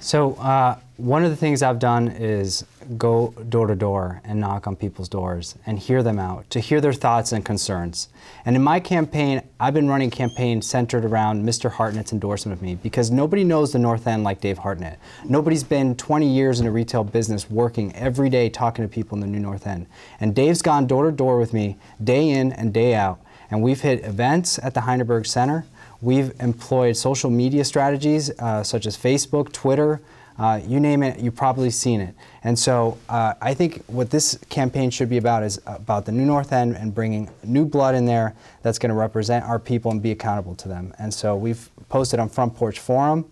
So 0.00 0.34
uh, 0.34 0.78
one 1.02 1.24
of 1.24 1.30
the 1.30 1.36
things 1.36 1.64
I've 1.64 1.80
done 1.80 2.06
is 2.06 2.64
go 2.96 3.34
door 3.48 3.66
to 3.66 3.74
door 3.74 4.20
and 4.22 4.38
knock 4.38 4.68
on 4.68 4.76
people's 4.76 5.08
doors 5.08 5.56
and 5.66 5.76
hear 5.76 6.00
them 6.00 6.20
out, 6.20 6.48
to 6.50 6.60
hear 6.60 6.80
their 6.80 6.92
thoughts 6.92 7.32
and 7.32 7.44
concerns. 7.44 8.08
And 8.44 8.54
in 8.54 8.62
my 8.62 8.78
campaign, 8.78 9.42
I've 9.58 9.74
been 9.74 9.88
running 9.88 10.08
a 10.08 10.10
campaign 10.12 10.62
centered 10.62 11.04
around 11.04 11.44
Mr. 11.44 11.72
Hartnett's 11.72 12.12
endorsement 12.12 12.56
of 12.56 12.62
me 12.62 12.76
because 12.76 13.10
nobody 13.10 13.42
knows 13.42 13.72
the 13.72 13.80
North 13.80 14.06
End 14.06 14.22
like 14.22 14.40
Dave 14.40 14.58
Hartnett. 14.58 15.00
Nobody's 15.24 15.64
been 15.64 15.96
20 15.96 16.28
years 16.28 16.60
in 16.60 16.68
a 16.68 16.70
retail 16.70 17.02
business 17.02 17.50
working 17.50 17.92
every 17.96 18.30
day 18.30 18.48
talking 18.48 18.84
to 18.84 18.88
people 18.88 19.16
in 19.16 19.22
the 19.22 19.26
new 19.26 19.40
North 19.40 19.66
End. 19.66 19.86
And 20.20 20.36
Dave's 20.36 20.62
gone 20.62 20.86
door 20.86 21.06
to 21.06 21.10
door 21.10 21.36
with 21.36 21.52
me 21.52 21.78
day 22.02 22.30
in 22.30 22.52
and 22.52 22.72
day 22.72 22.94
out. 22.94 23.18
And 23.50 23.60
we've 23.60 23.80
hit 23.80 24.04
events 24.04 24.60
at 24.60 24.74
the 24.74 24.82
Heineberg 24.82 25.26
Center. 25.26 25.64
We've 26.00 26.32
employed 26.40 26.96
social 26.96 27.28
media 27.28 27.64
strategies 27.64 28.30
uh, 28.38 28.62
such 28.62 28.86
as 28.86 28.96
Facebook, 28.96 29.52
Twitter, 29.52 30.00
uh, 30.38 30.60
you 30.66 30.80
name 30.80 31.02
it, 31.02 31.20
you've 31.20 31.36
probably 31.36 31.70
seen 31.70 32.00
it. 32.00 32.14
And 32.42 32.58
so 32.58 32.98
uh, 33.08 33.34
I 33.40 33.54
think 33.54 33.84
what 33.86 34.10
this 34.10 34.38
campaign 34.48 34.90
should 34.90 35.08
be 35.08 35.18
about 35.18 35.42
is 35.42 35.60
about 35.66 36.06
the 36.06 36.12
new 36.12 36.24
North 36.24 36.52
End 36.52 36.76
and 36.76 36.94
bringing 36.94 37.30
new 37.44 37.64
blood 37.64 37.94
in 37.94 38.06
there 38.06 38.34
that's 38.62 38.78
going 38.78 38.90
to 38.90 38.96
represent 38.96 39.44
our 39.44 39.58
people 39.58 39.90
and 39.90 40.02
be 40.02 40.10
accountable 40.10 40.54
to 40.56 40.68
them. 40.68 40.94
And 40.98 41.12
so 41.12 41.36
we've 41.36 41.70
posted 41.88 42.18
on 42.18 42.28
Front 42.28 42.56
Porch 42.56 42.78
Forum. 42.80 43.30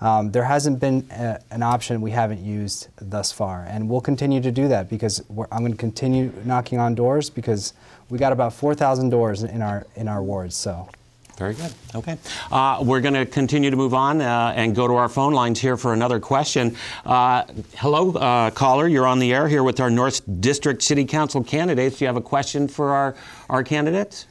Um, 0.00 0.32
there 0.32 0.44
hasn't 0.44 0.80
been 0.80 1.06
a, 1.12 1.40
an 1.52 1.62
option 1.62 2.00
we 2.00 2.10
haven't 2.10 2.44
used 2.44 2.88
thus 3.00 3.30
far, 3.30 3.64
and 3.68 3.88
we'll 3.88 4.00
continue 4.00 4.40
to 4.40 4.50
do 4.50 4.66
that 4.66 4.90
because 4.90 5.20
I'm 5.30 5.60
going 5.60 5.70
to 5.70 5.78
continue 5.78 6.32
knocking 6.44 6.80
on 6.80 6.96
doors 6.96 7.30
because 7.30 7.72
we 8.10 8.18
got 8.18 8.32
about 8.32 8.52
4,000 8.52 9.10
doors 9.10 9.44
in 9.44 9.62
our 9.62 9.86
in 9.94 10.08
our 10.08 10.22
wards. 10.22 10.56
So. 10.56 10.88
Very 11.36 11.54
good. 11.54 11.72
Okay. 11.94 12.18
Uh, 12.50 12.82
we're 12.84 13.00
going 13.00 13.14
to 13.14 13.26
continue 13.26 13.70
to 13.70 13.76
move 13.76 13.94
on 13.94 14.20
uh, 14.20 14.52
and 14.54 14.74
go 14.74 14.86
to 14.86 14.94
our 14.94 15.08
phone 15.08 15.32
lines 15.32 15.60
here 15.60 15.76
for 15.76 15.92
another 15.92 16.20
question. 16.20 16.76
Uh, 17.04 17.44
hello, 17.76 18.12
uh, 18.12 18.50
caller. 18.50 18.86
You're 18.86 19.06
on 19.06 19.18
the 19.18 19.32
air 19.32 19.48
here 19.48 19.62
with 19.62 19.80
our 19.80 19.90
North 19.90 20.22
District 20.40 20.82
City 20.82 21.04
Council 21.04 21.42
candidates. 21.42 21.98
Do 21.98 22.04
you 22.04 22.06
have 22.06 22.16
a 22.16 22.20
question 22.20 22.68
for 22.68 22.90
our, 22.90 23.16
our 23.48 23.64
candidates? 23.64 24.26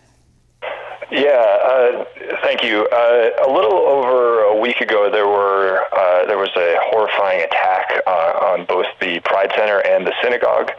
Yeah, 1.12 1.28
uh, 1.28 2.06
thank 2.42 2.64
you. 2.64 2.88
Uh, 2.88 3.30
a 3.46 3.52
little 3.52 3.74
over 3.74 4.44
a 4.44 4.58
week 4.58 4.80
ago, 4.80 5.12
there 5.12 5.28
were 5.28 5.84
uh, 5.92 6.26
there 6.26 6.38
was 6.38 6.52
a 6.56 6.78
horrifying 6.84 7.44
attack 7.44 8.02
uh, 8.08 8.56
on 8.56 8.66
both 8.66 8.86
the 9.02 9.20
Pride 9.20 9.52
Center 9.58 9.80
and 9.80 10.08
the 10.08 10.14
synagogue, 10.24 10.72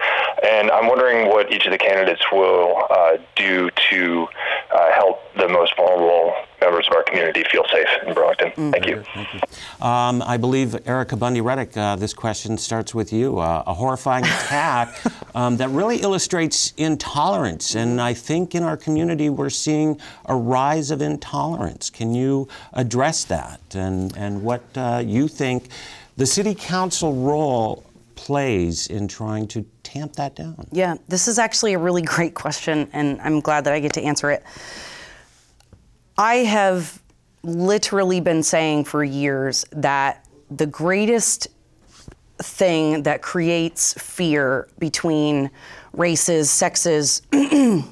and 0.43 0.71
I'm 0.71 0.89
wondering 0.89 1.29
what 1.29 1.53
each 1.53 1.67
of 1.67 1.73
the 1.73 1.77
candidates 1.77 2.23
will 2.33 2.87
uh, 2.89 3.19
do 3.37 3.69
to 3.91 4.27
uh, 4.73 4.93
help 4.93 5.21
the 5.37 5.49
most 5.49 5.77
vulnerable 5.77 6.33
members 6.63 6.87
of 6.89 6.95
our 6.97 7.03
community 7.03 7.43
feel 7.51 7.65
safe 7.71 7.89
in 8.07 8.15
Burlington. 8.15 8.51
Mm-hmm. 8.51 8.71
Thank 8.71 8.87
you. 8.87 9.05
Thank 9.15 9.35
you. 9.35 9.41
Um, 9.85 10.23
I 10.23 10.37
believe 10.37 10.77
Erica 10.87 11.17
Bundy 11.17 11.41
Reddick, 11.41 11.77
uh, 11.77 11.97
this 11.97 12.15
question 12.15 12.57
starts 12.57 12.95
with 12.95 13.13
you. 13.13 13.39
Uh, 13.39 13.65
a 13.67 13.75
horrifying 13.75 14.25
attack 14.37 15.01
um, 15.35 15.57
that 15.57 15.69
really 15.71 15.99
illustrates 16.03 16.73
intolerance. 16.77 17.75
And 17.75 18.01
I 18.01 18.15
think 18.15 18.55
in 18.55 18.63
our 18.63 18.77
community 18.77 19.29
we're 19.29 19.51
seeing 19.51 20.01
a 20.27 20.37
rise 20.37 20.91
of 20.91 21.03
intolerance. 21.03 21.91
Can 21.91 22.15
you 22.15 22.49
address 22.73 23.25
that 23.25 23.61
and, 23.75 24.17
and 24.17 24.43
what 24.43 24.63
uh, 24.77 25.03
you 25.05 25.29
think 25.29 25.69
the 26.17 26.27
city 26.27 26.55
council 26.55 27.15
role 27.15 27.85
plays 28.15 28.87
in 28.87 29.09
trying 29.09 29.49
to 29.49 29.65
tamp 29.83 30.15
that 30.15 30.37
down? 30.37 30.67
Yeah, 30.71 30.95
this 31.09 31.27
is 31.27 31.39
actually 31.39 31.73
a 31.73 31.79
really 31.79 32.03
great 32.15 32.35
question, 32.35 32.89
and 32.93 33.21
I'm 33.21 33.41
glad 33.41 33.65
that 33.65 33.73
I 33.73 33.81
get 33.81 33.93
to 33.95 34.03
answer 34.03 34.31
it. 34.31 34.45
I 36.19 36.37
have 36.37 37.03
literally 37.43 38.21
been 38.21 38.43
saying 38.43 38.85
for 38.85 39.03
years 39.03 39.65
that 39.73 40.27
the 40.51 40.67
greatest 40.67 41.49
thing 42.39 43.05
that 43.05 43.23
creates 43.23 43.95
fear 43.95 44.69
between 44.79 45.51
races, 45.93 46.51
sexes, 46.51 47.23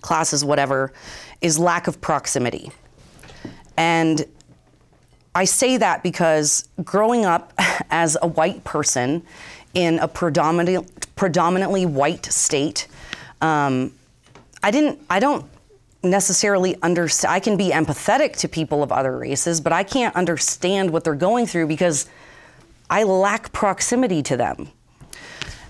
classes, 0.00 0.44
whatever, 0.44 0.92
is 1.40 1.58
lack 1.58 1.86
of 1.86 2.00
proximity. 2.00 2.70
And 3.76 4.24
I 5.34 5.44
say 5.44 5.76
that 5.76 6.02
because 6.02 6.68
growing 6.82 7.24
up 7.24 7.52
as 7.90 8.16
a 8.20 8.26
white 8.26 8.64
person 8.64 9.22
in 9.74 9.98
a 10.00 10.08
predominant, 10.08 11.14
predominantly 11.16 11.86
white 11.86 12.26
state, 12.26 12.88
um, 13.40 13.92
I 14.62 14.70
didn't. 14.72 15.00
I 15.08 15.20
don't 15.20 15.48
necessarily 16.10 16.76
understand. 16.82 17.32
I 17.32 17.40
can 17.40 17.56
be 17.56 17.70
empathetic 17.70 18.36
to 18.38 18.48
people 18.48 18.82
of 18.82 18.92
other 18.92 19.16
races, 19.16 19.60
but 19.60 19.72
I 19.72 19.82
can't 19.82 20.14
understand 20.16 20.90
what 20.90 21.04
they're 21.04 21.14
going 21.14 21.46
through 21.46 21.66
because 21.66 22.08
I 22.90 23.02
lack 23.02 23.52
proximity 23.52 24.22
to 24.24 24.36
them. 24.36 24.70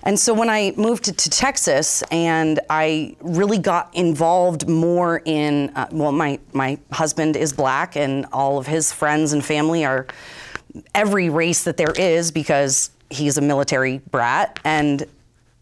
And 0.03 0.17
so 0.17 0.33
when 0.33 0.49
I 0.49 0.73
moved 0.77 1.03
to, 1.05 1.11
to 1.11 1.29
Texas 1.29 2.03
and 2.09 2.59
I 2.69 3.15
really 3.19 3.57
got 3.57 3.93
involved 3.93 4.67
more 4.67 5.21
in, 5.25 5.71
uh, 5.75 5.87
well, 5.91 6.11
my, 6.11 6.39
my 6.53 6.79
husband 6.91 7.35
is 7.35 7.51
black 7.51 7.97
and 7.97 8.25
all 8.31 8.57
of 8.57 8.65
his 8.65 8.93
friends 8.93 9.33
and 9.33 9.43
family 9.43 9.83
are 9.83 10.07
every 10.95 11.29
race 11.29 11.63
that 11.65 11.77
there 11.77 11.91
is 11.91 12.31
because 12.31 12.91
he's 13.09 13.37
a 13.37 13.41
military 13.41 13.97
brat. 14.11 14.59
And 14.63 15.05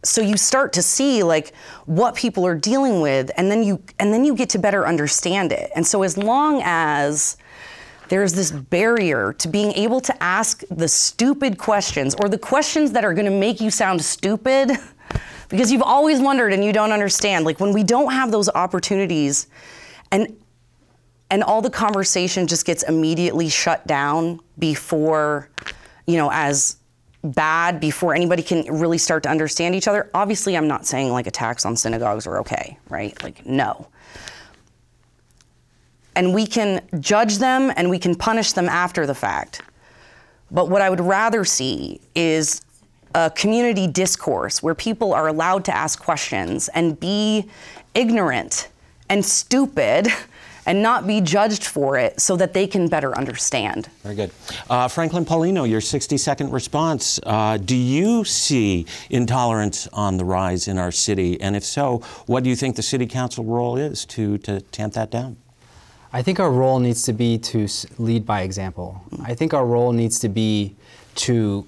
so 0.04 0.22
you 0.22 0.38
start 0.38 0.74
to 0.74 0.82
see 0.82 1.24
like 1.24 1.56
what 1.86 2.16
people 2.16 2.46
are 2.46 2.56
dealing 2.56 3.02
with 3.02 3.32
and 3.38 3.50
then 3.50 3.64
you 3.64 3.82
and 4.00 4.14
then 4.14 4.24
you 4.24 4.36
get 4.36 4.50
to 4.52 4.60
better 4.60 4.88
understand 4.88 5.52
it. 5.52 5.72
And 5.76 5.86
so 5.86 6.04
as 6.04 6.18
long 6.18 6.62
as 6.64 7.38
there's 8.10 8.34
this 8.34 8.52
barrier 8.52 9.34
to 9.34 9.48
being 9.48 9.74
able 9.74 10.00
to 10.02 10.24
ask 10.24 10.64
the 10.70 10.88
stupid 10.88 11.58
questions 11.58 12.16
or 12.22 12.30
the 12.30 12.38
questions 12.38 12.92
that 12.94 13.04
are 13.04 13.14
going 13.14 13.26
to 13.26 13.38
make 13.38 13.60
you 13.60 13.70
sound 13.70 14.02
stupid 14.02 14.72
because 15.50 15.72
you've 15.72 15.82
always 15.82 16.20
wondered 16.20 16.54
and 16.54 16.64
you 16.64 16.72
don't 16.72 16.92
understand 16.92 17.46
like 17.46 17.60
when 17.60 17.74
we 17.74 17.84
don't 17.84 18.12
have 18.12 18.32
those 18.32 18.50
opportunities 18.50 19.48
and 20.12 20.36
and 21.30 21.44
all 21.44 21.62
the 21.62 21.70
conversation 21.70 22.48
just 22.48 22.66
gets 22.66 22.84
immediately 22.84 23.50
shut 23.50 23.86
down 23.88 24.40
before 24.58 25.50
you 26.06 26.16
know 26.16 26.30
as 26.32 26.78
bad 27.34 27.80
before 27.80 28.14
anybody 28.14 28.44
can 28.44 28.64
really 28.80 28.98
start 28.98 29.24
to 29.24 29.30
understand 29.30 29.76
each 29.76 29.88
other. 29.88 30.10
Obviously 30.14 30.56
i'm 30.58 30.68
not 30.68 30.86
saying 30.86 31.12
like 31.12 31.28
attacks 31.28 31.66
on 31.66 31.76
synagogues 31.76 32.26
are 32.28 32.40
okay 32.40 32.78
right? 32.90 33.22
Like 33.24 33.46
no. 33.46 33.88
And 36.16 36.34
we 36.34 36.48
can 36.48 36.82
judge 37.00 37.38
them 37.38 37.72
and 37.76 37.90
we 37.90 38.00
can 38.00 38.16
punish 38.16 38.54
them 38.54 38.68
after 38.68 39.06
the 39.06 39.14
fact. 39.14 39.62
But 40.50 40.70
what 40.70 40.82
I 40.82 40.90
would 40.90 41.02
rather 41.02 41.46
see 41.46 42.00
is 42.16 42.62
a 43.14 43.30
community 43.30 43.88
discourse 43.88 44.64
where 44.64 44.74
people 44.74 45.14
are 45.14 45.28
allowed 45.28 45.66
to 45.66 45.76
ask 45.76 46.02
questions 46.02 46.70
and 46.70 47.00
be 47.00 47.50
ignorant 47.94 48.70
and 49.10 49.24
stupid 49.24 50.08
and 50.68 50.84
not 50.84 51.08
be 51.08 51.22
judged 51.22 51.64
for 51.64 51.98
it 51.98 52.20
so 52.20 52.36
that 52.36 52.54
they 52.54 52.68
can 52.68 52.88
better 52.90 53.18
understand. 53.18 53.90
Very 54.04 54.16
good. 54.16 54.32
Uh, 54.70 54.88
Franklin 54.90 55.26
Paulino, 55.26 55.68
your 55.68 55.82
60 55.82 56.18
second 56.18 56.52
response. 56.52 57.20
Uh, 57.24 57.58
do 57.58 57.76
you 57.76 58.26
see 58.26 58.86
intolerance 59.10 59.88
on 59.94 60.18
the 60.18 60.26
rise 60.26 60.68
in 60.68 60.78
our 60.78 60.92
city? 60.92 61.40
And 61.40 61.56
if 61.56 61.64
so, 61.64 62.00
what 62.26 62.44
do 62.44 62.50
you 62.50 62.56
think 62.56 62.76
the 62.76 62.84
city 62.84 63.08
council 63.08 63.46
role 63.46 63.78
is 63.78 64.06
to, 64.08 64.38
to 64.40 64.60
tamp 64.60 64.94
that 64.94 65.10
down? 65.10 65.38
I 66.12 66.22
think 66.22 66.40
our 66.40 66.52
role 66.52 66.80
needs 66.80 67.04
to 67.04 67.14
be 67.14 67.38
to 67.40 67.68
lead 67.98 68.26
by 68.26 68.42
example. 68.42 69.02
I 69.24 69.36
think 69.36 69.54
our 69.54 69.66
role 69.66 69.94
needs 69.94 70.20
to 70.20 70.30
be 70.30 70.76
to 71.16 71.66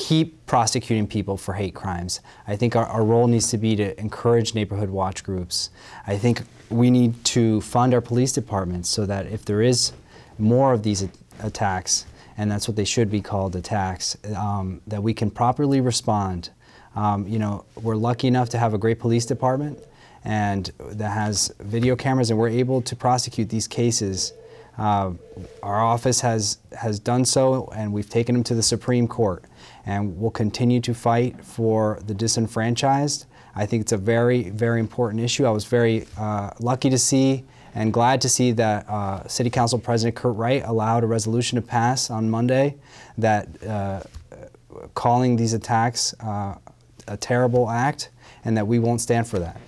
keep 0.00 0.46
prosecuting 0.46 1.06
people 1.06 1.36
for 1.36 1.52
hate 1.52 1.74
crimes. 1.74 2.20
I 2.48 2.56
think 2.56 2.74
our, 2.74 2.86
our 2.86 3.04
role 3.04 3.26
needs 3.26 3.50
to 3.50 3.58
be 3.58 3.76
to 3.76 4.00
encourage 4.00 4.54
neighborhood 4.54 4.88
watch 4.88 5.22
groups. 5.22 5.68
I 6.06 6.16
think 6.16 6.42
we 6.70 6.90
need 6.90 7.22
to 7.36 7.60
fund 7.60 7.92
our 7.92 8.00
police 8.00 8.32
departments 8.32 8.88
so 8.88 9.04
that 9.04 9.26
if 9.26 9.44
there 9.44 9.60
is 9.60 9.92
more 10.38 10.72
of 10.72 10.82
these 10.82 11.06
attacks, 11.42 12.06
and 12.38 12.50
that's 12.50 12.66
what 12.66 12.76
they 12.76 12.84
should 12.86 13.10
be 13.10 13.20
called 13.20 13.54
attacks, 13.54 14.16
um, 14.34 14.80
that 14.86 15.02
we 15.02 15.12
can 15.12 15.30
properly 15.30 15.82
respond. 15.82 16.48
Um, 16.96 17.28
you 17.28 17.38
know, 17.38 17.66
we're 17.82 17.94
lucky 17.94 18.26
enough 18.26 18.48
to 18.50 18.58
have 18.58 18.72
a 18.72 18.78
great 18.78 19.00
police 19.00 19.26
department 19.26 19.78
and 20.24 20.70
that 20.78 21.10
has 21.10 21.52
video 21.60 21.94
cameras, 21.94 22.30
and 22.30 22.38
we're 22.38 22.48
able 22.48 22.80
to 22.82 22.96
prosecute 22.96 23.50
these 23.50 23.68
cases. 23.68 24.32
Uh, 24.78 25.12
our 25.62 25.82
office 25.84 26.20
has 26.20 26.58
has 26.76 26.98
done 26.98 27.24
so, 27.24 27.70
and 27.76 27.92
we've 27.92 28.08
taken 28.08 28.34
them 28.34 28.44
to 28.44 28.54
the 28.54 28.62
Supreme 28.62 29.06
Court, 29.06 29.44
and 29.86 30.18
we'll 30.18 30.30
continue 30.30 30.80
to 30.80 30.94
fight 30.94 31.44
for 31.44 31.98
the 32.06 32.14
disenfranchised. 32.14 33.26
I 33.54 33.66
think 33.66 33.82
it's 33.82 33.92
a 33.92 33.96
very, 33.96 34.50
very 34.50 34.80
important 34.80 35.22
issue. 35.22 35.44
I 35.44 35.50
was 35.50 35.64
very 35.64 36.06
uh, 36.16 36.50
lucky 36.60 36.90
to 36.90 36.98
see 36.98 37.44
and 37.74 37.92
glad 37.92 38.20
to 38.22 38.28
see 38.28 38.52
that 38.52 38.88
uh, 38.88 39.26
City 39.28 39.50
Council 39.50 39.78
President 39.78 40.16
Kurt 40.16 40.36
Wright 40.36 40.62
allowed 40.64 41.04
a 41.04 41.06
resolution 41.06 41.56
to 41.56 41.62
pass 41.62 42.10
on 42.10 42.30
Monday 42.30 42.76
that 43.18 43.62
uh, 43.64 44.00
calling 44.94 45.36
these 45.36 45.52
attacks 45.52 46.14
uh, 46.20 46.56
a 47.08 47.16
terrible 47.16 47.68
act, 47.68 48.10
and 48.44 48.56
that 48.56 48.66
we 48.66 48.78
won't 48.78 49.00
stand 49.00 49.26
for 49.26 49.38
that. 49.38 49.60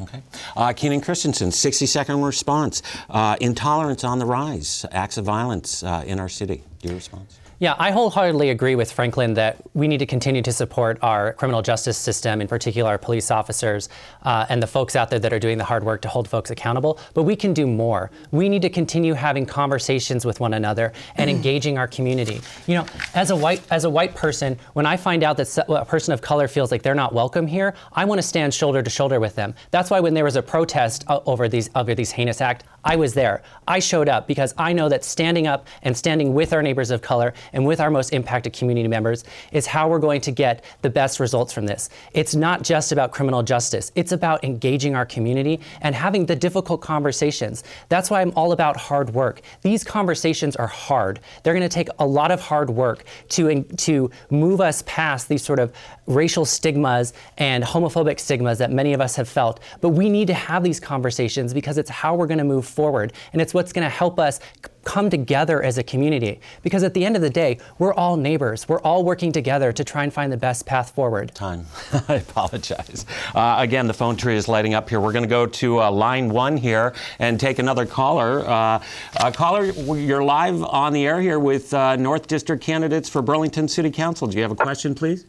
Okay. 0.00 0.22
Uh, 0.56 0.72
Keenan 0.72 1.00
Christensen, 1.00 1.52
60 1.52 1.86
second 1.86 2.22
response. 2.22 2.82
Uh, 3.10 3.36
intolerance 3.40 4.04
on 4.04 4.18
the 4.18 4.26
rise, 4.26 4.86
acts 4.92 5.18
of 5.18 5.24
violence 5.24 5.82
uh, 5.82 6.02
in 6.06 6.18
our 6.18 6.28
city. 6.28 6.62
Your 6.82 6.94
response? 6.94 7.38
Yeah, 7.62 7.76
I 7.78 7.92
wholeheartedly 7.92 8.50
agree 8.50 8.74
with 8.74 8.90
Franklin 8.90 9.34
that 9.34 9.56
we 9.72 9.86
need 9.86 9.98
to 9.98 10.06
continue 10.06 10.42
to 10.42 10.52
support 10.52 10.98
our 11.00 11.34
criminal 11.34 11.62
justice 11.62 11.96
system, 11.96 12.40
in 12.40 12.48
particular 12.48 12.90
our 12.90 12.98
police 12.98 13.30
officers 13.30 13.88
uh, 14.24 14.46
and 14.48 14.60
the 14.60 14.66
folks 14.66 14.96
out 14.96 15.10
there 15.10 15.20
that 15.20 15.32
are 15.32 15.38
doing 15.38 15.58
the 15.58 15.64
hard 15.64 15.84
work 15.84 16.02
to 16.02 16.08
hold 16.08 16.26
folks 16.26 16.50
accountable. 16.50 16.98
But 17.14 17.22
we 17.22 17.36
can 17.36 17.54
do 17.54 17.68
more. 17.68 18.10
We 18.32 18.48
need 18.48 18.62
to 18.62 18.68
continue 18.68 19.14
having 19.14 19.46
conversations 19.46 20.26
with 20.26 20.40
one 20.40 20.54
another 20.54 20.92
and 21.14 21.30
engaging 21.36 21.78
our 21.78 21.86
community. 21.86 22.40
You 22.66 22.78
know, 22.78 22.86
as 23.14 23.30
a 23.30 23.36
white 23.36 23.62
as 23.70 23.84
a 23.84 23.90
white 23.90 24.16
person, 24.16 24.58
when 24.72 24.84
I 24.84 24.96
find 24.96 25.22
out 25.22 25.36
that 25.36 25.56
a 25.68 25.84
person 25.84 26.12
of 26.12 26.20
color 26.20 26.48
feels 26.48 26.72
like 26.72 26.82
they're 26.82 26.96
not 26.96 27.14
welcome 27.14 27.46
here, 27.46 27.74
I 27.92 28.06
want 28.06 28.18
to 28.18 28.26
stand 28.26 28.52
shoulder 28.52 28.82
to 28.82 28.90
shoulder 28.90 29.20
with 29.20 29.36
them. 29.36 29.54
That's 29.70 29.88
why 29.88 30.00
when 30.00 30.14
there 30.14 30.24
was 30.24 30.34
a 30.34 30.42
protest 30.42 31.04
uh, 31.06 31.20
over 31.26 31.48
these 31.48 31.70
over 31.76 31.94
these 31.94 32.10
heinous 32.10 32.40
act, 32.40 32.64
I 32.84 32.96
was 32.96 33.14
there. 33.14 33.42
I 33.68 33.78
showed 33.78 34.08
up 34.08 34.26
because 34.26 34.52
I 34.58 34.72
know 34.72 34.88
that 34.88 35.04
standing 35.04 35.46
up 35.46 35.68
and 35.82 35.96
standing 35.96 36.34
with 36.34 36.52
our 36.52 36.60
neighbors 36.60 36.90
of 36.90 37.02
color 37.02 37.34
and 37.52 37.66
with 37.66 37.80
our 37.80 37.90
most 37.90 38.12
impacted 38.12 38.52
community 38.52 38.88
members 38.88 39.24
is 39.52 39.66
how 39.66 39.88
we're 39.88 39.98
going 39.98 40.20
to 40.22 40.30
get 40.30 40.64
the 40.82 40.90
best 40.90 41.20
results 41.20 41.52
from 41.52 41.66
this. 41.66 41.90
It's 42.12 42.34
not 42.34 42.62
just 42.62 42.92
about 42.92 43.12
criminal 43.12 43.42
justice, 43.42 43.92
it's 43.94 44.12
about 44.12 44.44
engaging 44.44 44.94
our 44.94 45.06
community 45.06 45.60
and 45.80 45.94
having 45.94 46.26
the 46.26 46.36
difficult 46.36 46.80
conversations. 46.80 47.64
That's 47.88 48.10
why 48.10 48.20
I'm 48.20 48.32
all 48.36 48.52
about 48.52 48.76
hard 48.76 49.10
work. 49.10 49.42
These 49.62 49.84
conversations 49.84 50.56
are 50.56 50.66
hard. 50.66 51.20
They're 51.42 51.54
going 51.54 51.68
to 51.68 51.74
take 51.74 51.88
a 51.98 52.06
lot 52.06 52.30
of 52.30 52.40
hard 52.40 52.70
work 52.70 53.04
to, 53.30 53.62
to 53.62 54.10
move 54.30 54.60
us 54.60 54.82
past 54.86 55.28
these 55.28 55.42
sort 55.42 55.58
of 55.58 55.72
racial 56.06 56.44
stigmas 56.44 57.12
and 57.38 57.62
homophobic 57.64 58.18
stigmas 58.18 58.58
that 58.58 58.70
many 58.70 58.92
of 58.92 59.00
us 59.00 59.16
have 59.16 59.28
felt. 59.28 59.60
But 59.80 59.90
we 59.90 60.08
need 60.08 60.26
to 60.28 60.34
have 60.34 60.62
these 60.62 60.80
conversations 60.80 61.54
because 61.54 61.78
it's 61.78 61.90
how 61.90 62.14
we're 62.14 62.26
going 62.26 62.38
to 62.38 62.44
move 62.44 62.66
forward 62.66 63.12
and 63.32 63.40
it's 63.40 63.54
what's 63.54 63.72
going 63.72 63.84
to 63.84 63.90
help 63.90 64.18
us 64.18 64.40
come 64.84 65.10
together 65.10 65.62
as 65.62 65.78
a 65.78 65.82
community. 65.82 66.40
Because 66.62 66.82
at 66.82 66.94
the 66.94 67.04
end 67.04 67.16
of 67.16 67.22
the 67.22 67.30
day, 67.30 67.58
we're 67.78 67.94
all 67.94 68.16
neighbors. 68.16 68.68
We're 68.68 68.80
all 68.80 69.04
working 69.04 69.32
together 69.32 69.72
to 69.72 69.84
try 69.84 70.04
and 70.04 70.12
find 70.12 70.32
the 70.32 70.36
best 70.36 70.66
path 70.66 70.94
forward. 70.94 71.34
Time. 71.34 71.66
I 72.08 72.14
apologize. 72.14 73.06
Uh, 73.34 73.56
again, 73.58 73.86
the 73.86 73.94
phone 73.94 74.16
tree 74.16 74.36
is 74.36 74.48
lighting 74.48 74.74
up 74.74 74.88
here. 74.88 75.00
We're 75.00 75.12
going 75.12 75.24
to 75.24 75.28
go 75.28 75.46
to 75.46 75.82
uh, 75.82 75.90
line 75.90 76.28
one 76.28 76.56
here 76.56 76.94
and 77.18 77.38
take 77.38 77.58
another 77.58 77.86
caller. 77.86 78.46
Uh, 78.46 78.82
uh, 79.20 79.30
caller, 79.30 79.64
you're 79.64 80.24
live 80.24 80.62
on 80.62 80.92
the 80.92 81.06
air 81.06 81.20
here 81.20 81.38
with 81.38 81.72
uh, 81.74 81.96
North 81.96 82.26
District 82.26 82.62
candidates 82.62 83.08
for 83.08 83.22
Burlington 83.22 83.68
City 83.68 83.90
Council. 83.90 84.26
Do 84.26 84.36
you 84.36 84.42
have 84.42 84.52
a 84.52 84.56
question, 84.56 84.94
please? 84.94 85.26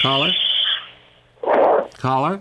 Caller? 0.00 0.30
Caller? 1.98 2.40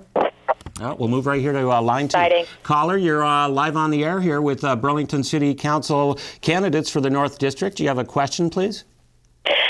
Well, 0.80 0.96
we'll 0.98 1.10
move 1.10 1.26
right 1.26 1.42
here 1.42 1.52
to 1.52 1.72
uh, 1.72 1.82
line 1.82 2.08
two. 2.08 2.18
Exciting. 2.18 2.46
Caller, 2.64 2.98
you're 2.98 3.24
uh, 3.24 3.50
live 3.50 3.76
on 3.76 3.92
the 3.92 4.04
air 4.04 4.22
here 4.22 4.42
with 4.42 4.64
uh, 4.64 4.76
Burlington 4.76 5.24
City 5.24 5.54
Council 5.54 6.18
candidates 6.42 6.90
for 6.90 7.02
the 7.02 7.10
North 7.10 7.38
District. 7.38 7.76
Do 7.78 7.84
you 7.84 7.90
have 7.90 7.98
a 7.98 8.06
question, 8.06 8.50
please? 8.50 8.86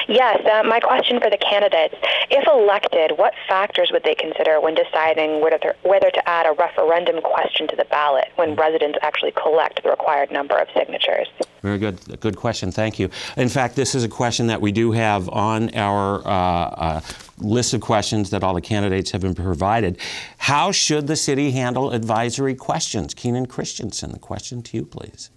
Yes, 0.07 0.43
uh, 0.51 0.63
my 0.63 0.79
question 0.79 1.19
for 1.19 1.29
the 1.29 1.37
candidates. 1.37 1.93
If 2.31 2.47
elected, 2.47 3.17
what 3.17 3.33
factors 3.47 3.91
would 3.91 4.03
they 4.03 4.15
consider 4.15 4.59
when 4.59 4.73
deciding 4.73 5.41
whether, 5.41 5.75
whether 5.83 6.09
to 6.09 6.29
add 6.29 6.47
a 6.47 6.53
referendum 6.53 7.21
question 7.21 7.67
to 7.67 7.75
the 7.75 7.85
ballot 7.85 8.29
when 8.35 8.55
residents 8.55 8.97
actually 9.03 9.31
collect 9.31 9.83
the 9.83 9.89
required 9.89 10.31
number 10.31 10.57
of 10.57 10.67
signatures? 10.75 11.27
Very 11.61 11.77
good. 11.77 12.19
Good 12.19 12.37
question. 12.37 12.71
Thank 12.71 12.97
you. 12.97 13.09
In 13.37 13.49
fact, 13.49 13.75
this 13.75 13.93
is 13.93 14.03
a 14.03 14.09
question 14.09 14.47
that 14.47 14.61
we 14.61 14.71
do 14.71 14.91
have 14.93 15.29
on 15.29 15.75
our 15.75 16.27
uh, 16.27 16.31
uh, 16.31 17.01
list 17.39 17.73
of 17.73 17.81
questions 17.81 18.29
that 18.29 18.43
all 18.43 18.53
the 18.53 18.61
candidates 18.61 19.11
have 19.11 19.21
been 19.21 19.35
provided. 19.35 19.97
How 20.37 20.71
should 20.71 21.07
the 21.07 21.15
city 21.15 21.51
handle 21.51 21.91
advisory 21.91 22.55
questions? 22.55 23.13
Keenan 23.13 23.45
Christensen, 23.45 24.11
the 24.11 24.19
question 24.19 24.61
to 24.63 24.77
you, 24.77 24.85
please. 24.85 25.29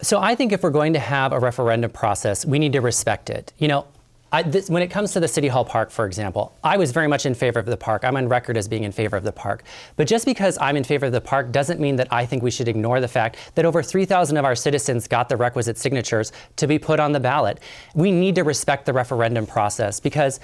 So 0.00 0.20
I 0.20 0.34
think 0.34 0.52
if 0.52 0.62
we're 0.62 0.70
going 0.70 0.94
to 0.94 0.98
have 0.98 1.32
a 1.32 1.38
referendum 1.38 1.90
process, 1.90 2.44
we 2.44 2.58
need 2.58 2.72
to 2.72 2.80
respect 2.80 3.30
it. 3.30 3.52
You 3.58 3.68
know, 3.68 3.86
I, 4.34 4.42
this, 4.42 4.70
when 4.70 4.82
it 4.82 4.88
comes 4.88 5.12
to 5.12 5.20
the 5.20 5.28
City 5.28 5.46
Hall 5.46 5.64
Park, 5.64 5.90
for 5.90 6.06
example, 6.06 6.56
I 6.64 6.78
was 6.78 6.90
very 6.90 7.06
much 7.06 7.26
in 7.26 7.34
favor 7.34 7.58
of 7.58 7.66
the 7.66 7.76
park. 7.76 8.02
I'm 8.02 8.16
on 8.16 8.28
record 8.28 8.56
as 8.56 8.66
being 8.66 8.82
in 8.82 8.90
favor 8.90 9.14
of 9.14 9.24
the 9.24 9.32
park. 9.32 9.62
But 9.96 10.06
just 10.06 10.24
because 10.24 10.56
I'm 10.58 10.74
in 10.74 10.84
favor 10.84 11.06
of 11.06 11.12
the 11.12 11.20
park 11.20 11.52
doesn't 11.52 11.78
mean 11.78 11.96
that 11.96 12.08
I 12.10 12.24
think 12.24 12.42
we 12.42 12.50
should 12.50 12.66
ignore 12.66 12.98
the 12.98 13.08
fact 13.08 13.36
that 13.56 13.66
over 13.66 13.82
3,000 13.82 14.38
of 14.38 14.44
our 14.46 14.54
citizens 14.54 15.06
got 15.06 15.28
the 15.28 15.36
requisite 15.36 15.76
signatures 15.76 16.32
to 16.56 16.66
be 16.66 16.78
put 16.78 16.98
on 16.98 17.12
the 17.12 17.20
ballot. 17.20 17.60
We 17.94 18.10
need 18.10 18.34
to 18.36 18.42
respect 18.42 18.86
the 18.86 18.94
referendum 18.94 19.44
process 19.44 20.00
because 20.00 20.40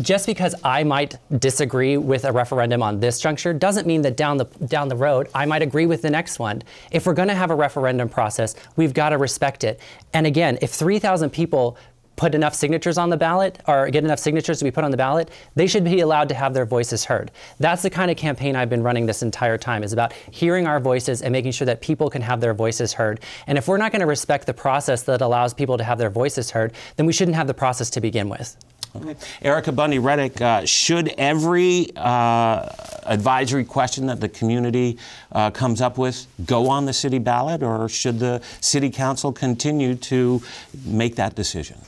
just 0.00 0.26
because 0.26 0.54
I 0.64 0.82
might 0.84 1.16
disagree 1.38 1.96
with 1.96 2.24
a 2.24 2.32
referendum 2.32 2.82
on 2.82 3.00
this 3.00 3.20
juncture 3.20 3.52
doesn't 3.52 3.86
mean 3.86 4.02
that 4.02 4.16
down 4.16 4.38
the 4.38 4.46
down 4.66 4.88
the 4.88 4.96
road 4.96 5.28
I 5.34 5.46
might 5.46 5.62
agree 5.62 5.86
with 5.86 6.02
the 6.02 6.10
next 6.10 6.38
one. 6.38 6.62
If 6.90 7.06
we're 7.06 7.14
going 7.14 7.28
to 7.28 7.34
have 7.34 7.50
a 7.50 7.54
referendum 7.54 8.08
process, 8.08 8.54
we've 8.76 8.92
got 8.94 9.10
to 9.10 9.18
respect 9.18 9.64
it. 9.64 9.80
And 10.12 10.26
again, 10.26 10.58
if 10.60 10.72
3,000 10.72 11.30
people 11.30 11.76
put 12.16 12.34
enough 12.34 12.54
signatures 12.54 12.96
on 12.96 13.10
the 13.10 13.16
ballot 13.16 13.58
or 13.66 13.90
get 13.90 14.04
enough 14.04 14.18
signatures 14.18 14.58
to 14.58 14.64
be 14.64 14.70
put 14.70 14.84
on 14.84 14.90
the 14.90 14.96
ballot, 14.96 15.30
they 15.54 15.66
should 15.66 15.84
be 15.84 16.00
allowed 16.00 16.28
to 16.28 16.34
have 16.34 16.54
their 16.54 16.64
voices 16.64 17.04
heard. 17.04 17.30
That's 17.58 17.82
the 17.82 17.90
kind 17.90 18.10
of 18.10 18.16
campaign 18.16 18.54
I've 18.54 18.70
been 18.70 18.82
running 18.82 19.06
this 19.06 19.22
entire 19.22 19.58
time 19.58 19.82
is 19.82 19.92
about 19.92 20.12
hearing 20.30 20.66
our 20.66 20.78
voices 20.78 21.22
and 21.22 21.32
making 21.32 21.52
sure 21.52 21.66
that 21.66 21.80
people 21.80 22.10
can 22.10 22.22
have 22.22 22.40
their 22.40 22.54
voices 22.54 22.92
heard. 22.92 23.20
And 23.46 23.58
if 23.58 23.66
we're 23.66 23.78
not 23.78 23.90
going 23.90 24.00
to 24.00 24.06
respect 24.06 24.46
the 24.46 24.54
process 24.54 25.02
that 25.04 25.20
allows 25.20 25.54
people 25.54 25.76
to 25.76 25.84
have 25.84 25.98
their 25.98 26.10
voices 26.10 26.50
heard, 26.52 26.72
then 26.96 27.06
we 27.06 27.12
shouldn't 27.12 27.36
have 27.36 27.46
the 27.46 27.54
process 27.54 27.90
to 27.90 28.00
begin 28.00 28.28
with. 28.28 28.56
Okay. 28.96 29.16
Erica 29.42 29.72
Bundy 29.72 29.98
Reddick, 29.98 30.40
uh, 30.40 30.64
should 30.64 31.08
every 31.18 31.88
uh, 31.96 32.68
advisory 33.04 33.64
question 33.64 34.06
that 34.06 34.20
the 34.20 34.28
community 34.28 34.98
uh, 35.32 35.50
comes 35.50 35.80
up 35.80 35.98
with 35.98 36.26
go 36.46 36.68
on 36.68 36.86
the 36.86 36.92
city 36.92 37.18
ballot, 37.18 37.62
or 37.62 37.88
should 37.88 38.20
the 38.20 38.40
city 38.60 38.90
council 38.90 39.32
continue 39.32 39.96
to 39.96 40.40
make 40.84 41.16
that 41.16 41.34
decision? 41.34 41.78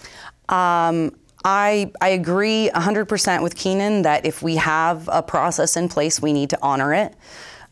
Um, 0.48 1.14
I, 1.44 1.92
I 2.00 2.08
agree 2.08 2.70
100% 2.74 3.42
with 3.42 3.54
Keenan 3.54 4.02
that 4.02 4.26
if 4.26 4.42
we 4.42 4.56
have 4.56 5.08
a 5.12 5.22
process 5.22 5.76
in 5.76 5.88
place, 5.88 6.20
we 6.20 6.32
need 6.32 6.50
to 6.50 6.58
honor 6.60 6.92
it. 6.92 7.14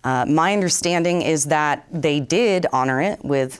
Uh, 0.04 0.26
my 0.26 0.52
understanding 0.52 1.22
is 1.22 1.46
that 1.46 1.86
they 1.90 2.20
did 2.20 2.66
honor 2.72 3.00
it 3.00 3.24
with 3.24 3.58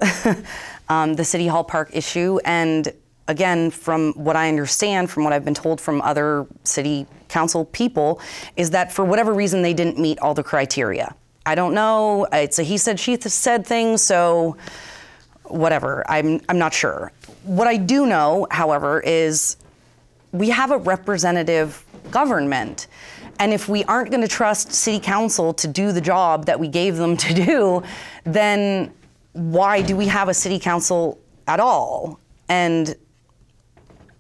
um, 0.89 1.15
the 1.15 1.25
City 1.25 1.49
Hall 1.49 1.65
Park 1.65 1.91
issue, 1.93 2.39
and 2.45 2.93
again, 3.29 3.71
from 3.71 4.13
what 4.13 4.37
I 4.37 4.49
understand, 4.49 5.11
from 5.11 5.25
what 5.25 5.33
I've 5.33 5.45
been 5.45 5.55
told 5.55 5.81
from 5.81 6.01
other 6.03 6.47
city 6.65 7.07
council 7.29 7.65
people, 7.67 8.21
is 8.57 8.71
that 8.71 8.93
for 8.93 9.05
whatever 9.05 9.33
reason 9.33 9.63
they 9.63 9.75
didn't 9.75 9.99
meet 9.99 10.19
all 10.21 10.35
the 10.35 10.43
criteria. 10.43 11.15
I 11.47 11.55
don't 11.55 11.75
know. 11.75 12.27
It's 12.33 12.59
a 12.59 12.63
he 12.63 12.79
said, 12.79 12.99
she 12.99 13.19
said 13.21 13.67
thing, 13.67 13.97
so 13.97 14.57
whatever. 15.45 16.05
I'm, 16.09 16.41
I'm 16.49 16.59
not 16.59 16.73
sure. 16.73 17.13
What 17.45 17.67
I 17.67 17.77
do 17.77 18.07
know, 18.07 18.47
however, 18.51 19.01
is 19.01 19.57
we 20.33 20.51
have 20.51 20.71
a 20.71 20.79
representative 20.79 21.85
government. 22.11 22.87
And 23.39 23.53
if 23.53 23.69
we 23.69 23.85
aren't 23.85 24.11
going 24.11 24.23
to 24.23 24.29
trust 24.29 24.73
city 24.73 25.01
council 25.01 25.53
to 25.55 25.69
do 25.69 25.93
the 25.93 26.01
job 26.01 26.47
that 26.47 26.59
we 26.59 26.69
gave 26.69 26.97
them 26.97 27.17
to 27.19 27.35
do, 27.35 27.83
then 28.25 28.93
why 29.33 29.83
do 29.83 29.97
we 29.97 30.07
have 30.07 30.29
a 30.29 30.35
city 30.35 30.59
council 30.59 31.19
at 31.47 31.61
all? 31.61 32.21
And 32.49 32.95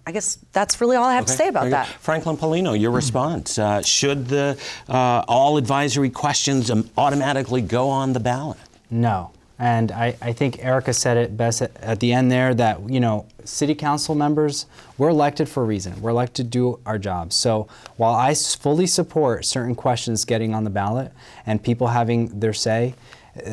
I 0.06 0.12
guess 0.12 0.38
that's 0.52 0.80
really 0.80 0.96
all 0.96 1.04
I 1.04 1.14
have 1.14 1.26
to 1.26 1.32
say 1.32 1.48
about 1.48 1.70
that. 1.70 1.86
Franklin 1.86 2.36
Paulino, 2.36 2.78
your 2.78 2.90
response. 2.90 3.58
Uh, 3.58 3.80
should 3.80 4.28
the 4.28 4.58
uh, 4.88 5.24
all 5.26 5.56
advisory 5.56 6.10
questions 6.10 6.70
um, 6.70 6.90
automatically 6.98 7.62
go 7.62 7.88
on 7.88 8.12
the 8.12 8.20
ballot? 8.20 8.58
No. 8.90 9.30
And 9.58 9.92
I, 9.92 10.16
I 10.20 10.32
think 10.32 10.62
Erica 10.62 10.92
said 10.92 11.16
it 11.16 11.36
best 11.36 11.62
at, 11.62 11.74
at 11.76 12.00
the 12.00 12.12
end 12.12 12.30
there 12.30 12.54
that, 12.54 12.90
you 12.90 13.00
know, 13.00 13.26
city 13.44 13.74
council 13.74 14.14
members, 14.14 14.66
we're 14.98 15.10
elected 15.10 15.48
for 15.48 15.62
a 15.62 15.66
reason. 15.66 16.00
We're 16.02 16.10
elected 16.10 16.46
to 16.46 16.50
do 16.50 16.80
our 16.84 16.98
jobs. 16.98 17.36
So 17.36 17.68
while 17.96 18.14
I 18.14 18.34
fully 18.34 18.86
support 18.86 19.44
certain 19.46 19.74
questions 19.74 20.24
getting 20.24 20.54
on 20.54 20.64
the 20.64 20.70
ballot 20.70 21.12
and 21.46 21.62
people 21.62 21.86
having 21.86 22.40
their 22.40 22.52
say, 22.52 22.94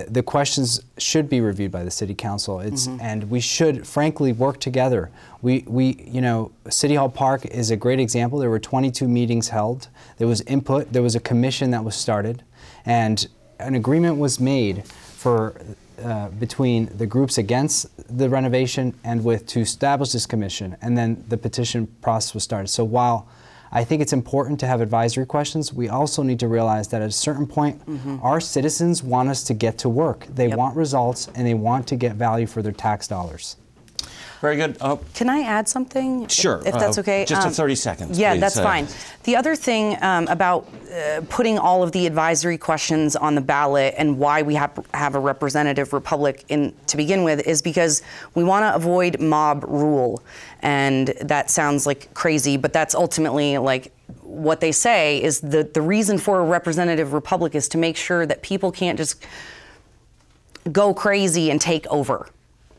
the 0.07 0.21
questions 0.21 0.81
should 0.97 1.27
be 1.27 1.41
reviewed 1.41 1.71
by 1.71 1.83
the 1.83 1.91
city 1.91 2.13
council. 2.13 2.59
It's 2.59 2.87
and 2.87 3.29
we 3.29 3.39
should 3.39 3.87
frankly 3.87 4.31
work 4.31 4.59
together. 4.59 5.09
We 5.41 5.63
we 5.67 6.03
you 6.07 6.21
know 6.21 6.51
City 6.69 6.95
Hall 6.95 7.09
Park 7.09 7.45
is 7.45 7.71
a 7.71 7.75
great 7.75 7.99
example. 7.99 8.37
There 8.37 8.49
were 8.49 8.59
22 8.59 9.07
meetings 9.07 9.49
held. 9.49 9.87
There 10.17 10.27
was 10.27 10.41
input. 10.41 10.93
There 10.93 11.01
was 11.01 11.15
a 11.15 11.19
commission 11.19 11.71
that 11.71 11.83
was 11.83 11.95
started, 11.95 12.43
and 12.85 13.27
an 13.59 13.73
agreement 13.73 14.17
was 14.17 14.39
made 14.39 14.85
for 14.87 15.55
uh, 16.03 16.29
between 16.29 16.85
the 16.97 17.05
groups 17.05 17.37
against 17.37 17.87
the 18.17 18.29
renovation 18.29 18.93
and 19.03 19.23
with 19.23 19.45
to 19.47 19.61
establish 19.61 20.11
this 20.11 20.25
commission. 20.25 20.77
And 20.81 20.97
then 20.97 21.23
the 21.27 21.37
petition 21.37 21.87
process 22.01 22.33
was 22.33 22.43
started. 22.43 22.67
So 22.67 22.83
while 22.83 23.27
I 23.71 23.84
think 23.86 24.01
it's 24.01 24.12
important 24.13 24.60
to 24.60 24.67
have 24.67 24.81
advisory 24.81 25.25
questions. 25.25 25.73
We 25.73 25.88
also 25.88 26.23
need 26.23 26.39
to 26.41 26.47
realize 26.47 26.89
that 26.89 27.01
at 27.01 27.07
a 27.07 27.12
certain 27.13 27.47
point, 27.47 27.86
mm-hmm. 27.86 28.17
our 28.21 28.41
citizens 28.41 29.01
want 29.01 29.29
us 29.29 29.43
to 29.45 29.53
get 29.53 29.77
to 29.79 29.89
work. 29.89 30.27
They 30.34 30.49
Yep. 30.49 30.57
want 30.57 30.75
results 30.75 31.29
and 31.36 31.47
they 31.47 31.53
want 31.53 31.88
to 31.88 31.95
get 31.95 32.15
value 32.15 32.47
for 32.47 32.62
their 32.62 32.73
tax 32.73 33.07
dollars. 33.07 33.55
Very 34.41 34.56
good. 34.56 34.75
Oh, 34.82 34.99
Can 35.13 35.30
I 35.30 35.41
add 35.41 35.69
something? 35.69 36.27
Sure, 36.27 36.63
If, 36.65 36.73
that's 36.73 36.97
uh, 36.97 37.01
okay. 37.01 37.25
just 37.25 37.47
a 37.47 37.51
30 37.51 37.75
seconds, 37.75 38.17
Yeah, 38.17 38.34
please, 38.34 38.39
that's 38.41 38.58
uh, 38.58 38.63
fine. 38.63 38.88
The 39.23 39.36
other 39.36 39.56
thing 39.56 40.01
um, 40.01 40.27
about 40.30 40.67
uh, 40.91 41.21
putting 41.30 41.60
all 41.60 41.84
of 41.84 41.91
the 41.91 42.08
advisory 42.08 42.58
questions 42.58 43.15
on 43.15 43.36
the 43.36 43.41
ballot 43.41 43.93
and 43.99 44.17
why 44.17 44.41
we 44.41 44.56
have 44.56 44.84
have 44.95 45.13
a 45.13 45.19
representative 45.19 45.93
republic 45.93 46.43
in 46.49 46.73
to 46.88 46.97
begin 46.97 47.23
with 47.23 47.45
is 47.45 47.62
because 47.62 48.01
we 48.34 48.43
want 48.43 48.63
to 48.63 48.73
avoid 48.73 49.19
mob 49.19 49.63
rule, 49.63 50.23
and 50.63 51.10
that 51.21 51.51
sounds 51.51 51.86
like 51.86 52.12
crazy, 52.15 52.58
but 52.58 52.73
that's 52.73 52.95
ultimately 52.95 53.60
like 53.60 53.93
what 54.23 54.60
they 54.60 54.71
say 54.71 55.21
is 55.21 55.39
the 55.41 55.69
the 55.71 55.82
reason 55.84 56.17
for 56.17 56.39
a 56.39 56.43
representative 56.43 57.13
republic 57.13 57.54
is 57.54 57.69
to 57.69 57.77
make 57.77 57.95
sure 57.95 58.25
that 58.25 58.41
people 58.41 58.71
can't 58.71 58.97
just 58.97 59.23
go 60.71 60.95
crazy 60.95 61.51
and 61.51 61.62
take 61.62 61.86
over. 61.88 62.27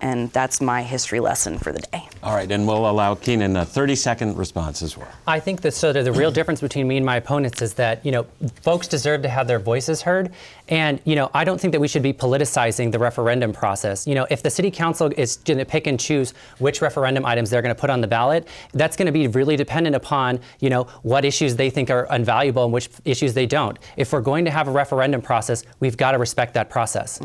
And 0.02 0.30
that's 0.32 0.60
my 0.60 0.82
history 0.82 1.20
lesson 1.20 1.58
for 1.58 1.72
the 1.72 1.78
day. 1.78 2.08
all 2.24 2.34
right, 2.34 2.50
and 2.50 2.66
we'll 2.66 2.90
allow 2.90 3.14
Keenan 3.14 3.56
a 3.56 3.64
30 3.64 3.94
second 3.94 4.36
response 4.36 4.82
as 4.82 4.96
well. 4.96 5.08
I 5.28 5.38
think 5.38 5.60
that 5.60 5.72
sort 5.72 5.94
of 5.96 6.04
the 6.04 6.12
real 6.12 6.32
difference 6.32 6.60
between 6.60 6.88
me 6.88 6.96
and 6.96 7.06
my 7.06 7.16
opponents 7.16 7.62
is 7.62 7.74
that 7.74 8.04
you 8.04 8.10
know 8.10 8.26
folks 8.62 8.88
deserve 8.88 9.22
to 9.22 9.28
have 9.28 9.46
their 9.46 9.60
voices 9.60 10.02
heard, 10.02 10.32
and 10.68 11.00
you 11.04 11.14
know 11.14 11.30
I 11.32 11.44
don't 11.44 11.60
think 11.60 11.72
that 11.72 11.80
we 11.80 11.86
should 11.86 12.02
be 12.02 12.12
politicizing 12.12 12.90
the 12.90 12.98
referendum 12.98 13.52
process. 13.52 14.06
You 14.06 14.16
know, 14.16 14.26
if 14.28 14.42
the 14.42 14.50
city 14.50 14.70
council 14.70 15.12
is 15.16 15.36
going 15.36 15.58
to 15.58 15.64
pick 15.64 15.86
and 15.86 15.98
choose 15.98 16.34
which 16.58 16.82
referendum 16.82 17.24
items 17.24 17.50
they're 17.50 17.62
going 17.62 17.74
to 17.74 17.80
put 17.80 17.90
on 17.90 18.00
the 18.00 18.08
ballot, 18.08 18.48
that's 18.72 18.96
going 18.96 19.06
to 19.06 19.12
be 19.12 19.28
really 19.28 19.56
dependent 19.56 19.94
upon 19.94 20.40
you 20.58 20.68
know 20.68 20.84
what 21.02 21.24
issues 21.24 21.54
they 21.54 21.70
think 21.70 21.90
are 21.90 22.08
invaluable 22.10 22.64
and 22.64 22.72
which 22.72 22.90
issues 23.04 23.34
they 23.34 23.46
don't. 23.46 23.78
If 23.96 24.12
we're 24.12 24.20
going 24.20 24.44
to 24.46 24.50
have 24.50 24.66
a 24.66 24.72
referendum 24.72 25.22
process, 25.22 25.64
we've 25.78 25.96
got 25.96 26.12
to 26.12 26.18
respect 26.18 26.54
that 26.54 26.70
process. 26.70 27.20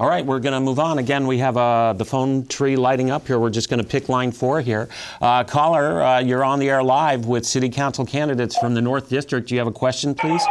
All 0.00 0.08
right, 0.08 0.24
we're 0.24 0.40
going 0.40 0.54
to 0.54 0.60
move 0.60 0.78
on. 0.78 0.98
Again, 0.98 1.26
we 1.26 1.38
have 1.38 1.56
uh, 1.56 1.92
the 1.92 2.04
phone 2.04 2.21
tree 2.46 2.76
lighting 2.76 3.10
up 3.10 3.26
here. 3.26 3.38
We're 3.38 3.50
just 3.50 3.68
going 3.68 3.82
to 3.82 3.88
pick 3.88 4.08
line 4.08 4.32
four 4.32 4.60
here. 4.60 4.88
Uh, 5.20 5.44
caller, 5.44 6.02
uh, 6.02 6.20
you're 6.20 6.44
on 6.44 6.58
the 6.58 6.68
air 6.70 6.82
live 6.82 7.26
with 7.26 7.44
City 7.46 7.68
Council 7.68 8.04
candidates 8.06 8.56
from 8.58 8.74
the 8.74 8.80
North 8.80 9.08
District. 9.08 9.48
Do 9.48 9.54
you 9.54 9.60
have 9.60 9.68
a 9.68 9.72
question, 9.72 10.14
please? 10.14 10.42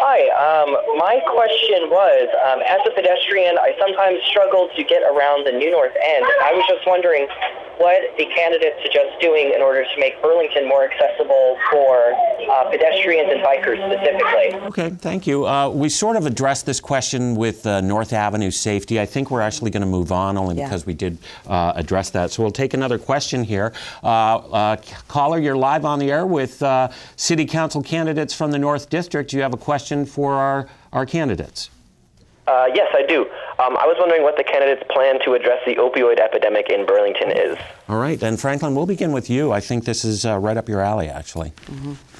Hi, 0.00 0.20
um, 0.40 0.70
my 0.98 1.20
question 1.30 1.90
was, 1.90 2.26
um, 2.48 2.60
as 2.64 2.80
a 2.86 2.92
pedestrian, 2.94 3.58
I 3.58 3.74
sometimes 3.78 4.18
struggle 4.30 4.68
to 4.74 4.82
get 4.84 5.02
around 5.02 5.46
the 5.46 5.52
New 5.52 5.70
North 5.70 5.92
End. 6.02 6.24
I 6.42 6.52
was 6.54 6.64
just 6.68 6.86
wondering, 6.86 7.28
what 7.78 8.16
the 8.18 8.26
candidates 8.34 8.76
suggest 8.82 9.20
doing 9.20 9.52
in 9.54 9.62
order 9.62 9.82
to 9.84 10.00
make 10.00 10.20
Burlington 10.20 10.68
more 10.68 10.84
accessible 10.90 11.56
for 11.70 12.12
uh, 12.50 12.70
pedestrians 12.70 13.30
and 13.32 13.40
bikers 13.40 13.78
specifically. 13.86 14.60
Okay, 14.68 14.90
thank 14.90 15.26
you. 15.26 15.46
Uh, 15.46 15.68
we 15.68 15.88
sort 15.88 16.16
of 16.16 16.26
addressed 16.26 16.66
this 16.66 16.80
question 16.80 17.34
with 17.34 17.66
uh, 17.66 17.80
North 17.80 18.12
Avenue 18.12 18.50
safety. 18.50 19.00
I 19.00 19.06
think 19.06 19.30
we're 19.30 19.40
actually 19.40 19.70
going 19.70 19.82
to 19.82 19.86
move 19.86 20.12
on 20.12 20.36
only 20.36 20.56
Yeah. 20.56 20.64
because 20.64 20.86
we 20.86 20.94
did 20.94 21.18
uh, 21.46 21.72
address 21.76 22.10
that. 22.10 22.30
So 22.32 22.42
we'll 22.42 22.52
take 22.52 22.74
another 22.74 22.98
question 22.98 23.44
here. 23.44 23.72
Uh, 24.02 24.36
uh, 24.36 24.76
caller, 25.06 25.38
you're 25.38 25.56
live 25.56 25.84
on 25.84 25.98
the 25.98 26.10
air 26.10 26.26
with 26.26 26.62
uh, 26.62 26.88
City 27.16 27.46
Council 27.46 27.82
candidates 27.82 28.34
from 28.34 28.50
the 28.50 28.58
North 28.58 28.90
District. 28.90 29.30
Do 29.30 29.36
you 29.36 29.42
have 29.42 29.54
a 29.54 29.58
question 29.58 30.04
for 30.04 30.34
our, 30.34 30.68
our 30.92 31.06
candidates? 31.06 31.70
Uh, 32.46 32.66
yes, 32.74 32.88
I 32.94 33.02
do. 33.06 33.26
Um, 33.58 33.76
I 33.76 33.86
was 33.86 33.96
wondering 33.98 34.22
what 34.22 34.36
the 34.36 34.44
candidates' 34.44 34.84
plan 34.88 35.18
to 35.24 35.34
address 35.34 35.58
the 35.66 35.74
opioid 35.74 36.20
epidemic 36.20 36.70
in 36.70 36.86
Burlington 36.86 37.32
is. 37.32 37.58
All 37.88 37.98
right, 37.98 38.22
and 38.22 38.38
Franklin, 38.38 38.74
we'll 38.76 38.86
begin 38.86 39.10
with 39.10 39.28
you. 39.28 39.50
I 39.50 39.58
think 39.58 39.84
this 39.84 40.04
is 40.04 40.24
uh, 40.24 40.38
right 40.38 40.56
up 40.56 40.68
your 40.68 40.80
alley, 40.80 41.08
actually. 41.08 41.52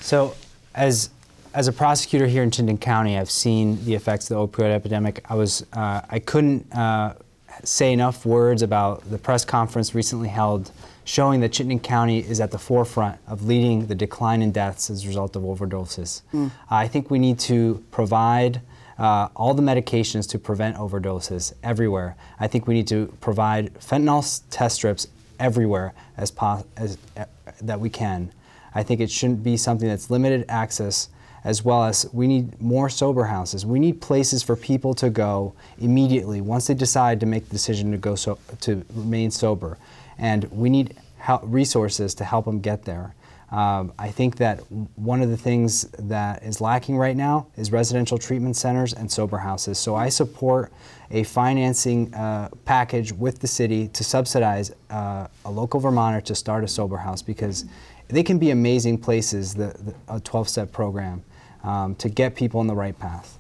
So, 0.00 0.34
as 0.74 1.10
as 1.54 1.68
a 1.68 1.72
prosecutor 1.72 2.26
here 2.26 2.42
in 2.42 2.50
Chittenden 2.50 2.78
County, 2.78 3.16
I've 3.16 3.30
seen 3.30 3.84
the 3.84 3.94
effects 3.94 4.30
of 4.30 4.36
the 4.36 4.46
opioid 4.48 4.72
epidemic. 4.72 5.24
I 5.30 5.34
was 5.36 5.64
uh, 5.72 6.00
I 6.10 6.18
couldn't 6.18 6.72
uh, 6.74 7.14
say 7.62 7.92
enough 7.92 8.26
words 8.26 8.62
about 8.62 9.08
the 9.08 9.18
press 9.18 9.44
conference 9.44 9.94
recently 9.94 10.28
held, 10.28 10.72
showing 11.04 11.38
that 11.40 11.52
Chittenden 11.52 11.78
County 11.78 12.18
is 12.18 12.40
at 12.40 12.50
the 12.50 12.58
forefront 12.58 13.16
of 13.28 13.44
leading 13.44 13.86
the 13.86 13.94
decline 13.94 14.42
in 14.42 14.50
deaths 14.50 14.90
as 14.90 15.04
a 15.04 15.06
result 15.06 15.36
of 15.36 15.42
overdoses. 15.42 16.22
I 16.68 16.88
think 16.88 17.12
we 17.12 17.20
need 17.20 17.38
to 17.40 17.84
provide. 17.92 18.60
Uh, 18.98 19.28
all 19.36 19.54
the 19.54 19.62
medications 19.62 20.28
to 20.28 20.38
prevent 20.38 20.76
overdoses 20.76 21.52
everywhere. 21.62 22.16
I 22.40 22.48
think 22.48 22.66
we 22.66 22.74
need 22.74 22.88
to 22.88 23.06
provide 23.20 23.72
fentanyl 23.74 24.42
test 24.50 24.76
strips 24.76 25.06
everywhere 25.38 25.94
as, 26.16 26.32
pos- 26.32 26.64
as 26.76 26.98
uh, 27.16 27.24
that 27.62 27.78
we 27.78 27.90
can. 27.90 28.32
I 28.74 28.82
think 28.82 29.00
it 29.00 29.10
shouldn't 29.10 29.44
be 29.44 29.56
something 29.56 29.88
that's 29.88 30.10
limited 30.10 30.44
access, 30.48 31.08
as 31.44 31.64
well 31.64 31.84
as 31.84 32.06
we 32.12 32.26
need 32.26 32.60
more 32.60 32.88
sober 32.88 33.24
houses. 33.24 33.64
We 33.64 33.78
need 33.78 34.00
places 34.00 34.42
for 34.42 34.56
people 34.56 34.94
to 34.94 35.10
go 35.10 35.54
immediately 35.78 36.40
once 36.40 36.66
they 36.66 36.74
decide 36.74 37.20
to 37.20 37.26
make 37.26 37.44
the 37.46 37.52
decision 37.52 37.92
to 37.92 37.98
go 37.98 38.16
so, 38.16 38.38
to 38.62 38.84
remain 38.94 39.30
sober, 39.30 39.78
and 40.18 40.44
we 40.50 40.70
need 40.70 40.96
hel- 41.18 41.40
resources 41.44 42.14
to 42.16 42.24
help 42.24 42.46
them 42.46 42.60
get 42.60 42.84
there. 42.84 43.14
Um, 43.50 43.94
I 43.98 44.10
think 44.10 44.36
that 44.36 44.60
one 44.96 45.22
of 45.22 45.30
the 45.30 45.36
things 45.36 45.82
that 45.98 46.42
is 46.42 46.60
lacking 46.60 46.98
right 46.98 47.16
now 47.16 47.46
is 47.56 47.72
residential 47.72 48.18
treatment 48.18 48.56
centers 48.56 48.92
and 48.92 49.10
sober 49.10 49.38
houses. 49.38 49.78
So 49.78 49.94
I 49.94 50.10
support 50.10 50.70
a 51.10 51.22
financing 51.22 52.12
uh, 52.14 52.50
package 52.66 53.12
with 53.12 53.38
the 53.38 53.46
city 53.46 53.88
to 53.88 54.04
subsidize 54.04 54.72
uh, 54.90 55.28
a 55.46 55.50
local 55.50 55.80
Vermonter 55.80 56.20
to 56.22 56.34
start 56.34 56.62
a 56.62 56.68
sober 56.68 56.98
house 56.98 57.22
because 57.22 57.64
they 58.08 58.22
can 58.22 58.38
be 58.38 58.50
amazing 58.50 58.98
places, 58.98 59.54
the, 59.54 59.74
the, 59.78 59.94
a 60.14 60.20
12 60.20 60.48
step 60.48 60.72
program, 60.72 61.22
um, 61.62 61.94
to 61.96 62.10
get 62.10 62.34
people 62.34 62.60
on 62.60 62.66
the 62.66 62.74
right 62.74 62.98
path. 62.98 63.37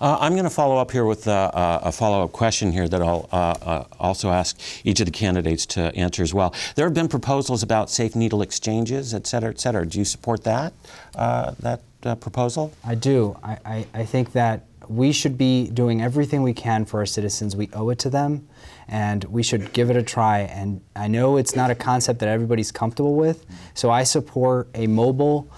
Uh, 0.00 0.18
I'm 0.20 0.32
going 0.32 0.44
to 0.44 0.50
follow 0.50 0.76
up 0.78 0.90
here 0.90 1.04
with 1.04 1.28
uh, 1.28 1.50
uh, 1.54 1.80
a 1.84 1.92
follow 1.92 2.24
up 2.24 2.32
question 2.32 2.72
here 2.72 2.88
that 2.88 3.00
I'll 3.00 3.28
uh, 3.30 3.36
uh, 3.36 3.84
also 4.00 4.30
ask 4.30 4.58
each 4.84 5.00
of 5.00 5.06
the 5.06 5.12
candidates 5.12 5.64
to 5.66 5.94
answer 5.94 6.22
as 6.22 6.34
well. 6.34 6.54
There 6.74 6.86
have 6.86 6.94
been 6.94 7.08
proposals 7.08 7.62
about 7.62 7.90
safe 7.90 8.16
needle 8.16 8.42
exchanges, 8.42 9.14
et 9.14 9.26
cetera, 9.26 9.50
et 9.50 9.60
cetera. 9.60 9.86
Do 9.86 9.98
you 9.98 10.04
support 10.04 10.42
that, 10.44 10.72
uh, 11.14 11.52
that 11.60 11.80
proposal? 12.20 12.72
I 12.84 12.96
do. 12.96 13.38
I, 13.44 13.58
I, 13.64 13.86
I 13.94 14.04
think 14.04 14.32
that 14.32 14.64
we 14.88 15.12
should 15.12 15.38
be 15.38 15.68
doing 15.68 16.02
everything 16.02 16.42
we 16.42 16.52
can 16.52 16.84
for 16.84 16.98
our 16.98 17.06
citizens. 17.06 17.54
We 17.54 17.70
owe 17.72 17.90
it 17.90 18.00
to 18.00 18.10
them, 18.10 18.48
and 18.88 19.22
we 19.24 19.44
should 19.44 19.72
give 19.72 19.88
it 19.88 19.96
a 19.96 20.02
try. 20.02 20.40
And 20.40 20.80
I 20.96 21.06
know 21.06 21.36
it's 21.36 21.54
not 21.54 21.70
a 21.70 21.76
concept 21.76 22.18
that 22.18 22.28
everybody's 22.28 22.72
comfortable 22.72 23.14
with, 23.14 23.46
so 23.74 23.90
I 23.90 24.02
support 24.02 24.68
a 24.74 24.88
mobile 24.88 25.48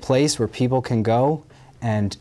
place 0.00 0.38
where 0.38 0.46
people 0.46 0.80
can 0.80 1.02
go 1.02 1.42
and 1.82 2.16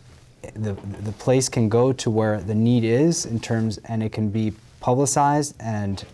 the, 0.55 0.73
the 0.73 1.11
place 1.13 1.49
can 1.49 1.69
go 1.69 1.93
to 1.93 2.09
where 2.09 2.39
the 2.41 2.55
need 2.55 2.83
is 2.83 3.25
in 3.25 3.39
terms, 3.39 3.77
and 3.85 4.03
it 4.03 4.11
can 4.11 4.29
be 4.29 4.53
publicized 4.79 5.55
and 5.59 6.05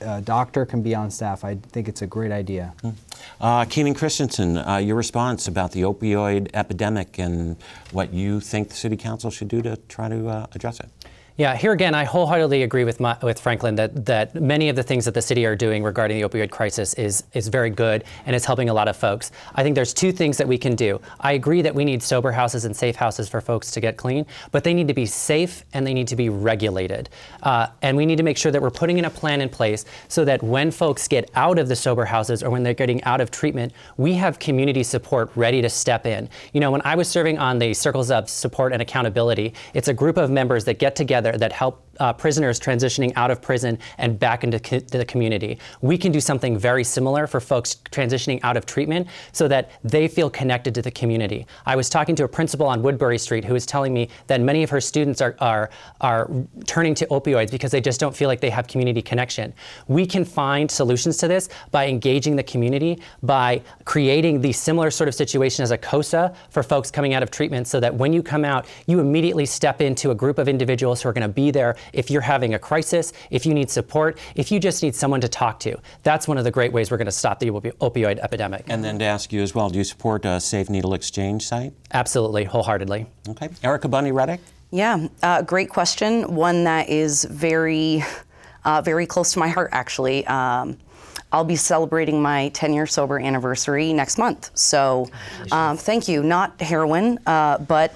a 0.00 0.20
doctor 0.20 0.64
can 0.64 0.82
be 0.82 0.94
on 0.94 1.10
staff. 1.10 1.44
I 1.44 1.56
think 1.56 1.88
it's 1.88 2.02
a 2.02 2.06
great 2.06 2.30
idea. 2.30 2.72
Uh, 3.40 3.64
Keenan 3.64 3.94
Christensen, 3.94 4.56
uh, 4.56 4.76
your 4.76 4.96
response 4.96 5.48
about 5.48 5.72
the 5.72 5.82
opioid 5.82 6.50
epidemic 6.54 7.18
and 7.18 7.56
what 7.92 8.12
you 8.12 8.40
think 8.40 8.68
the 8.68 8.74
City 8.74 8.96
Council 8.96 9.30
should 9.30 9.48
do 9.48 9.62
to 9.62 9.76
try 9.88 10.08
to 10.08 10.28
uh, 10.28 10.46
address 10.52 10.80
it. 10.80 10.88
Yeah, 11.38 11.54
here 11.54 11.70
again, 11.70 11.94
I 11.94 12.02
wholeheartedly 12.02 12.64
agree 12.64 12.82
with 12.82 12.98
my, 12.98 13.16
with 13.22 13.38
Franklin 13.38 13.76
that 13.76 14.06
that 14.06 14.34
many 14.34 14.70
of 14.70 14.74
the 14.74 14.82
things 14.82 15.04
that 15.04 15.14
the 15.14 15.22
city 15.22 15.46
are 15.46 15.54
doing 15.54 15.84
regarding 15.84 16.20
the 16.20 16.28
opioid 16.28 16.50
crisis 16.50 16.94
is 16.94 17.22
is 17.32 17.46
very 17.46 17.70
good 17.70 18.02
and 18.26 18.34
it's 18.34 18.44
helping 18.44 18.68
a 18.70 18.74
lot 18.74 18.88
of 18.88 18.96
folks. 18.96 19.30
I 19.54 19.62
think 19.62 19.76
there's 19.76 19.94
two 19.94 20.10
things 20.10 20.36
that 20.38 20.48
we 20.48 20.58
can 20.58 20.74
do. 20.74 21.00
I 21.20 21.34
agree 21.34 21.62
that 21.62 21.72
we 21.72 21.84
need 21.84 22.02
sober 22.02 22.32
houses 22.32 22.64
and 22.64 22.74
safe 22.74 22.96
houses 22.96 23.28
for 23.28 23.40
folks 23.40 23.70
to 23.70 23.80
get 23.80 23.96
clean, 23.96 24.26
but 24.50 24.64
they 24.64 24.74
need 24.74 24.88
to 24.88 24.94
be 24.94 25.06
safe 25.06 25.64
and 25.74 25.86
they 25.86 25.94
need 25.94 26.08
to 26.08 26.16
be 26.16 26.28
regulated. 26.28 27.08
Uh, 27.44 27.68
and 27.82 27.96
we 27.96 28.04
need 28.04 28.16
to 28.16 28.24
make 28.24 28.36
sure 28.36 28.50
that 28.50 28.60
we're 28.60 28.68
putting 28.68 28.98
in 28.98 29.04
a 29.04 29.10
plan 29.10 29.40
in 29.40 29.48
place 29.48 29.84
so 30.08 30.24
that 30.24 30.42
when 30.42 30.72
folks 30.72 31.06
get 31.06 31.30
out 31.36 31.60
of 31.60 31.68
the 31.68 31.76
sober 31.76 32.04
houses 32.04 32.42
or 32.42 32.50
when 32.50 32.64
they're 32.64 32.74
getting 32.74 33.00
out 33.04 33.20
of 33.20 33.30
treatment, 33.30 33.72
we 33.96 34.14
have 34.14 34.40
community 34.40 34.82
support 34.82 35.30
ready 35.36 35.62
to 35.62 35.70
step 35.70 36.04
in. 36.04 36.28
You 36.52 36.58
know, 36.58 36.72
when 36.72 36.82
I 36.84 36.96
was 36.96 37.06
serving 37.06 37.38
on 37.38 37.60
the 37.60 37.74
Circles 37.74 38.10
of 38.10 38.28
Support 38.28 38.72
and 38.72 38.82
Accountability, 38.82 39.54
it's 39.72 39.86
a 39.86 39.94
group 39.94 40.16
of 40.16 40.32
members 40.32 40.64
that 40.64 40.80
get 40.80 40.96
together 40.96 41.27
that 41.36 41.52
help 41.52 41.87
uh, 41.98 42.12
prisoners 42.12 42.60
transitioning 42.60 43.12
out 43.16 43.30
of 43.30 43.40
prison 43.40 43.78
and 43.98 44.18
back 44.18 44.44
into 44.44 44.58
co- 44.58 44.80
the 44.80 45.04
community. 45.04 45.58
We 45.80 45.98
can 45.98 46.12
do 46.12 46.20
something 46.20 46.58
very 46.58 46.84
similar 46.84 47.26
for 47.26 47.40
folks 47.40 47.76
transitioning 47.90 48.40
out 48.42 48.56
of 48.56 48.66
treatment 48.66 49.08
so 49.32 49.48
that 49.48 49.70
they 49.84 50.08
feel 50.08 50.30
connected 50.30 50.74
to 50.74 50.82
the 50.82 50.90
community. 50.90 51.46
I 51.66 51.76
was 51.76 51.88
talking 51.88 52.14
to 52.16 52.24
a 52.24 52.28
principal 52.28 52.66
on 52.66 52.82
Woodbury 52.82 53.18
Street 53.18 53.44
who 53.44 53.54
was 53.54 53.66
telling 53.66 53.92
me 53.92 54.08
that 54.26 54.40
many 54.40 54.62
of 54.62 54.70
her 54.70 54.80
students 54.80 55.20
are, 55.20 55.36
are, 55.40 55.70
are 56.00 56.30
turning 56.66 56.94
to 56.96 57.06
opioids 57.06 57.50
because 57.50 57.70
they 57.70 57.80
just 57.80 58.00
don't 58.00 58.14
feel 58.14 58.28
like 58.28 58.40
they 58.40 58.50
have 58.50 58.66
community 58.66 59.02
connection. 59.02 59.52
We 59.86 60.06
can 60.06 60.24
find 60.24 60.70
solutions 60.70 61.16
to 61.18 61.28
this 61.28 61.48
by 61.70 61.86
engaging 61.88 62.36
the 62.36 62.42
community, 62.42 63.00
by 63.22 63.62
creating 63.84 64.40
the 64.40 64.52
similar 64.52 64.90
sort 64.90 65.08
of 65.08 65.14
situation 65.14 65.62
as 65.62 65.70
a 65.70 65.78
COSA 65.78 66.34
for 66.50 66.62
folks 66.62 66.90
coming 66.90 67.14
out 67.14 67.22
of 67.22 67.30
treatment 67.30 67.66
so 67.66 67.80
that 67.80 67.94
when 67.94 68.12
you 68.12 68.22
come 68.22 68.44
out, 68.44 68.66
you 68.86 69.00
immediately 69.00 69.46
step 69.46 69.80
into 69.80 70.10
a 70.10 70.14
group 70.14 70.38
of 70.38 70.48
individuals 70.48 71.02
who 71.02 71.08
are 71.08 71.12
going 71.12 71.22
to 71.22 71.28
be 71.28 71.50
there 71.50 71.76
if 71.92 72.10
you're 72.10 72.22
having 72.22 72.54
a 72.54 72.58
crisis, 72.58 73.12
if 73.30 73.46
you 73.46 73.54
need 73.54 73.70
support, 73.70 74.18
if 74.34 74.50
you 74.50 74.60
just 74.60 74.82
need 74.82 74.94
someone 74.94 75.20
to 75.20 75.28
talk 75.28 75.60
to. 75.60 75.76
That's 76.02 76.28
one 76.28 76.38
of 76.38 76.44
the 76.44 76.50
great 76.50 76.72
ways 76.72 76.90
we're 76.90 76.96
going 76.96 77.06
to 77.06 77.12
stop 77.12 77.38
the 77.40 77.50
opi- 77.50 77.72
opioid 77.78 78.18
epidemic. 78.18 78.64
And 78.68 78.82
then 78.84 78.98
to 78.98 79.04
ask 79.04 79.32
you 79.32 79.42
as 79.42 79.54
well, 79.54 79.70
do 79.70 79.78
you 79.78 79.84
support 79.84 80.24
a 80.24 80.40
safe 80.40 80.68
needle 80.68 80.94
exchange 80.94 81.46
site? 81.46 81.72
Absolutely, 81.92 82.44
wholeheartedly. 82.44 83.06
Okay. 83.28 83.48
Erica 83.62 83.88
Bundy 83.88 84.12
Reddick? 84.12 84.40
Yeah, 84.70 85.08
uh, 85.22 85.42
great 85.42 85.70
question. 85.70 86.34
One 86.34 86.64
that 86.64 86.88
is 86.90 87.24
very, 87.24 88.04
uh, 88.64 88.82
very 88.82 89.06
close 89.06 89.32
to 89.32 89.38
my 89.38 89.48
heart, 89.48 89.70
actually. 89.72 90.26
Um, 90.26 90.76
I'll 91.32 91.44
be 91.44 91.56
celebrating 91.56 92.22
my 92.22 92.48
10 92.50 92.72
year 92.72 92.86
sober 92.86 93.18
anniversary 93.18 93.92
next 93.92 94.18
month. 94.18 94.50
So 94.54 95.10
um, 95.52 95.76
thank 95.76 96.08
you. 96.08 96.22
Not 96.22 96.60
heroin, 96.60 97.18
uh, 97.26 97.58
but 97.58 97.94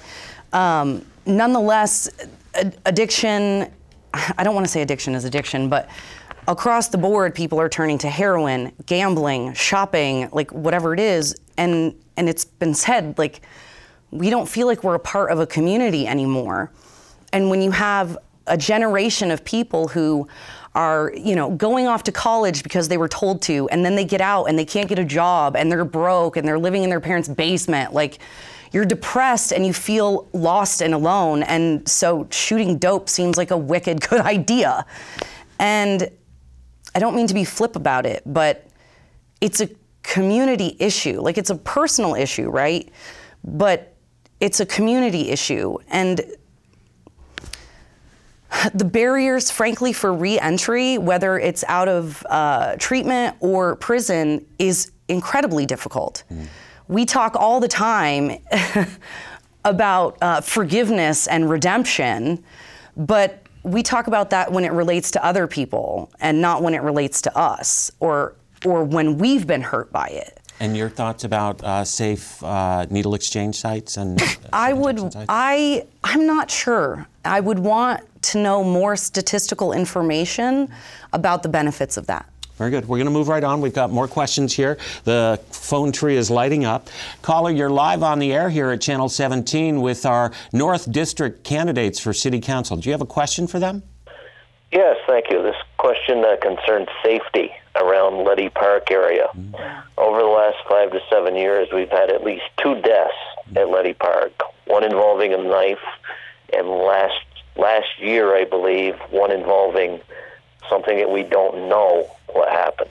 um, 0.52 1.04
nonetheless, 1.24 2.10
ad- 2.54 2.76
addiction, 2.84 3.70
I 4.38 4.44
don't 4.44 4.54
want 4.54 4.66
to 4.66 4.72
say 4.72 4.82
addiction 4.82 5.14
is 5.14 5.24
addiction, 5.24 5.68
but 5.68 5.88
across 6.48 6.88
the 6.88 6.98
board, 6.98 7.34
people 7.34 7.60
are 7.60 7.68
turning 7.68 7.98
to 7.98 8.08
heroin, 8.08 8.72
gambling, 8.86 9.54
shopping, 9.54 10.28
like 10.32 10.50
whatever 10.52 10.92
it 10.94 11.00
is. 11.00 11.36
And, 11.56 11.94
and 12.16 12.28
it's 12.28 12.44
been 12.44 12.74
said, 12.74 13.18
like, 13.18 13.42
we 14.10 14.30
don't 14.30 14.48
feel 14.48 14.66
like 14.66 14.84
we're 14.84 14.94
a 14.94 15.00
part 15.00 15.30
of 15.30 15.40
a 15.40 15.46
community 15.46 16.06
anymore. 16.06 16.70
And 17.32 17.48
when 17.48 17.62
you 17.62 17.70
have 17.70 18.18
a 18.46 18.58
generation 18.58 19.30
of 19.30 19.44
people 19.44 19.88
who 19.88 20.28
are, 20.74 21.12
you 21.14 21.34
know, 21.36 21.50
going 21.50 21.86
off 21.86 22.02
to 22.04 22.12
college 22.12 22.62
because 22.62 22.88
they 22.88 22.96
were 22.96 23.08
told 23.08 23.42
to, 23.42 23.68
and 23.68 23.84
then 23.84 23.94
they 23.94 24.04
get 24.04 24.20
out 24.20 24.44
and 24.44 24.58
they 24.58 24.64
can't 24.64 24.88
get 24.88 24.98
a 24.98 25.04
job 25.04 25.56
and 25.56 25.70
they're 25.70 25.84
broke 25.84 26.36
and 26.36 26.46
they're 26.46 26.58
living 26.58 26.82
in 26.82 26.90
their 26.90 27.00
parents' 27.00 27.28
basement, 27.28 27.92
like 27.92 28.18
you're 28.72 28.84
depressed 28.84 29.52
and 29.52 29.66
you 29.66 29.72
feel 29.72 30.28
lost 30.32 30.80
and 30.80 30.94
alone. 30.94 31.42
And 31.42 31.86
so 31.88 32.26
shooting 32.30 32.78
dope 32.78 33.08
seems 33.08 33.36
like 33.36 33.50
a 33.50 33.56
wicked 33.56 34.00
good 34.08 34.20
idea. 34.20 34.86
And 35.58 36.10
I 36.94 36.98
don't 36.98 37.14
mean 37.14 37.26
to 37.26 37.34
be 37.34 37.44
flip 37.44 37.76
about 37.76 38.06
it, 38.06 38.22
but 38.26 38.66
it's 39.40 39.60
a 39.60 39.68
community 40.02 40.76
issue. 40.78 41.20
Like 41.20 41.38
it's 41.38 41.50
a 41.50 41.56
personal 41.56 42.14
issue, 42.14 42.50
right? 42.50 42.90
But 43.44 43.94
it's 44.40 44.60
a 44.60 44.66
community 44.66 45.30
issue. 45.30 45.78
And 45.88 46.20
the 48.74 48.84
barriers, 48.84 49.50
frankly, 49.50 49.92
for 49.92 50.12
re-entry, 50.12 50.98
whether 50.98 51.38
it's 51.38 51.64
out 51.68 51.88
of 51.88 52.24
uh, 52.28 52.76
treatment 52.78 53.36
or 53.40 53.76
prison, 53.76 54.44
is 54.58 54.90
incredibly 55.08 55.66
difficult. 55.66 56.24
We 56.88 57.04
talk 57.04 57.36
all 57.36 57.60
the 57.60 57.68
time 57.68 58.38
about 59.64 60.18
uh, 60.20 60.40
forgiveness 60.40 61.26
and 61.26 61.48
redemption, 61.48 62.42
but 62.96 63.42
we 63.62 63.82
talk 63.82 64.06
about 64.06 64.30
that 64.30 64.50
when 64.50 64.64
it 64.64 64.72
relates 64.72 65.10
to 65.12 65.24
other 65.24 65.46
people 65.46 66.10
and 66.20 66.40
not 66.40 66.62
when 66.62 66.74
it 66.74 66.82
relates 66.82 67.22
to 67.22 67.36
us 67.36 67.90
or 68.00 68.34
or 68.64 68.84
when 68.84 69.18
we've 69.18 69.46
been 69.46 69.60
hurt 69.60 69.92
by 69.92 70.06
it. 70.06 70.38
And 70.60 70.76
your 70.76 70.88
thoughts 70.88 71.24
about 71.24 71.62
uh, 71.64 71.84
safe 71.84 72.42
uh, 72.44 72.86
needle 72.90 73.14
exchange 73.14 73.56
sites 73.56 73.96
and 73.96 74.22
uh, 74.22 74.26
I 74.52 74.72
would 74.72 74.98
sites? 75.12 75.26
I 75.28 75.86
I'm 76.04 76.26
not 76.26 76.50
sure. 76.50 77.06
I 77.24 77.40
would 77.40 77.58
want 77.58 78.02
to 78.22 78.38
know 78.38 78.62
more 78.62 78.96
statistical 78.96 79.72
information 79.72 80.72
about 81.12 81.42
the 81.42 81.48
benefits 81.48 81.96
of 81.96 82.06
that. 82.06 82.31
Very 82.58 82.70
good. 82.70 82.86
We're 82.86 82.98
going 82.98 83.06
to 83.06 83.12
move 83.12 83.28
right 83.28 83.42
on. 83.42 83.60
We've 83.60 83.72
got 83.72 83.90
more 83.90 84.06
questions 84.06 84.52
here. 84.54 84.78
The 85.04 85.40
phone 85.50 85.90
tree 85.90 86.16
is 86.16 86.30
lighting 86.30 86.64
up. 86.64 86.88
Caller, 87.22 87.50
you're 87.50 87.70
live 87.70 88.02
on 88.02 88.18
the 88.18 88.32
air 88.32 88.50
here 88.50 88.70
at 88.70 88.80
Channel 88.80 89.08
17 89.08 89.80
with 89.80 90.04
our 90.04 90.32
North 90.52 90.90
District 90.92 91.44
candidates 91.44 91.98
for 91.98 92.12
City 92.12 92.40
Council. 92.40 92.76
Do 92.76 92.88
you 92.88 92.92
have 92.92 93.00
a 93.00 93.06
question 93.06 93.46
for 93.46 93.58
them? 93.58 93.82
Yes, 94.70 94.96
thank 95.06 95.30
you. 95.30 95.42
This 95.42 95.56
question 95.78 96.24
uh, 96.24 96.36
concerns 96.40 96.88
safety 97.02 97.50
around 97.76 98.24
Leddy 98.24 98.48
Park 98.48 98.90
area. 98.90 99.28
Over 99.98 100.20
the 100.20 100.26
last 100.26 100.58
five 100.68 100.90
to 100.92 101.00
seven 101.10 101.36
years, 101.36 101.68
we've 101.72 101.90
had 101.90 102.10
at 102.10 102.22
least 102.22 102.44
two 102.62 102.80
deaths 102.80 103.12
at 103.56 103.68
Leddy 103.68 103.94
Park. 103.94 104.32
One 104.66 104.84
involving 104.84 105.34
a 105.34 105.38
knife, 105.38 105.82
and 106.52 106.68
last 106.68 107.24
last 107.56 107.88
year, 107.98 108.34
I 108.34 108.44
believe, 108.44 108.94
one 109.10 109.30
involving 109.30 110.00
something 110.68 110.96
that 110.98 111.10
we 111.10 111.22
don't 111.22 111.68
know 111.68 112.08
what 112.28 112.48
happened. 112.48 112.90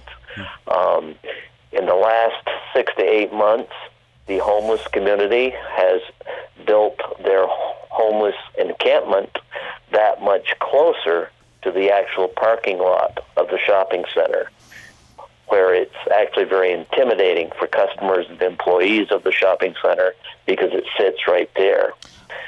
Um, 0.68 1.16
in 1.72 1.86
the 1.86 1.96
last 1.96 2.48
six 2.74 2.94
to 2.96 3.04
eight 3.04 3.34
months, 3.34 3.74
the 4.28 4.38
homeless 4.40 4.86
community 4.88 5.54
has 5.72 6.02
built 6.66 7.00
their 7.24 7.46
homeless 7.48 8.36
encampment 8.58 9.38
that 9.92 10.22
much 10.22 10.54
closer 10.60 11.30
to 11.64 11.72
the 11.72 11.92
actual 11.92 12.28
parking 12.28 12.80
lot 12.80 13.20
of 13.38 13.50
the 13.50 13.58
shopping 13.58 14.06
center, 14.14 14.50
where 15.48 15.74
it's 15.74 15.96
actually 16.14 16.46
very 16.46 16.72
intimidating 16.72 17.52
for 17.58 17.68
customers 17.68 18.26
and 18.30 18.42
employees 18.42 19.08
of 19.12 19.24
the 19.24 19.32
shopping 19.32 19.76
center 19.82 20.14
because 20.46 20.72
it 20.72 20.86
sits 20.98 21.28
right 21.28 21.50
there. 21.56 21.94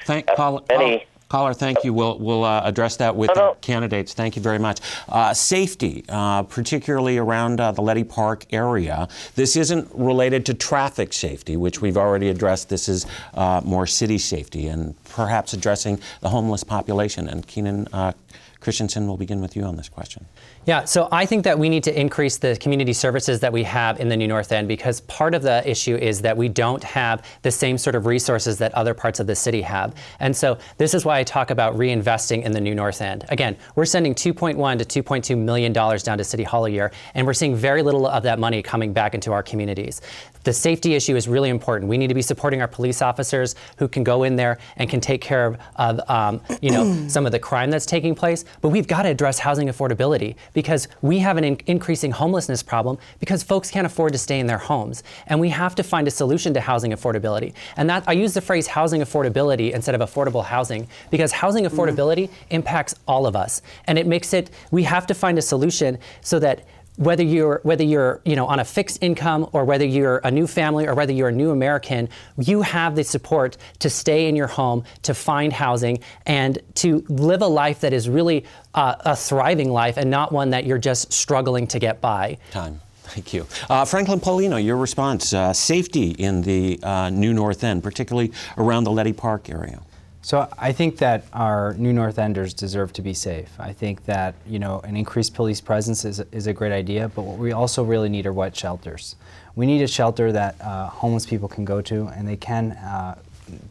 Thank 0.05 0.27
caller. 0.27 0.61
any- 0.69 1.05
Caller, 1.33 1.55
thank 1.55 1.83
you. 1.83 1.95
We'll, 1.95 2.19
we'll 2.19 2.43
uh, 2.43 2.61
address 2.63 2.97
that 2.97 3.15
with 3.15 3.33
the 3.33 3.57
candidates. 3.59 4.13
Thank 4.13 4.35
you 4.35 4.41
very 4.43 4.59
much. 4.59 4.81
Uh, 5.09 5.33
safety, 5.33 6.05
uh, 6.07 6.43
particularly 6.43 7.17
around 7.17 7.59
uh, 7.59 7.71
the 7.71 7.81
Leddy 7.81 8.03
Park 8.03 8.45
area. 8.53 9.07
This 9.33 9.55
isn't 9.55 9.89
related 9.95 10.45
to 10.45 10.53
traffic 10.53 11.11
safety, 11.11 11.57
which 11.57 11.81
we've 11.81 11.97
already 11.97 12.29
addressed. 12.29 12.69
This 12.69 12.87
is 12.87 13.07
uh, 13.33 13.61
more 13.65 13.87
city 13.87 14.19
safety 14.19 14.67
and 14.67 14.93
perhaps 15.05 15.53
addressing 15.53 15.99
the 16.21 16.29
homeless 16.29 16.63
population. 16.63 17.27
And 17.27 17.47
Keenan 17.47 17.87
uh, 17.91 18.11
Christensen 18.59 19.07
will 19.07 19.17
begin 19.17 19.41
with 19.41 19.55
you 19.55 19.63
on 19.63 19.75
this 19.75 19.89
question. 19.89 20.27
Yeah, 20.65 20.85
so 20.85 21.09
I 21.11 21.25
think 21.25 21.43
that 21.43 21.59
we 21.59 21.67
need 21.67 21.83
to 21.83 21.99
increase 21.99 22.37
the 22.37 22.55
community 22.55 22.93
services 22.93 23.41
that 23.41 23.51
we 23.51 23.63
have 23.63 23.99
in 23.99 24.07
the 24.07 24.15
New 24.15 24.29
North 24.29 24.53
End 24.53 24.65
because 24.65 25.01
part 25.01 25.35
of 25.35 25.41
the 25.41 25.69
issue 25.69 25.97
is 25.97 26.21
that 26.21 26.37
we 26.37 26.47
don't 26.47 26.81
have 26.85 27.25
the 27.41 27.51
same 27.51 27.77
sort 27.77 27.95
of 27.95 28.05
resources 28.05 28.57
that 28.59 28.73
other 28.73 28.93
parts 28.93 29.19
of 29.19 29.27
the 29.27 29.35
city 29.35 29.61
have. 29.61 29.93
And 30.21 30.33
so 30.33 30.57
this 30.77 30.93
is 30.93 31.03
why 31.03 31.19
I 31.19 31.23
talk 31.25 31.51
about 31.51 31.75
reinvesting 31.75 32.43
in 32.43 32.53
the 32.53 32.61
New 32.61 32.75
North 32.75 33.01
End. 33.01 33.25
Again, 33.27 33.57
we're 33.75 33.83
sending 33.83 34.15
2.1 34.15 34.87
to 34.87 35.03
2.2 35.03 35.37
million 35.37 35.73
dollars 35.73 36.01
down 36.01 36.17
to 36.17 36.23
City 36.23 36.43
Hall 36.43 36.65
a 36.65 36.69
year, 36.69 36.93
and 37.13 37.27
we're 37.27 37.33
seeing 37.33 37.57
very 37.57 37.81
little 37.81 38.07
of 38.07 38.23
that 38.23 38.39
money 38.39 38.61
coming 38.61 38.93
back 38.93 39.13
into 39.13 39.33
our 39.33 39.43
communities. 39.43 40.01
The 40.45 40.53
safety 40.53 40.93
issue 40.93 41.15
is 41.15 41.27
really 41.27 41.49
important. 41.49 41.89
We 41.89 41.97
need 41.97 42.07
to 42.07 42.13
be 42.13 42.21
supporting 42.21 42.61
our 42.61 42.67
police 42.67 43.01
officers 43.01 43.55
who 43.77 43.89
can 43.89 44.03
go 44.03 44.23
in 44.23 44.37
there 44.37 44.59
and 44.77 44.89
can 44.89 45.01
take 45.01 45.21
care 45.21 45.45
of, 45.45 45.57
of 45.75 46.09
um, 46.09 46.41
you 46.61 46.71
know, 46.71 47.07
some 47.07 47.25
of 47.25 47.33
the 47.33 47.39
crime 47.39 47.69
that's 47.69 47.85
taking 47.85 48.15
place. 48.15 48.45
But 48.61 48.69
we've 48.69 48.87
got 48.87 49.03
to 49.03 49.09
address 49.09 49.39
housing 49.39 49.67
affordability 49.67 50.35
because 50.53 50.87
we 51.01 51.19
have 51.19 51.37
an 51.37 51.43
in- 51.43 51.59
increasing 51.67 52.11
homelessness 52.11 52.63
problem 52.63 52.97
because 53.19 53.43
folks 53.43 53.69
can't 53.69 53.85
afford 53.85 54.13
to 54.13 54.19
stay 54.19 54.39
in 54.39 54.47
their 54.47 54.57
homes, 54.57 55.03
and 55.27 55.39
we 55.39 55.49
have 55.49 55.75
to 55.75 55.83
find 55.83 56.07
a 56.07 56.11
solution 56.11 56.53
to 56.53 56.61
housing 56.61 56.91
affordability. 56.91 57.53
And 57.77 57.89
that 57.89 58.03
I 58.07 58.13
use 58.13 58.33
the 58.33 58.41
phrase 58.41 58.67
housing 58.67 59.01
affordability 59.01 59.71
instead 59.71 59.95
of 59.95 60.01
affordable 60.01 60.43
housing 60.43 60.87
because 61.11 61.31
housing 61.31 61.65
mm-hmm. 61.65 61.79
affordability 61.79 62.29
impacts 62.49 62.95
all 63.07 63.25
of 63.25 63.35
us, 63.35 63.61
and 63.85 63.97
it 63.97 64.07
makes 64.07 64.33
it. 64.33 64.49
We 64.71 64.83
have 64.83 65.07
to 65.07 65.13
find 65.13 65.37
a 65.37 65.41
solution 65.41 65.97
so 66.21 66.39
that 66.39 66.65
whether 66.97 67.23
you're 67.23 67.59
whether 67.63 67.83
you're 67.83 68.21
you 68.25 68.35
know 68.35 68.45
on 68.47 68.59
a 68.59 68.65
fixed 68.65 68.99
income 69.01 69.49
or 69.51 69.65
whether 69.65 69.85
you're 69.85 70.17
a 70.23 70.31
new 70.31 70.47
family 70.47 70.87
or 70.87 70.93
whether 70.93 71.11
you're 71.11 71.29
a 71.29 71.33
new 71.33 71.51
American, 71.51 72.09
you 72.37 72.61
have 72.61 72.95
the 72.95 73.03
support 73.03 73.57
to 73.79 73.89
stay 73.89 74.27
in 74.27 74.35
your 74.35 74.47
home, 74.47 74.83
to 75.03 75.13
find 75.13 75.53
housing, 75.53 75.99
and 76.25 76.59
to 76.75 77.03
live 77.09 77.41
a 77.41 77.47
life 77.47 77.79
that 77.81 77.93
is 77.93 78.09
really 78.09 78.45
uh, 78.73 78.95
a 79.01 79.15
thriving 79.15 79.71
life 79.71 79.97
and 79.97 80.09
not 80.09 80.31
one 80.31 80.51
that 80.51 80.65
you're 80.65 80.77
just 80.77 81.11
struggling 81.11 81.67
to 81.67 81.79
get 81.79 82.01
by. 82.01 82.37
Time. 82.51 82.79
Thank 83.03 83.33
you. 83.33 83.45
Uh, 83.69 83.85
Franklin 83.85 84.19
Paulino, 84.19 84.63
your 84.63 84.77
response. 84.77 85.33
Uh, 85.33 85.53
safety 85.53 86.11
in 86.11 86.41
the 86.41 86.79
uh, 86.81 87.09
New 87.09 87.33
North 87.33 87.63
End, 87.63 87.83
particularly 87.83 88.31
around 88.57 88.85
the 88.85 88.91
Leddy 88.91 89.13
Park 89.13 89.49
area. 89.49 89.81
So 90.23 90.47
I 90.57 90.71
think 90.71 90.99
that 90.99 91.25
our 91.33 91.73
new 91.73 91.91
North 91.91 92.17
Enders 92.17 92.53
deserve 92.53 92.93
to 92.93 93.01
be 93.01 93.13
safe. 93.13 93.51
I 93.59 93.73
think 93.73 94.05
that 94.05 94.35
you 94.47 94.57
know 94.57 94.79
an 94.85 94.95
increased 94.95 95.33
police 95.33 95.59
presence 95.59 96.05
is, 96.05 96.21
is 96.31 96.47
a 96.47 96.53
great 96.53 96.71
idea, 96.71 97.09
but 97.09 97.23
what 97.23 97.37
we 97.37 97.51
also 97.51 97.83
really 97.83 98.07
need 98.07 98.25
are 98.25 98.31
wet 98.31 98.55
shelters. 98.55 99.17
We 99.55 99.65
need 99.65 99.81
a 99.81 99.87
shelter 99.87 100.31
that 100.31 100.59
uh, 100.61 100.87
homeless 100.87 101.25
people 101.25 101.49
can 101.49 101.65
go 101.65 101.81
to, 101.81 102.07
and 102.07 102.25
they 102.25 102.37
can 102.37 102.71
uh, 102.71 103.19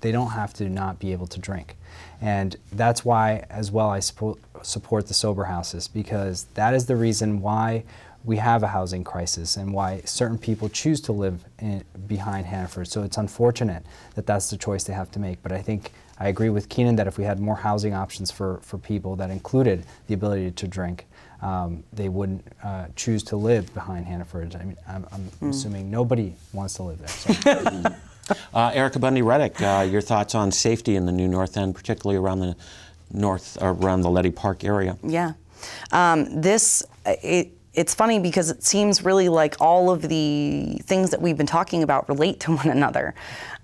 they 0.03 0.13
don't 0.13 0.33
have 0.33 0.53
to 0.55 0.69
not 0.69 0.99
be 0.99 1.13
able 1.13 1.27
to 1.29 1.41
drink, 1.41 1.75
and 2.21 2.55
that's 2.73 3.03
why 3.03 3.47
as 3.49 3.73
well 3.73 3.89
I 3.89 4.01
support 4.01 4.39
support 4.61 5.09
the 5.09 5.15
sober 5.15 5.45
houses 5.45 5.89
because 5.89 6.45
that 6.55 6.75
is 6.75 6.85
the 6.85 6.97
reason 6.97 7.41
why 7.41 7.83
we 8.25 8.37
have 8.37 8.63
a 8.63 8.69
housing 8.69 9.03
crisis 9.03 9.57
and 9.57 9.73
why 9.73 10.01
certain 10.05 10.39
people 10.39 10.69
choose 10.69 11.01
to 11.03 11.13
live 11.13 11.45
in, 11.59 11.85
behind 12.07 12.47
Hannaford. 12.47 12.89
So 12.89 13.03
it's 13.03 13.17
unfortunate 13.17 13.85
that 14.15 14.27
that's 14.27 14.51
the 14.51 14.57
choice 14.57 14.85
they 14.85 14.93
have 14.93 15.11
to 15.13 15.19
make. 15.19 15.43
But 15.43 15.53
I 15.53 15.61
think 15.61 15.93
I 16.19 16.29
agree 16.29 16.51
with 16.51 16.69
Keenan 16.69 16.97
that 16.97 17.07
if 17.07 17.19
we 17.19 17.25
had 17.25 17.41
more 17.41 17.57
housing 17.57 17.95
options 17.95 18.31
for, 18.31 18.61
for 18.63 18.79
people 18.79 19.17
that 19.17 19.31
included 19.31 19.85
the 20.07 20.15
ability 20.15 20.53
to 20.53 20.69
drink, 20.69 21.07
um, 21.41 21.83
they 21.93 22.09
wouldn't 22.09 22.47
uh, 22.63 22.87
choose 22.95 23.25
to 23.25 23.37
live 23.37 23.73
behind 23.75 24.07
Hannaford. 24.07 24.55
I 24.55 24.65
mean, 24.65 24.77
I'm, 24.89 25.07
I'm 25.11 25.51
assuming 25.51 25.91
nobody 25.91 26.35
wants 26.53 26.75
to 26.75 26.85
live 26.85 26.99
there. 26.99 27.09
So. 27.09 27.97
Uh, 28.55 28.71
Erica 28.73 29.01
Bundy 29.01 29.21
Reddick, 29.21 29.61
uh, 29.61 29.87
your 29.91 30.01
thoughts 30.01 30.35
on 30.37 30.53
safety 30.53 30.95
in 30.95 31.07
the 31.07 31.13
New 31.13 31.27
North 31.27 31.57
End, 31.57 31.75
particularly 31.75 32.17
around 32.17 32.39
the 32.39 32.57
north, 33.11 33.59
around 33.61 34.03
the 34.03 34.11
Leddy 34.11 34.31
Park 34.31 34.63
area. 34.63 34.97
Yeah. 35.03 35.33
Um, 35.91 36.41
this, 36.41 36.85
it, 37.05 37.51
it's 37.75 37.95
funny 37.95 38.19
because 38.19 38.51
it 38.51 38.63
seems 38.63 39.05
really 39.05 39.29
like 39.29 39.57
all 39.61 39.91
of 39.91 40.03
the 40.03 40.79
things 40.83 41.11
that 41.11 41.23
we've 41.23 41.37
been 41.37 41.47
talking 41.47 41.83
about 41.83 42.09
relate 42.09 42.41
to 42.41 42.53
one 42.57 42.69
another. 42.69 43.15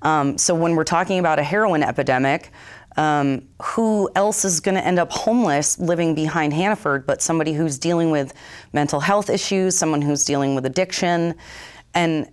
Um, 0.02 0.38
so 0.38 0.54
when 0.54 0.76
we're 0.76 0.84
talking 0.84 1.18
about 1.18 1.38
a 1.38 1.42
heroin 1.42 1.82
epidemic, 1.82 2.50
um, 2.96 3.46
who 3.62 4.10
else 4.16 4.44
is 4.44 4.60
going 4.60 4.74
to 4.74 4.84
end 4.84 4.98
up 4.98 5.12
homeless 5.12 5.78
living 5.78 6.14
behind 6.16 6.52
Hannaford 6.52 7.06
but 7.06 7.22
somebody 7.22 7.52
who's 7.52 7.78
dealing 7.78 8.10
with 8.10 8.34
mental 8.72 8.98
health 8.98 9.30
issues, 9.30 9.78
someone 9.78 10.02
who's 10.02 10.24
dealing 10.24 10.54
with 10.54 10.66
addiction? 10.66 11.34
And 11.94 12.28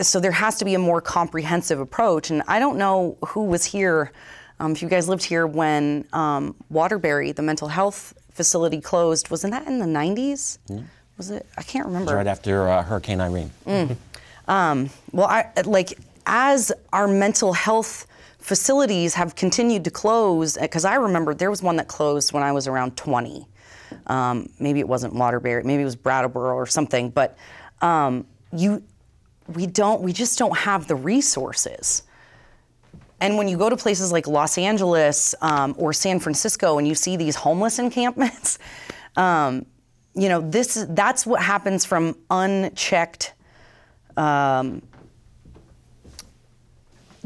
so 0.00 0.18
there 0.18 0.32
has 0.32 0.58
to 0.58 0.64
be 0.64 0.74
a 0.74 0.78
more 0.78 1.00
comprehensive 1.00 1.78
approach. 1.78 2.30
And 2.30 2.42
I 2.48 2.58
don't 2.58 2.78
know 2.78 3.16
who 3.26 3.44
was 3.44 3.64
here, 3.64 4.12
um, 4.60 4.72
if 4.72 4.82
you 4.82 4.88
guys 4.88 5.08
lived 5.08 5.24
here 5.24 5.46
when 5.46 6.06
um, 6.12 6.56
Waterbury, 6.68 7.32
the 7.32 7.42
mental 7.42 7.68
health 7.68 8.12
facility, 8.32 8.80
closed. 8.80 9.30
Wasn't 9.30 9.52
that 9.52 9.66
in 9.66 9.78
the 9.78 9.86
90s? 9.86 10.58
Was 11.18 11.30
it? 11.30 11.46
I 11.58 11.62
can't 11.62 11.86
remember. 11.86 12.14
Right 12.14 12.26
after 12.26 12.68
uh, 12.68 12.82
Hurricane 12.82 13.20
Irene. 13.20 13.50
Um, 14.46 14.88
well, 15.12 15.26
I, 15.26 15.50
like 15.66 15.98
as 16.24 16.72
our 16.92 17.06
mental 17.06 17.52
health 17.52 18.06
facilities 18.38 19.14
have 19.14 19.34
continued 19.34 19.84
to 19.84 19.90
close, 19.90 20.56
because 20.56 20.84
I 20.84 20.94
remember 20.94 21.34
there 21.34 21.50
was 21.50 21.62
one 21.62 21.76
that 21.76 21.88
closed 21.88 22.32
when 22.32 22.42
I 22.42 22.52
was 22.52 22.66
around 22.66 22.96
20. 22.96 23.46
Um, 24.06 24.48
maybe 24.58 24.80
it 24.80 24.88
wasn't 24.88 25.14
Waterbury, 25.14 25.62
maybe 25.64 25.82
it 25.82 25.84
was 25.84 25.96
Brattleboro 25.96 26.54
or 26.54 26.66
something. 26.66 27.10
But 27.10 27.36
um, 27.82 28.26
you, 28.52 28.82
we 29.54 29.66
don't, 29.66 30.00
we 30.02 30.12
just 30.12 30.38
don't 30.38 30.56
have 30.56 30.88
the 30.88 30.94
resources. 30.94 32.04
And 33.20 33.36
when 33.36 33.48
you 33.48 33.58
go 33.58 33.68
to 33.68 33.76
places 33.76 34.12
like 34.12 34.26
Los 34.26 34.56
Angeles 34.56 35.34
um, 35.42 35.74
or 35.76 35.92
San 35.92 36.20
Francisco 36.20 36.78
and 36.78 36.86
you 36.86 36.94
see 36.94 37.16
these 37.16 37.34
homeless 37.36 37.78
encampments, 37.80 38.58
um, 39.16 39.66
you 40.18 40.28
know, 40.28 40.40
this 40.40 40.76
is, 40.76 40.86
that's 40.88 41.24
what 41.24 41.40
happens 41.40 41.84
from 41.84 42.16
unchecked 42.30 43.34
um, 44.16 44.82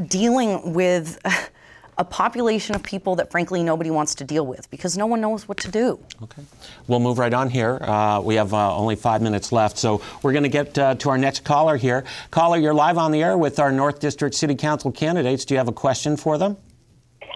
dealing 0.08 0.74
with 0.74 1.18
a 1.98 2.04
population 2.04 2.74
of 2.74 2.82
people 2.82 3.16
that 3.16 3.30
frankly 3.30 3.62
nobody 3.62 3.90
wants 3.90 4.14
to 4.16 4.24
deal 4.24 4.46
with 4.46 4.70
because 4.70 4.96
no 4.96 5.06
one 5.06 5.20
knows 5.20 5.46
what 5.48 5.58
to 5.58 5.70
do. 5.70 5.98
Okay. 6.22 6.42
We'll 6.86 7.00
move 7.00 7.18
right 7.18 7.32
on 7.32 7.48
here. 7.48 7.78
Uh, 7.80 8.20
we 8.20 8.34
have 8.34 8.52
uh, 8.52 8.76
only 8.76 8.96
five 8.96 9.22
minutes 9.22 9.52
left, 9.52 9.78
so 9.78 10.02
we're 10.22 10.32
going 10.32 10.42
to 10.42 10.48
get 10.48 10.76
uh, 10.78 10.94
to 10.96 11.10
our 11.10 11.18
next 11.18 11.44
caller 11.44 11.76
here. 11.76 12.04
Caller, 12.30 12.58
you're 12.58 12.74
live 12.74 12.98
on 12.98 13.12
the 13.12 13.22
air 13.22 13.38
with 13.38 13.58
our 13.58 13.72
North 13.72 14.00
District 14.00 14.34
City 14.34 14.54
Council 14.54 14.90
candidates. 14.92 15.44
Do 15.44 15.54
you 15.54 15.58
have 15.58 15.68
a 15.68 15.72
question 15.72 16.16
for 16.16 16.38
them? 16.38 16.56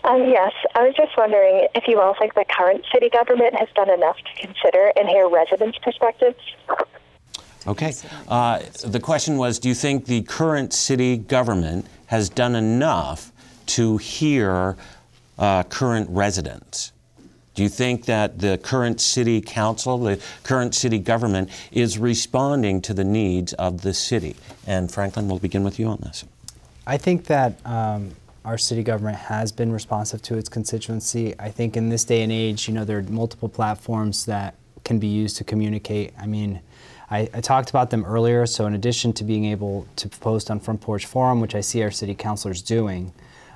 Um, 0.07 0.23
yes, 0.29 0.53
I 0.77 0.87
was 0.87 0.95
just 0.95 1.17
wondering 1.17 1.67
if 1.75 1.89
you 1.89 2.01
all 2.01 2.15
think 2.15 2.35
the 2.35 2.45
current 2.49 2.85
city 2.93 3.09
government 3.09 3.57
has 3.57 3.69
done 3.75 3.91
enough 3.91 4.17
to 4.19 4.47
consider 4.47 4.93
and 4.97 5.09
hear 5.09 5.29
residents' 5.29 5.79
perspectives. 5.79 6.39
Okay. 7.67 7.93
Uh, 8.29 8.63
the 8.85 9.01
question 9.01 9.37
was 9.37 9.59
Do 9.59 9.69
you 9.69 9.75
think 9.75 10.07
the 10.07 10.23
current 10.23 10.73
city 10.73 11.17
government 11.17 11.87
has 12.07 12.29
done 12.29 12.55
enough 12.55 13.33
to 13.67 13.97
hear 13.97 14.77
uh, 15.39 15.65
current 15.65 16.09
residents? 16.11 16.93
Do 17.57 17.65
you 17.65 17.69
think 17.69 18.05
that 18.05 18.39
the 18.39 18.59
current 18.59 19.01
city 19.01 19.41
council, 19.41 19.99
the 19.99 20.21
current 20.45 20.75
city 20.75 21.01
government, 21.01 21.51
is 21.73 21.99
responding 21.99 22.81
to 22.83 22.95
the 22.95 23.03
needs 23.03 23.55
of 23.55 23.81
the 23.81 23.95
city? 23.95 24.37
And 24.67 24.93
Franklin, 24.93 25.27
we'll 25.27 25.41
begin 25.41 25.65
with 25.65 25.81
you 25.81 25.89
on 25.89 25.99
this. 26.03 26.25
I 26.87 26.97
think 26.99 27.25
that 27.25 27.59
um, 27.67 28.15
our 28.47 28.57
city 28.57 28.85
government 28.85 29.17
has 29.17 29.51
been 29.51 29.73
responsive 29.73 30.23
to 30.23 30.39
its 30.39 30.49
constituency. 30.49 31.35
I 31.37 31.51
think 31.51 31.77
in 31.77 31.89
this 31.89 32.05
day 32.05 32.23
and 32.23 32.31
age, 32.31 32.69
you 32.69 32.75
know, 32.75 32.85
there 32.85 32.99
are 32.99 33.03
multiple 33.03 33.49
platforms 33.49 34.25
that 34.27 34.55
can 34.85 35.01
be 35.01 35.09
used 35.09 35.37
to 35.39 35.45
communicate. 35.45 36.15
I 36.17 36.27
mean, 36.27 36.61
I, 37.11 37.29
I, 37.35 37.41
talked 37.41 37.71
about 37.71 37.91
them 37.91 38.05
earlier, 38.05 38.47
so 38.47 38.67
in 38.67 38.75
addition 38.75 39.13
to 39.15 39.25
being 39.25 39.47
able 39.47 39.89
to 39.97 40.09
post 40.09 40.49
on 40.49 40.61
Front 40.61 40.81
Porch 40.81 41.07
Forum, 41.07 41.41
which 41.41 41.57
I 41.57 41.61
see 41.61 41.83
our 41.83 41.91
city 41.91 42.15
councilors 42.15 42.63
doing, 42.63 43.13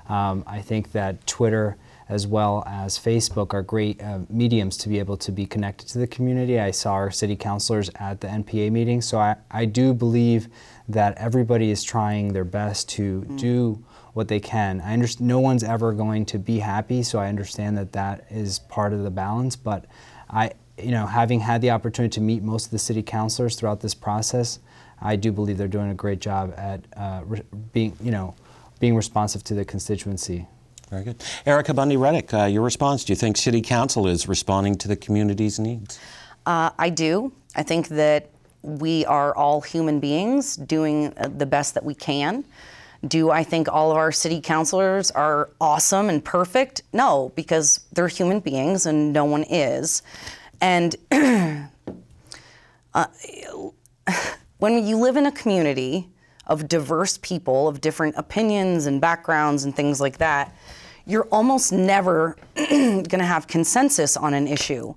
um, 0.08 0.42
I 0.44 0.60
think 0.60 0.90
that 0.90 1.24
Twitter 1.24 1.76
as 2.08 2.26
well 2.26 2.64
as 2.66 2.98
Facebook 2.98 3.54
are 3.54 3.62
great 3.62 4.02
uh, 4.02 4.18
mediums 4.28 4.76
to 4.78 4.88
be 4.88 4.98
able 4.98 5.16
to 5.18 5.30
be 5.30 5.46
connected 5.46 5.86
to 5.86 5.98
the 5.98 6.08
community. 6.08 6.58
I 6.58 6.72
saw 6.72 6.94
our 6.94 7.12
city 7.12 7.36
councilors 7.36 7.88
at 7.94 8.20
the 8.20 8.26
NPA 8.26 8.72
meeting, 8.72 9.00
so 9.00 9.20
I, 9.20 9.36
I 9.52 9.66
do 9.66 9.94
believe 9.94 10.48
that 10.88 11.16
everybody 11.16 11.70
is 11.70 11.84
trying 11.84 12.32
their 12.32 12.44
best 12.44 12.88
to 12.90 13.22
mm. 13.22 13.38
do 13.38 13.84
what 14.12 14.28
they 14.28 14.40
can. 14.40 14.80
I 14.80 14.92
understand 14.92 15.28
no 15.28 15.40
one's 15.40 15.62
ever 15.62 15.92
going 15.92 16.26
to 16.26 16.38
be 16.38 16.58
happy, 16.58 17.02
so 17.02 17.18
I 17.18 17.28
understand 17.28 17.78
that 17.78 17.92
that 17.92 18.26
is 18.30 18.58
part 18.58 18.92
of 18.92 19.02
the 19.02 19.10
balance. 19.10 19.56
But 19.56 19.86
I, 20.28 20.52
you 20.78 20.90
know, 20.90 21.06
having 21.06 21.40
had 21.40 21.60
the 21.60 21.70
opportunity 21.70 22.12
to 22.14 22.20
meet 22.20 22.42
most 22.42 22.66
of 22.66 22.70
the 22.70 22.78
city 22.78 23.02
councilors 23.02 23.56
throughout 23.56 23.80
this 23.80 23.94
process, 23.94 24.58
I 25.00 25.16
do 25.16 25.32
believe 25.32 25.58
they're 25.58 25.68
doing 25.68 25.90
a 25.90 25.94
great 25.94 26.20
job 26.20 26.54
at 26.56 26.84
uh, 26.96 27.22
re- 27.24 27.42
being, 27.72 27.96
you 28.02 28.10
know, 28.10 28.34
being 28.80 28.96
responsive 28.96 29.44
to 29.44 29.54
the 29.54 29.64
constituency. 29.64 30.46
Very 30.90 31.04
good. 31.04 31.22
Erica 31.46 31.72
Bundy 31.72 31.96
Reddick, 31.96 32.34
uh, 32.34 32.44
your 32.46 32.62
response. 32.62 33.04
Do 33.04 33.12
you 33.12 33.16
think 33.16 33.36
City 33.36 33.62
Council 33.62 34.08
is 34.08 34.26
responding 34.26 34.76
to 34.78 34.88
the 34.88 34.96
community's 34.96 35.58
needs? 35.58 36.00
Uh, 36.46 36.70
I 36.78 36.90
do. 36.90 37.32
I 37.54 37.62
think 37.62 37.88
that 37.88 38.30
we 38.62 39.04
are 39.06 39.34
all 39.36 39.60
human 39.60 40.00
beings 40.00 40.56
doing 40.56 41.14
uh, 41.16 41.28
the 41.28 41.46
best 41.46 41.74
that 41.74 41.84
we 41.84 41.94
can. 41.94 42.44
Do 43.06 43.30
I 43.30 43.44
think 43.44 43.68
all 43.68 43.90
of 43.90 43.96
our 43.96 44.12
city 44.12 44.40
councilors 44.40 45.10
are 45.10 45.50
awesome 45.60 46.10
and 46.10 46.24
perfect? 46.24 46.82
No, 46.92 47.32
because 47.34 47.80
they're 47.92 48.08
human 48.08 48.40
beings 48.40 48.84
and 48.86 49.12
no 49.12 49.24
one 49.24 49.44
is. 49.44 50.02
And 50.60 50.96
uh, 51.10 53.06
when 54.58 54.86
you 54.86 54.98
live 54.98 55.16
in 55.16 55.26
a 55.26 55.32
community 55.32 56.08
of 56.46 56.68
diverse 56.68 57.16
people, 57.18 57.68
of 57.68 57.80
different 57.80 58.16
opinions 58.16 58.86
and 58.86 59.00
backgrounds 59.00 59.64
and 59.64 59.74
things 59.74 60.00
like 60.00 60.18
that, 60.18 60.54
you're 61.06 61.28
almost 61.32 61.72
never 61.72 62.36
going 62.56 63.04
to 63.04 63.24
have 63.24 63.46
consensus 63.46 64.16
on 64.16 64.34
an 64.34 64.46
issue. 64.46 64.94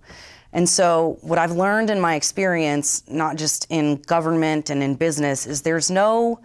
And 0.52 0.70
so, 0.70 1.18
what 1.22 1.40
I've 1.40 1.54
learned 1.54 1.90
in 1.90 2.00
my 2.00 2.16
experience, 2.16 3.04
not 3.10 3.38
just 3.38 3.66
in 3.70 3.96
government 4.04 4.70
and 4.70 4.84
in 4.84 4.96
business, 4.96 5.48
is 5.48 5.64
there's 5.64 5.90
no 5.90 6.40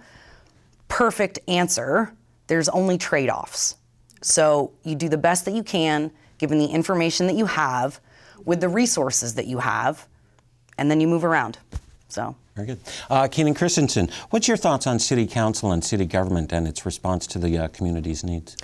perfect 0.88 1.38
answer, 1.48 2.12
there's 2.46 2.68
only 2.70 2.98
trade 2.98 3.30
offs. 3.30 3.76
So, 4.20 4.72
you 4.82 4.96
do 4.96 5.08
the 5.08 5.18
best 5.18 5.44
that 5.44 5.54
you 5.54 5.62
can, 5.62 6.10
given 6.38 6.58
the 6.58 6.66
information 6.66 7.26
that 7.28 7.36
you 7.36 7.46
have, 7.46 8.00
with 8.44 8.60
the 8.60 8.68
resources 8.68 9.34
that 9.34 9.46
you 9.46 9.58
have, 9.58 10.06
and 10.76 10.90
then 10.90 11.00
you 11.00 11.06
move 11.06 11.24
around. 11.24 11.58
So. 12.08 12.34
Very 12.56 12.66
good. 12.66 12.80
Uh, 13.08 13.28
Keenan 13.28 13.54
Christensen, 13.54 14.10
what's 14.30 14.48
your 14.48 14.56
thoughts 14.56 14.86
on 14.86 14.98
city 14.98 15.28
council 15.28 15.70
and 15.70 15.84
city 15.84 16.04
government 16.04 16.52
and 16.52 16.66
its 16.66 16.84
response 16.84 17.24
to 17.28 17.38
the 17.38 17.56
uh, 17.56 17.68
community's 17.68 18.24
needs? 18.24 18.56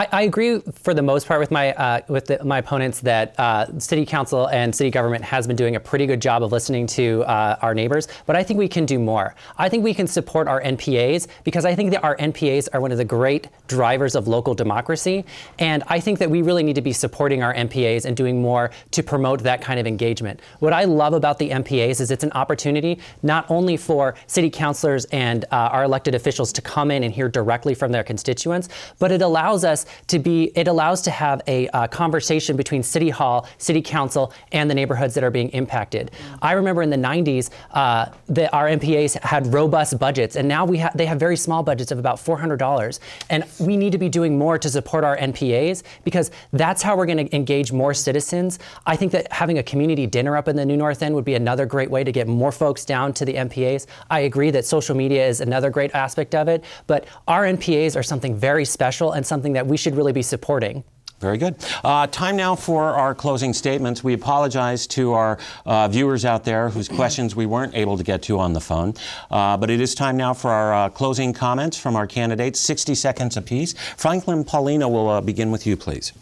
I, 0.00 0.08
I, 0.12 0.22
agree 0.22 0.60
for 0.60 0.94
the 0.94 1.02
most 1.02 1.28
part 1.28 1.40
with 1.40 1.50
my 1.50 1.74
uh, 1.74 2.00
with 2.08 2.24
the, 2.24 2.42
my 2.42 2.56
opponents 2.56 3.00
that 3.00 3.38
uh, 3.38 3.78
city 3.78 4.06
council 4.06 4.46
and 4.48 4.74
city 4.74 4.88
government 4.88 5.22
has 5.24 5.46
been 5.46 5.56
doing 5.56 5.76
a 5.76 5.80
pretty 5.80 6.06
good 6.06 6.22
job 6.22 6.42
of 6.42 6.52
listening 6.52 6.86
to 6.98 7.22
uh, 7.24 7.58
our 7.60 7.74
neighbors, 7.74 8.08
but 8.24 8.34
I 8.34 8.42
think 8.42 8.56
we 8.56 8.66
can 8.66 8.86
do 8.86 8.98
more. 8.98 9.34
I 9.58 9.68
think 9.68 9.84
we 9.84 9.92
can 9.92 10.06
support 10.06 10.48
our 10.48 10.62
NPAs 10.62 11.26
because 11.44 11.66
I 11.66 11.74
think 11.74 11.90
that 11.90 12.02
our 12.02 12.16
NPAs 12.16 12.68
are 12.72 12.80
one 12.80 12.92
of 12.92 12.96
the 12.98 13.04
great 13.04 13.48
drivers 13.66 14.14
of 14.14 14.26
local 14.26 14.54
democracy, 14.54 15.26
and 15.58 15.82
I 15.88 16.00
think 16.00 16.18
that 16.20 16.30
we 16.30 16.40
really 16.40 16.62
need 16.62 16.76
to 16.76 16.82
be 16.82 16.94
supporting 16.94 17.42
our 17.42 17.52
NPAs 17.52 18.06
and 18.06 18.16
doing 18.16 18.40
more 18.40 18.70
to 18.92 19.02
promote 19.02 19.42
that 19.42 19.60
kind 19.60 19.78
of 19.78 19.86
engagement. 19.86 20.40
What 20.60 20.72
I 20.72 20.84
love 20.84 21.12
about 21.12 21.38
the 21.38 21.50
NPAs 21.50 22.00
is 22.00 22.10
it's 22.10 22.24
an 22.24 22.32
opportunity 22.32 23.00
not 23.22 23.44
only 23.50 23.76
for 23.76 24.14
city 24.28 24.48
councilors 24.48 25.04
and 25.06 25.44
uh, 25.52 25.68
our 25.72 25.84
elected 25.84 26.14
officials 26.14 26.54
to 26.54 26.62
come 26.62 26.90
in 26.90 27.04
and 27.04 27.12
hear 27.12 27.28
directly 27.28 27.74
from 27.74 27.92
their 27.92 28.02
constituents, 28.02 28.70
but 28.98 29.12
it 29.12 29.20
allows 29.20 29.62
us 29.62 29.84
to 30.08 30.18
be, 30.18 30.52
it 30.54 30.68
allows 30.68 31.02
to 31.02 31.10
have 31.10 31.42
a 31.46 31.68
uh, 31.68 31.86
conversation 31.88 32.56
between 32.56 32.82
City 32.82 33.10
Hall, 33.10 33.48
City 33.58 33.82
Council, 33.82 34.32
and 34.52 34.68
the 34.70 34.74
neighborhoods 34.74 35.14
that 35.14 35.24
are 35.24 35.30
being 35.30 35.48
impacted. 35.50 36.10
Mm-hmm. 36.10 36.34
I 36.42 36.52
remember 36.52 36.82
in 36.82 36.90
the 36.90 36.96
90s, 36.96 37.50
uh, 37.72 38.06
that 38.28 38.52
our 38.54 38.68
NPAs 38.68 39.20
had 39.22 39.52
robust 39.52 39.98
budgets, 39.98 40.36
and 40.36 40.46
now 40.46 40.64
we 40.64 40.78
ha- 40.78 40.92
they 40.94 41.06
have 41.06 41.18
very 41.18 41.36
small 41.36 41.62
budgets 41.62 41.90
of 41.90 41.98
about 41.98 42.16
$400. 42.16 42.98
And 43.28 43.44
we 43.58 43.76
need 43.76 43.92
to 43.92 43.98
be 43.98 44.08
doing 44.08 44.38
more 44.38 44.58
to 44.58 44.68
support 44.68 45.04
our 45.04 45.16
NPAs 45.16 45.82
because 46.04 46.30
that's 46.52 46.82
how 46.82 46.96
we're 46.96 47.06
going 47.06 47.26
to 47.26 47.34
engage 47.34 47.72
more 47.72 47.94
citizens. 47.94 48.58
I 48.86 48.96
think 48.96 49.12
that 49.12 49.32
having 49.32 49.58
a 49.58 49.62
community 49.62 50.06
dinner 50.06 50.36
up 50.36 50.48
in 50.48 50.56
the 50.56 50.64
New 50.64 50.76
North 50.76 51.02
End 51.02 51.14
would 51.14 51.24
be 51.24 51.34
another 51.34 51.66
great 51.66 51.90
way 51.90 52.04
to 52.04 52.12
get 52.12 52.26
more 52.28 52.52
folks 52.52 52.84
down 52.84 53.12
to 53.14 53.24
the 53.24 53.34
NPAs. 53.34 53.86
I 54.10 54.20
agree 54.20 54.50
that 54.50 54.64
social 54.64 54.96
media 54.96 55.26
is 55.26 55.40
another 55.40 55.70
great 55.70 55.94
aspect 55.94 56.34
of 56.34 56.48
it, 56.48 56.64
but 56.86 57.06
our 57.28 57.44
NPAs 57.44 57.96
are 57.96 58.02
something 58.02 58.36
very 58.36 58.64
special 58.64 59.12
and 59.12 59.26
something 59.26 59.52
that 59.54 59.66
we 59.70 59.76
should 59.76 59.96
really 59.96 60.12
be 60.12 60.22
supporting. 60.22 60.84
Very 61.20 61.36
good. 61.36 61.54
Uh, 61.84 62.06
time 62.06 62.34
now 62.34 62.54
for 62.56 62.82
our 62.82 63.14
closing 63.14 63.52
statements. 63.52 64.02
We 64.02 64.14
apologize 64.14 64.86
to 64.88 65.12
our 65.12 65.38
uh, 65.66 65.86
viewers 65.88 66.24
out 66.24 66.44
there 66.44 66.70
whose 66.70 66.88
questions 67.00 67.36
we 67.36 67.46
weren't 67.46 67.74
able 67.74 67.98
to 67.98 68.02
get 68.02 68.22
to 68.22 68.38
on 68.38 68.54
the 68.54 68.60
phone. 68.60 68.94
Uh, 69.30 69.56
but 69.58 69.70
it 69.70 69.80
is 69.80 69.94
time 69.94 70.16
now 70.16 70.32
for 70.32 70.50
our 70.50 70.74
uh, 70.74 70.88
closing 70.88 71.32
comments 71.34 71.76
from 71.76 71.94
our 71.94 72.06
candidates, 72.06 72.58
60 72.60 72.94
seconds 72.94 73.36
apiece. 73.36 73.74
Franklin 73.96 74.44
Paulino 74.44 74.90
will 74.90 75.08
uh, 75.08 75.20
begin 75.20 75.50
with 75.50 75.66
you, 75.66 75.76
please. 75.76 76.12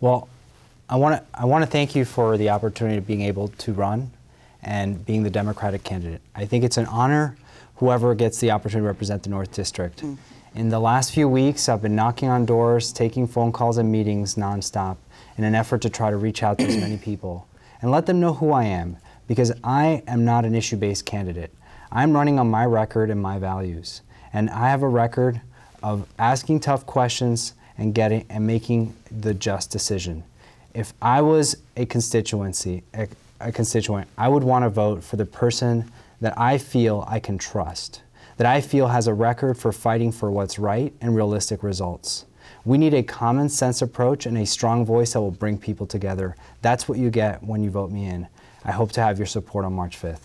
Well, 0.00 0.28
I 0.88 0.96
want 0.96 1.16
to 1.16 1.38
I 1.38 1.44
want 1.44 1.64
to 1.64 1.70
thank 1.70 1.94
you 1.94 2.04
for 2.04 2.36
the 2.36 2.50
opportunity 2.50 2.98
of 2.98 3.06
being 3.06 3.22
able 3.22 3.48
to 3.48 3.72
run 3.72 4.10
and 4.62 5.04
being 5.04 5.22
the 5.22 5.30
Democratic 5.30 5.84
candidate. 5.84 6.20
I 6.34 6.46
think 6.46 6.64
it's 6.64 6.76
an 6.76 6.86
honor 6.86 7.36
whoever 7.76 8.14
gets 8.14 8.38
the 8.38 8.50
opportunity 8.50 8.84
to 8.84 8.86
represent 8.86 9.22
the 9.22 9.30
North 9.30 9.52
District. 9.52 10.02
Mm. 10.02 10.16
In 10.54 10.68
the 10.68 10.78
last 10.78 11.12
few 11.12 11.28
weeks, 11.28 11.68
I've 11.68 11.82
been 11.82 11.96
knocking 11.96 12.28
on 12.28 12.46
doors, 12.46 12.92
taking 12.92 13.26
phone 13.26 13.50
calls 13.50 13.76
and 13.76 13.90
meetings 13.90 14.36
nonstop 14.36 14.98
in 15.36 15.42
an 15.42 15.52
effort 15.52 15.82
to 15.82 15.90
try 15.90 16.10
to 16.10 16.16
reach 16.16 16.44
out 16.44 16.58
to 16.58 16.64
as 16.64 16.76
many 16.76 16.96
people 17.08 17.48
and 17.82 17.90
let 17.90 18.06
them 18.06 18.20
know 18.20 18.34
who 18.34 18.52
I 18.52 18.66
am 18.66 18.98
because 19.26 19.50
I 19.64 20.04
am 20.06 20.24
not 20.24 20.44
an 20.44 20.54
issue 20.54 20.76
based 20.76 21.06
candidate. 21.06 21.52
I'm 21.90 22.12
running 22.12 22.38
on 22.38 22.48
my 22.50 22.64
record 22.66 23.10
and 23.10 23.20
my 23.20 23.40
values. 23.40 24.02
And 24.32 24.48
I 24.48 24.68
have 24.68 24.84
a 24.84 24.88
record 24.88 25.40
of 25.82 26.06
asking 26.20 26.60
tough 26.60 26.86
questions 26.86 27.54
and 27.76 27.92
getting 27.92 28.24
and 28.30 28.46
making 28.46 28.94
the 29.10 29.34
just 29.34 29.72
decision. 29.72 30.22
If 30.72 30.94
I 31.02 31.20
was 31.20 31.56
a 31.76 31.84
constituency, 31.84 32.84
a, 32.94 33.08
a 33.40 33.50
constituent, 33.50 34.06
I 34.16 34.28
would 34.28 34.44
want 34.44 34.64
to 34.64 34.70
vote 34.70 35.02
for 35.02 35.16
the 35.16 35.26
person 35.26 35.90
that 36.20 36.38
I 36.38 36.58
feel 36.58 37.04
I 37.08 37.18
can 37.18 37.38
trust 37.38 38.02
that 38.36 38.46
I 38.46 38.60
feel 38.60 38.88
has 38.88 39.06
a 39.06 39.14
record 39.14 39.56
for 39.58 39.72
fighting 39.72 40.12
for 40.12 40.30
what's 40.30 40.58
right 40.58 40.92
and 41.00 41.14
realistic 41.14 41.62
results. 41.62 42.26
We 42.64 42.78
need 42.78 42.94
a 42.94 43.02
common 43.02 43.48
sense 43.48 43.82
approach 43.82 44.26
and 44.26 44.38
a 44.38 44.46
strong 44.46 44.86
voice 44.86 45.12
that 45.12 45.20
will 45.20 45.30
bring 45.30 45.58
people 45.58 45.86
together. 45.86 46.36
That's 46.62 46.88
what 46.88 46.98
you 46.98 47.10
get 47.10 47.42
when 47.42 47.62
you 47.62 47.70
vote 47.70 47.90
me 47.90 48.06
in. 48.06 48.26
I 48.64 48.72
hope 48.72 48.92
to 48.92 49.02
have 49.02 49.18
your 49.18 49.26
support 49.26 49.64
on 49.64 49.74
March 49.74 50.00
5th. 50.00 50.20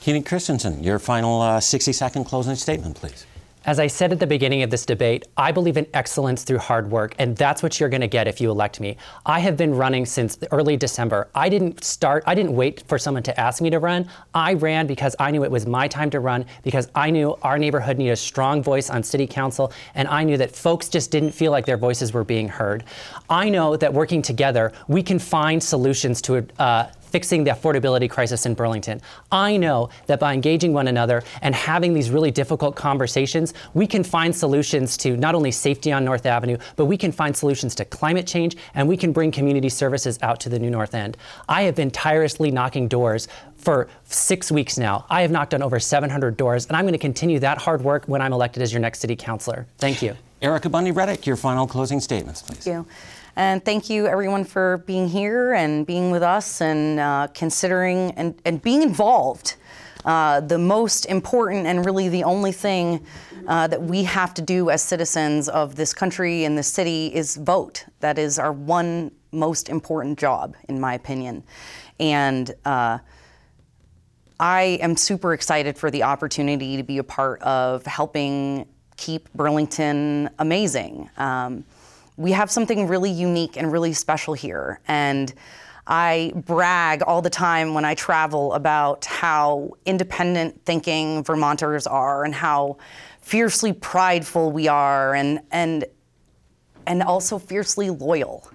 Keenan 0.00 0.22
Christensen, 0.22 0.84
your 0.84 0.98
final 0.98 1.40
uh, 1.40 1.60
60 1.60 1.92
second 1.92 2.24
closing 2.24 2.54
statement, 2.54 2.96
please. 2.96 3.24
As 3.66 3.78
I 3.78 3.88
said 3.88 4.10
at 4.10 4.18
the 4.18 4.26
beginning 4.26 4.62
of 4.62 4.70
this 4.70 4.86
debate, 4.86 5.26
I 5.36 5.52
believe 5.52 5.76
in 5.76 5.86
excellence 5.92 6.44
through 6.44 6.58
hard 6.58 6.90
work, 6.90 7.14
and 7.18 7.36
that's 7.36 7.62
what 7.62 7.78
you're 7.78 7.90
going 7.90 8.00
to 8.00 8.06
get 8.06 8.26
if 8.26 8.40
you 8.40 8.50
elect 8.50 8.80
me. 8.80 8.96
I 9.26 9.40
have 9.40 9.58
been 9.58 9.74
running 9.74 10.06
since 10.06 10.38
early 10.50 10.78
December. 10.78 11.28
I 11.34 11.50
didn't 11.50 11.84
start, 11.84 12.24
I 12.26 12.34
didn't 12.34 12.56
wait 12.56 12.82
for 12.88 12.98
someone 12.98 13.22
to 13.24 13.38
ask 13.38 13.60
me 13.60 13.68
to 13.68 13.78
run. 13.78 14.08
I 14.34 14.54
ran 14.54 14.86
because 14.86 15.14
I 15.18 15.30
knew 15.30 15.44
it 15.44 15.50
was 15.50 15.66
my 15.66 15.88
time 15.88 16.08
to 16.10 16.20
run, 16.20 16.46
because 16.62 16.88
I 16.94 17.10
knew 17.10 17.36
our 17.42 17.58
neighborhood 17.58 17.98
needed 17.98 18.12
a 18.12 18.16
strong 18.16 18.62
voice 18.62 18.88
on 18.88 19.02
city 19.02 19.26
council, 19.26 19.72
and 19.94 20.08
I 20.08 20.24
knew 20.24 20.38
that 20.38 20.56
folks 20.56 20.88
just 20.88 21.10
didn't 21.10 21.32
feel 21.32 21.52
like 21.52 21.66
their 21.66 21.76
voices 21.76 22.14
were 22.14 22.24
being 22.24 22.48
heard. 22.48 22.84
I 23.28 23.50
know 23.50 23.76
that 23.76 23.92
working 23.92 24.22
together, 24.22 24.72
we 24.88 25.02
can 25.02 25.18
find 25.18 25.62
solutions 25.62 26.22
to 26.22 26.46
uh, 26.58 26.86
fixing 27.10 27.44
the 27.44 27.50
affordability 27.50 28.08
crisis 28.08 28.46
in 28.46 28.54
Burlington. 28.54 29.00
I 29.30 29.56
know 29.56 29.90
that 30.06 30.20
by 30.20 30.34
engaging 30.34 30.72
one 30.72 30.88
another 30.88 31.22
and 31.42 31.54
having 31.54 31.92
these 31.94 32.10
really 32.10 32.30
difficult 32.30 32.76
conversations, 32.76 33.54
we 33.74 33.86
can 33.86 34.04
find 34.04 34.34
solutions 34.34 34.96
to 34.98 35.16
not 35.16 35.34
only 35.34 35.50
safety 35.50 35.92
on 35.92 36.04
North 36.04 36.26
Avenue, 36.26 36.56
but 36.76 36.86
we 36.86 36.96
can 36.96 37.12
find 37.12 37.36
solutions 37.36 37.74
to 37.76 37.84
climate 37.84 38.26
change 38.26 38.56
and 38.74 38.88
we 38.88 38.96
can 38.96 39.12
bring 39.12 39.30
community 39.30 39.68
services 39.68 40.18
out 40.22 40.40
to 40.40 40.48
the 40.48 40.58
new 40.58 40.70
North 40.70 40.94
End. 40.94 41.16
I 41.48 41.62
have 41.62 41.74
been 41.74 41.90
tirelessly 41.90 42.50
knocking 42.50 42.88
doors 42.88 43.28
for 43.56 43.88
six 44.04 44.50
weeks 44.50 44.78
now. 44.78 45.04
I 45.10 45.22
have 45.22 45.30
knocked 45.30 45.54
on 45.54 45.62
over 45.62 45.78
700 45.78 46.36
doors, 46.36 46.66
and 46.66 46.76
I'm 46.76 46.84
going 46.84 46.92
to 46.92 46.98
continue 46.98 47.38
that 47.40 47.58
hard 47.58 47.82
work 47.82 48.04
when 48.06 48.22
I'm 48.22 48.32
elected 48.32 48.62
as 48.62 48.72
your 48.72 48.80
next 48.80 49.00
city 49.00 49.16
councilor. 49.16 49.66
Thank 49.78 50.02
you. 50.02 50.16
Erica 50.42 50.70
Bundy 50.70 50.90
Reddick, 50.90 51.26
your 51.26 51.36
final 51.36 51.66
closing 51.66 52.00
statements, 52.00 52.42
please. 52.42 52.64
Thank 52.64 52.86
you. 52.86 52.86
And 53.36 53.64
thank 53.64 53.88
you, 53.88 54.06
everyone, 54.06 54.44
for 54.44 54.78
being 54.78 55.08
here 55.08 55.52
and 55.52 55.86
being 55.86 56.10
with 56.10 56.22
us 56.22 56.60
and 56.60 56.98
uh, 56.98 57.28
considering 57.34 58.12
and, 58.12 58.40
and 58.44 58.60
being 58.60 58.82
involved. 58.82 59.56
Uh, 60.04 60.40
the 60.40 60.58
most 60.58 61.04
important 61.06 61.66
and 61.66 61.84
really 61.84 62.08
the 62.08 62.24
only 62.24 62.52
thing 62.52 63.04
uh, 63.46 63.66
that 63.66 63.82
we 63.82 64.02
have 64.02 64.32
to 64.32 64.40
do 64.40 64.70
as 64.70 64.82
citizens 64.82 65.48
of 65.48 65.76
this 65.76 65.92
country 65.92 66.44
and 66.44 66.56
this 66.56 66.68
city 66.68 67.14
is 67.14 67.36
vote. 67.36 67.84
That 68.00 68.18
is 68.18 68.38
our 68.38 68.52
one 68.52 69.10
most 69.30 69.68
important 69.68 70.18
job, 70.18 70.56
in 70.68 70.80
my 70.80 70.94
opinion. 70.94 71.44
And 71.98 72.50
uh, 72.64 72.98
I 74.38 74.78
am 74.80 74.96
super 74.96 75.34
excited 75.34 75.76
for 75.76 75.90
the 75.90 76.02
opportunity 76.02 76.78
to 76.78 76.82
be 76.82 76.96
a 76.96 77.04
part 77.04 77.42
of 77.42 77.84
helping 77.84 78.66
keep 78.96 79.30
Burlington 79.34 80.30
amazing. 80.38 81.10
Um, 81.18 81.64
we 82.20 82.32
have 82.32 82.50
something 82.50 82.86
really 82.86 83.10
unique 83.10 83.56
and 83.56 83.72
really 83.72 83.94
special 83.94 84.34
here. 84.34 84.78
And 84.86 85.32
I 85.86 86.34
brag 86.36 87.02
all 87.02 87.22
the 87.22 87.30
time 87.30 87.72
when 87.72 87.86
I 87.86 87.94
travel 87.94 88.52
about 88.52 89.06
how 89.06 89.70
independent 89.86 90.66
thinking 90.66 91.24
Vermonters 91.24 91.86
are 91.86 92.24
and 92.26 92.34
how 92.34 92.76
fiercely 93.22 93.72
prideful 93.72 94.52
we 94.52 94.68
are 94.68 95.14
and, 95.14 95.40
and, 95.50 95.86
and 96.86 97.02
also 97.02 97.38
fiercely 97.38 97.88
loyal 97.88 98.46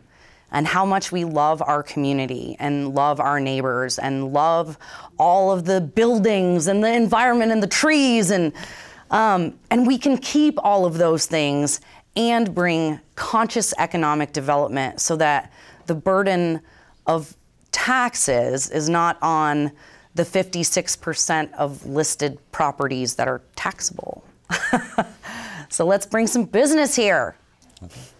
and 0.52 0.68
how 0.68 0.86
much 0.86 1.12
we 1.12 1.26
love 1.26 1.64
our 1.64 1.82
community 1.82 2.56
and 2.60 2.94
love 2.94 3.20
our 3.20 3.40
neighbors 3.40 3.98
and 3.98 4.32
love 4.32 4.78
all 5.18 5.52
of 5.52 5.66
the 5.66 5.82
buildings 5.82 6.68
and 6.68 6.84
the 6.84 6.94
environment 6.94 7.52
and 7.52 7.64
the 7.64 7.68
trees 7.68 8.30
and 8.30 8.54
um, 9.12 9.58
and 9.70 9.86
we 9.86 9.98
can 9.98 10.18
keep 10.18 10.58
all 10.64 10.86
of 10.86 10.98
those 10.98 11.26
things 11.28 11.80
and 12.16 12.54
bring 12.54 13.00
conscious 13.16 13.74
economic 13.78 14.34
development 14.34 15.02
so 15.02 15.16
that 15.18 15.52
the 15.86 15.96
burden 15.96 16.62
of 17.06 17.36
taxes 17.72 18.70
is 18.70 18.90
not 18.90 19.18
on 19.22 19.72
the 20.16 20.24
56% 20.24 21.54
of 21.54 21.86
listed 21.86 22.40
properties 22.52 23.16
that 23.16 23.28
are 23.28 23.42
taxable. 23.56 24.24
so 25.70 25.86
let's 25.86 26.06
bring 26.06 26.26
some 26.26 26.46
business 26.46 26.96
here. 26.96 27.36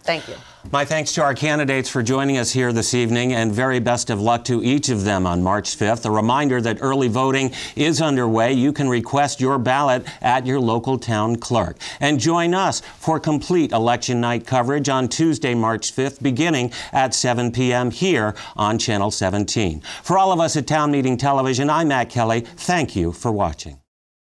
Thank 0.06 0.28
you. 0.28 0.36
My 0.72 0.84
thanks 0.84 1.12
to 1.12 1.22
our 1.22 1.34
candidates 1.34 1.88
for 1.88 2.02
joining 2.02 2.38
us 2.38 2.52
here 2.52 2.72
this 2.72 2.92
evening, 2.92 3.32
and 3.32 3.52
very 3.52 3.78
best 3.78 4.10
of 4.10 4.20
luck 4.20 4.44
to 4.44 4.64
each 4.64 4.88
of 4.88 5.04
them 5.04 5.26
on 5.26 5.42
March 5.42 5.76
5th. 5.76 6.04
A 6.06 6.10
reminder 6.10 6.60
that 6.60 6.78
early 6.80 7.06
voting 7.06 7.52
is 7.76 8.00
underway. 8.00 8.52
You 8.52 8.72
can 8.72 8.88
request 8.88 9.40
your 9.40 9.58
ballot 9.58 10.04
at 10.20 10.44
your 10.44 10.58
local 10.58 10.98
town 10.98 11.36
clerk. 11.36 11.76
And 12.00 12.18
join 12.18 12.52
us 12.52 12.80
for 12.80 13.20
complete 13.20 13.70
election 13.70 14.20
night 14.20 14.46
coverage 14.46 14.88
on 14.88 15.08
Tuesday, 15.08 15.54
March 15.54 15.94
5th, 15.94 16.20
beginning 16.20 16.72
at 16.92 17.14
7 17.14 17.52
p.m. 17.52 17.90
here 17.92 18.34
on 18.56 18.78
Channel 18.78 19.12
17. 19.12 19.80
For 20.02 20.18
all 20.18 20.32
of 20.32 20.40
us 20.40 20.56
at 20.56 20.66
Town 20.66 20.90
Meeting 20.90 21.16
Television, 21.16 21.70
I'm 21.70 21.88
Matt 21.88 22.10
Kelly. 22.10 22.40
Thank 22.40 22.96
you 22.96 23.12
for 23.12 23.30
watching. 23.30 23.78